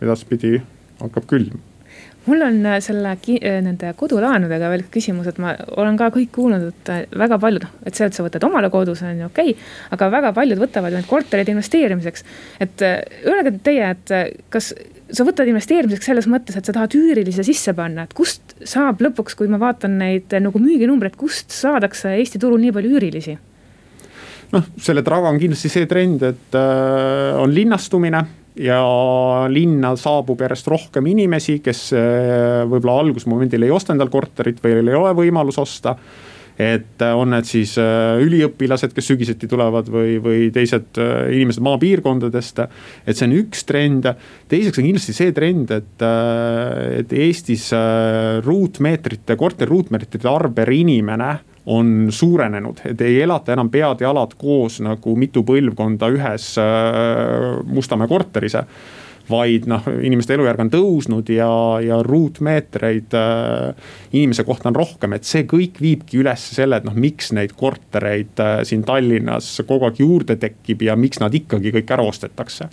edaspidi 0.00 0.60
hakkab 1.00 1.26
külm 1.30 1.64
mul 2.28 2.44
on 2.44 2.58
äh, 2.68 2.78
selle, 2.84 3.14
äh, 3.16 3.58
nende 3.64 3.94
kodulaenudega 3.96 4.68
veel 4.72 4.84
küsimus, 4.92 5.30
et 5.30 5.38
ma 5.40 5.54
olen 5.80 5.96
ka 6.00 6.10
kõik 6.14 6.30
kuulnud, 6.36 6.66
et 6.70 7.16
väga 7.18 7.38
paljud, 7.40 7.64
et 7.88 7.96
see, 7.96 8.08
et 8.08 8.16
sa 8.16 8.24
võtad 8.24 8.44
omale 8.48 8.68
kodu, 8.72 8.94
see 8.98 9.08
on 9.10 9.24
ju 9.24 9.30
okei 9.30 9.54
okay,. 9.54 9.72
aga 9.96 10.10
väga 10.12 10.32
paljud 10.36 10.60
võtavad 10.60 10.96
neid 10.96 11.08
kortereid 11.08 11.52
investeerimiseks. 11.54 12.24
et 12.64 12.84
öelge 12.84 13.56
teie, 13.64 13.94
et 13.96 14.42
kas 14.52 14.74
sa 15.12 15.24
võtad 15.26 15.48
investeerimiseks 15.48 16.10
selles 16.10 16.28
mõttes, 16.30 16.56
et 16.58 16.66
sa 16.68 16.74
tahad 16.74 16.94
üürilise 16.98 17.44
sisse 17.46 17.74
panna, 17.76 18.04
et 18.04 18.14
kust 18.16 18.56
saab 18.66 19.02
lõpuks, 19.04 19.36
kui 19.38 19.50
ma 19.50 19.60
vaatan 19.60 19.98
neid 20.00 20.34
nagu 20.44 20.60
müüginumbreid, 20.62 21.16
kust 21.20 21.54
saadakse 21.54 22.16
Eesti 22.18 22.40
turul 22.42 22.60
nii 22.62 22.74
palju 22.76 22.96
üürilisi? 22.98 23.38
noh, 24.52 24.68
selle 24.80 25.02
taga 25.04 25.28
on 25.28 25.40
kindlasti 25.40 25.68
see 25.72 25.88
trend, 25.88 26.22
et 26.24 26.56
äh, 26.56 27.36
on 27.36 27.52
linnastumine 27.52 28.22
ja 28.58 28.78
linna 29.52 29.92
saabub 30.00 30.40
järjest 30.42 30.70
rohkem 30.72 31.10
inimesi, 31.12 31.58
kes 31.64 31.82
äh, 31.96 32.64
võib-olla 32.68 33.02
algusmomendil 33.04 33.66
ei 33.66 33.74
osta 33.74 33.94
endale 33.94 34.12
korterit 34.12 34.62
või 34.64 34.80
ei 34.80 34.96
ole 34.96 35.12
võimalus 35.16 35.60
osta 35.60 35.94
et 36.58 37.04
äh, 37.04 37.14
on 37.14 37.30
need 37.34 37.48
siis 37.48 37.76
üliõpilased, 37.78 38.94
kes 38.94 39.10
sügiseti 39.12 39.48
tulevad 39.50 39.90
või, 39.92 40.16
või 40.22 40.48
teised 40.54 40.98
inimesed 40.98 41.62
maapiirkondadest. 41.64 42.64
et 43.06 43.16
see 43.16 43.28
on 43.28 43.36
üks 43.38 43.66
trend, 43.68 44.08
teiseks 44.50 44.82
on 44.82 44.88
kindlasti 44.88 45.16
see 45.16 45.34
trend, 45.36 45.70
et, 45.70 46.06
et 47.02 47.14
Eestis 47.26 47.70
ruutmeetrite, 48.44 49.36
korteri 49.38 49.70
ruutmeetrite 49.70 50.26
arv 50.28 50.56
per 50.56 50.72
inimene 50.74 51.36
on 51.68 52.08
suurenenud, 52.10 52.80
et 52.88 53.00
ei 53.04 53.20
elata 53.22 53.52
enam 53.52 53.68
pead-jalad 53.72 54.32
koos 54.40 54.78
nagu 54.84 55.12
mitu 55.20 55.42
põlvkonda 55.46 56.08
ühes 56.14 56.54
äh, 56.62 57.58
Mustamäe 57.68 58.08
korteris 58.08 58.56
vaid 59.30 59.68
noh, 59.70 59.84
inimeste 60.04 60.34
elujärg 60.36 60.62
on 60.64 60.70
tõusnud 60.72 61.30
ja, 61.32 61.50
ja 61.84 62.00
ruutmeetreid 62.04 63.14
äh, 63.18 63.94
inimese 64.12 64.44
kohta 64.48 64.70
on 64.70 64.78
rohkem, 64.78 65.14
et 65.16 65.28
see 65.28 65.44
kõik 65.48 65.80
viibki 65.82 66.20
üles 66.22 66.48
selle, 66.56 66.80
et 66.80 66.88
noh, 66.88 66.96
miks 66.96 67.32
neid 67.36 67.54
kortereid 67.58 68.42
äh, 68.42 68.58
siin 68.68 68.84
Tallinnas 68.88 69.50
kogu 69.68 69.88
aeg 69.88 70.02
juurde 70.02 70.38
tekib 70.40 70.84
ja 70.86 70.96
miks 70.98 71.22
nad 71.22 71.34
ikkagi 71.34 71.74
kõik 71.78 71.96
ära 71.96 72.06
ostetakse 72.08 72.70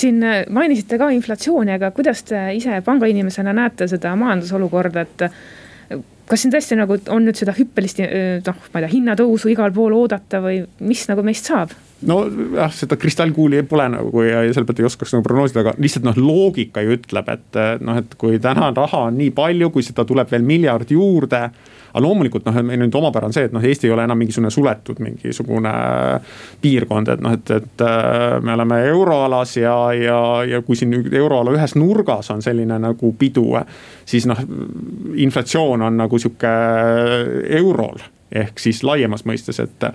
siin 0.00 0.22
äh, 0.22 0.44
mainisite 0.48 0.98
ka 1.00 1.10
inflatsiooni, 1.14 1.74
aga 1.76 1.90
kuidas 1.94 2.22
te 2.28 2.46
ise 2.56 2.78
pangainimesena 2.86 3.54
näete 3.56 3.90
seda 3.90 4.14
majandusolukorda, 4.18 5.06
et 5.06 6.00
kas 6.30 6.44
siin 6.44 6.54
tõesti 6.54 6.78
nagu 6.78 7.00
on 7.10 7.26
nüüd 7.26 7.38
seda 7.38 7.56
hüppelist 7.56 7.98
noh, 8.46 8.66
ma 8.70 8.80
ei 8.80 8.86
tea, 8.86 8.94
hinnatõusu 8.94 9.50
igal 9.50 9.74
pool 9.74 9.96
oodata 9.98 10.38
või 10.44 10.62
mis 10.86 11.08
nagu 11.10 11.26
meist 11.26 11.50
saab? 11.50 11.74
Nojah, 12.08 12.72
seda 12.74 12.96
kristallkuuli 13.00 13.64
pole 13.68 13.88
nagu 13.92 14.22
ja, 14.24 14.44
ja 14.46 14.54
selle 14.54 14.68
pealt 14.68 14.80
ei 14.80 14.88
oskaks 14.88 15.16
nagu 15.16 15.26
prognoosida, 15.26 15.64
aga 15.64 15.74
lihtsalt 15.80 16.06
noh, 16.06 16.20
loogika 16.20 16.84
ju 16.84 16.96
ütleb, 16.96 17.28
et 17.34 17.60
noh, 17.84 18.00
et 18.00 18.16
kui 18.20 18.40
täna 18.42 18.70
raha 18.76 19.06
on 19.10 19.20
nii 19.20 19.34
palju, 19.36 19.72
kui 19.74 19.84
seda 19.86 20.06
tuleb 20.08 20.30
veel 20.32 20.46
miljard 20.46 20.90
juurde 20.94 21.44
aga 21.90 22.02
loomulikult 22.04 22.46
noh, 22.46 22.58
meil 22.66 22.80
nüüd 22.84 22.96
omapära 22.98 23.28
on 23.28 23.34
see, 23.34 23.48
et 23.48 23.54
noh, 23.54 23.64
Eesti 23.64 23.88
ei 23.88 23.94
ole 23.94 24.04
enam 24.06 24.18
mingisugune 24.20 24.52
suletud 24.54 25.00
mingisugune 25.02 25.72
piirkond, 26.62 27.10
et 27.14 27.24
noh, 27.24 27.34
et, 27.36 27.54
et 27.56 27.84
äh, 27.86 28.36
me 28.44 28.54
oleme 28.54 28.80
euroalas 28.90 29.56
ja, 29.58 29.74
ja, 29.96 30.20
ja 30.46 30.62
kui 30.66 30.78
siin 30.78 30.94
euroala 30.94 31.54
ühes 31.56 31.74
nurgas 31.78 32.30
on 32.34 32.44
selline 32.44 32.78
nagu 32.82 33.12
pidu, 33.18 33.48
siis 34.08 34.28
noh, 34.30 34.38
inflatsioon 35.26 35.88
on 35.88 36.00
nagu 36.04 36.22
sihuke 36.22 36.54
eurol 37.60 38.00
ehk 38.32 38.62
siis 38.62 38.82
laiemas 38.86 39.24
mõistes, 39.28 39.60
et. 39.62 39.88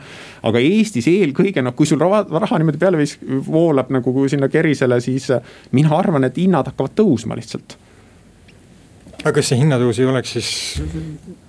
aga 0.44 0.62
Eestis 0.62 1.08
eelkõige 1.12 1.64
noh, 1.64 1.76
kui 1.76 1.88
sul 1.90 2.02
raha, 2.02 2.26
raha 2.30 2.60
niimoodi 2.60 2.82
peale 2.82 3.00
vis-, 3.00 3.18
voolab 3.48 3.92
nagu 3.96 4.28
sinna 4.32 4.50
kerisele, 4.52 5.00
siis 5.04 5.32
mina 5.76 5.96
arvan, 5.98 6.28
et 6.28 6.38
hinnad 6.38 6.72
hakkavad 6.72 6.98
tõusma 7.00 7.38
lihtsalt 7.40 7.78
aga 9.26 9.34
kas 9.40 9.48
see 9.50 9.58
hinnatõus 9.58 9.98
ei 9.98 10.06
oleks 10.06 10.36
siis 10.36 10.50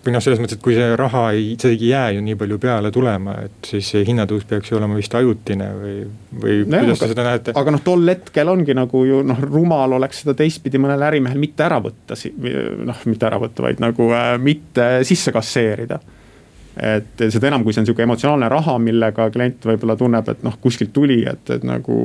või 0.06 0.14
noh, 0.14 0.22
selles 0.24 0.40
mõttes, 0.40 0.56
et 0.56 0.64
kui 0.64 0.76
see 0.76 0.94
raha 0.96 1.24
ei, 1.36 1.50
see 1.60 1.74
ei 1.74 1.90
jää 1.90 2.14
ju 2.16 2.22
nii 2.24 2.36
palju 2.40 2.58
peale 2.62 2.90
tulema, 2.94 3.34
et 3.44 3.68
siis 3.68 3.90
see 3.92 4.04
hinnatõus 4.08 4.46
peaks 4.48 4.72
ju 4.72 4.78
olema 4.78 4.96
vist 4.96 5.12
ajutine 5.18 5.68
või, 5.76 5.94
või 6.40 6.56
no 6.64 6.80
kuidas 6.86 7.02
te 7.02 7.10
seda 7.12 7.26
näete? 7.26 7.56
aga 7.60 7.74
noh, 7.74 7.82
tol 7.84 8.08
hetkel 8.08 8.52
ongi 8.52 8.76
nagu 8.76 9.02
ju 9.08 9.20
noh, 9.28 9.42
rumal 9.44 9.98
oleks 9.98 10.22
seda 10.24 10.36
teistpidi 10.38 10.80
mõnel 10.80 11.04
ärimehel 11.10 11.40
mitte 11.42 11.66
ära 11.66 11.82
võtta, 11.84 12.16
noh, 12.16 13.04
mitte 13.04 13.28
ära 13.28 13.40
võtta, 13.44 13.66
vaid 13.68 13.84
nagu 13.84 14.08
äh, 14.16 14.32
mitte 14.40 14.88
sisse 15.08 15.34
kasseerida 15.36 16.00
et 16.76 17.24
seda 17.32 17.48
enam, 17.48 17.64
kui 17.64 17.72
see 17.72 17.82
on 17.82 17.88
sihuke 17.88 18.04
emotsionaalne 18.04 18.48
raha, 18.52 18.76
millega 18.82 19.30
klient 19.32 19.64
võib-olla 19.64 19.96
tunneb, 19.96 20.28
et 20.28 20.42
noh, 20.44 20.56
kuskilt 20.60 20.92
tuli, 20.96 21.22
et, 21.28 21.52
et 21.54 21.64
nagu 21.64 21.96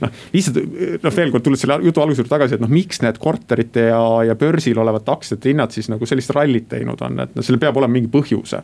noh, 0.00 0.20
lihtsalt 0.34 0.60
noh, 1.02 1.14
veel 1.16 1.32
kord 1.34 1.46
tulles 1.46 1.64
selle 1.64 1.80
jutu 1.84 2.02
alguse 2.02 2.22
juurde 2.22 2.32
tagasi, 2.32 2.56
et 2.56 2.62
noh, 2.62 2.70
miks 2.72 3.02
need 3.04 3.18
korterite 3.22 3.88
ja, 3.90 4.00
ja 4.30 4.38
börsil 4.38 4.78
olevate 4.80 5.12
aktsiate 5.14 5.52
hinnad 5.52 5.74
siis 5.74 5.90
nagu 5.92 6.08
sellist 6.08 6.32
rallit 6.36 6.70
teinud 6.70 7.02
on, 7.06 7.18
et 7.26 7.34
noh, 7.36 7.46
sellel 7.46 7.62
peab 7.62 7.80
olema 7.80 7.98
mingi 7.98 8.12
põhjus. 8.12 8.54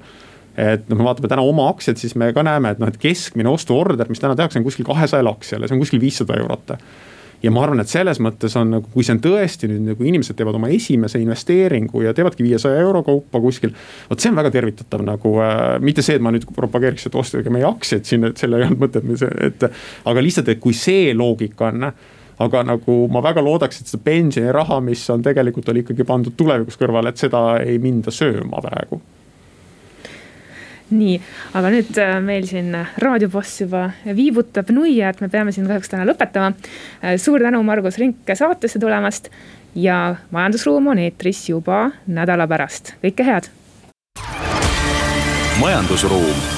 et 0.57 0.87
noh, 0.89 1.01
me 1.01 1.09
vaatame 1.11 1.29
täna 1.33 1.45
oma 1.45 1.66
aktsiaid, 1.72 2.01
siis 2.01 2.14
me 2.16 2.31
ka 2.37 2.47
näeme, 2.47 2.72
et 2.72 2.81
noh, 2.83 2.89
et 2.89 3.03
keskmine 3.03 3.51
ostuorder, 3.53 4.09
mis 4.09 4.22
täna 4.22 4.39
tehakse, 4.39 4.61
on 4.62 4.68
kuskil 4.68 4.87
kahesajal 4.89 5.35
aktsial 5.35 5.64
ja 5.64 5.68
see 5.68 5.77
on 5.77 5.83
kuskil 5.83 6.01
viissada 6.01 6.39
eurot 6.41 6.77
ja 7.43 7.53
ma 7.53 7.62
arvan, 7.64 7.80
et 7.82 7.91
selles 7.91 8.20
mõttes 8.22 8.57
on 8.59 8.72
nagu, 8.76 8.91
kui 8.93 9.05
see 9.07 9.16
on 9.16 9.22
tõesti 9.24 9.70
nüüd 9.70 9.84
nagu 9.91 10.09
inimesed 10.09 10.37
teevad 10.39 10.59
oma 10.59 10.70
esimese 10.72 11.20
investeeringu 11.22 12.03
ja 12.07 12.14
teevadki 12.16 12.47
viiesaja 12.47 12.80
euro 12.82 13.03
kaupa 13.07 13.41
kuskil. 13.43 13.74
vot 14.11 14.20
see 14.20 14.32
on 14.32 14.41
väga 14.41 14.53
tervitatav 14.55 15.05
nagu 15.07 15.37
äh,, 15.45 15.64
mitte 15.84 16.05
see, 16.07 16.18
et 16.18 16.24
ma 16.24 16.32
nüüd 16.34 16.47
propageeriks, 16.57 17.09
et 17.09 17.18
ostage 17.18 17.53
meie 17.53 17.66
aktsiaid 17.68 18.09
siin, 18.09 18.28
et 18.30 18.41
selle 18.41 18.61
ei 18.61 18.68
olnud 18.68 18.87
mõtet, 18.87 19.26
et. 19.47 19.66
aga 20.05 20.24
lihtsalt, 20.24 20.53
et 20.53 20.62
kui 20.62 20.76
see 20.76 21.12
loogika 21.16 21.70
on 21.72 21.91
aga 22.45 22.62
nagu 22.68 22.97
ma 23.12 23.22
väga 23.24 23.45
loodaks, 23.45 23.80
et 23.80 23.91
seda 23.91 24.05
pensioniraha, 24.05 24.80
mis 24.84 25.05
on 25.12 25.22
tegelikult 25.24 25.68
oli 25.72 25.84
ikkagi 25.84 26.05
pandud 26.09 26.37
tulevikus 26.37 26.76
kõrvale, 26.80 27.12
et 27.12 27.20
seda 27.20 27.47
ei 27.64 27.78
minda 27.82 28.12
sööma 28.12 28.61
praegu 28.64 29.01
nii, 31.01 31.18
aga 31.59 31.72
nüüd 31.74 32.01
äh, 32.03 32.16
meil 32.24 32.47
siin 32.49 32.72
raadioboss 33.03 33.62
juba 33.64 33.89
viibutab 34.07 34.70
nuia, 34.74 35.11
et 35.11 35.22
me 35.24 35.30
peame 35.32 35.55
siin 35.55 35.68
kahjuks 35.68 35.93
täna 35.93 36.07
lõpetama. 36.09 36.55
Äh, 37.03 37.16
suur 37.22 37.43
tänu, 37.43 37.62
Margus 37.66 37.99
Rink 38.03 38.34
saatesse 38.34 38.82
tulemast 38.82 39.30
ja 39.76 40.16
Majandusruum 40.30 40.93
on 40.95 41.03
eetris 41.03 41.49
juba 41.51 41.91
nädala 42.07 42.49
pärast, 42.51 42.95
kõike 43.05 43.26
head. 43.26 43.51
majandusruum 45.61 46.55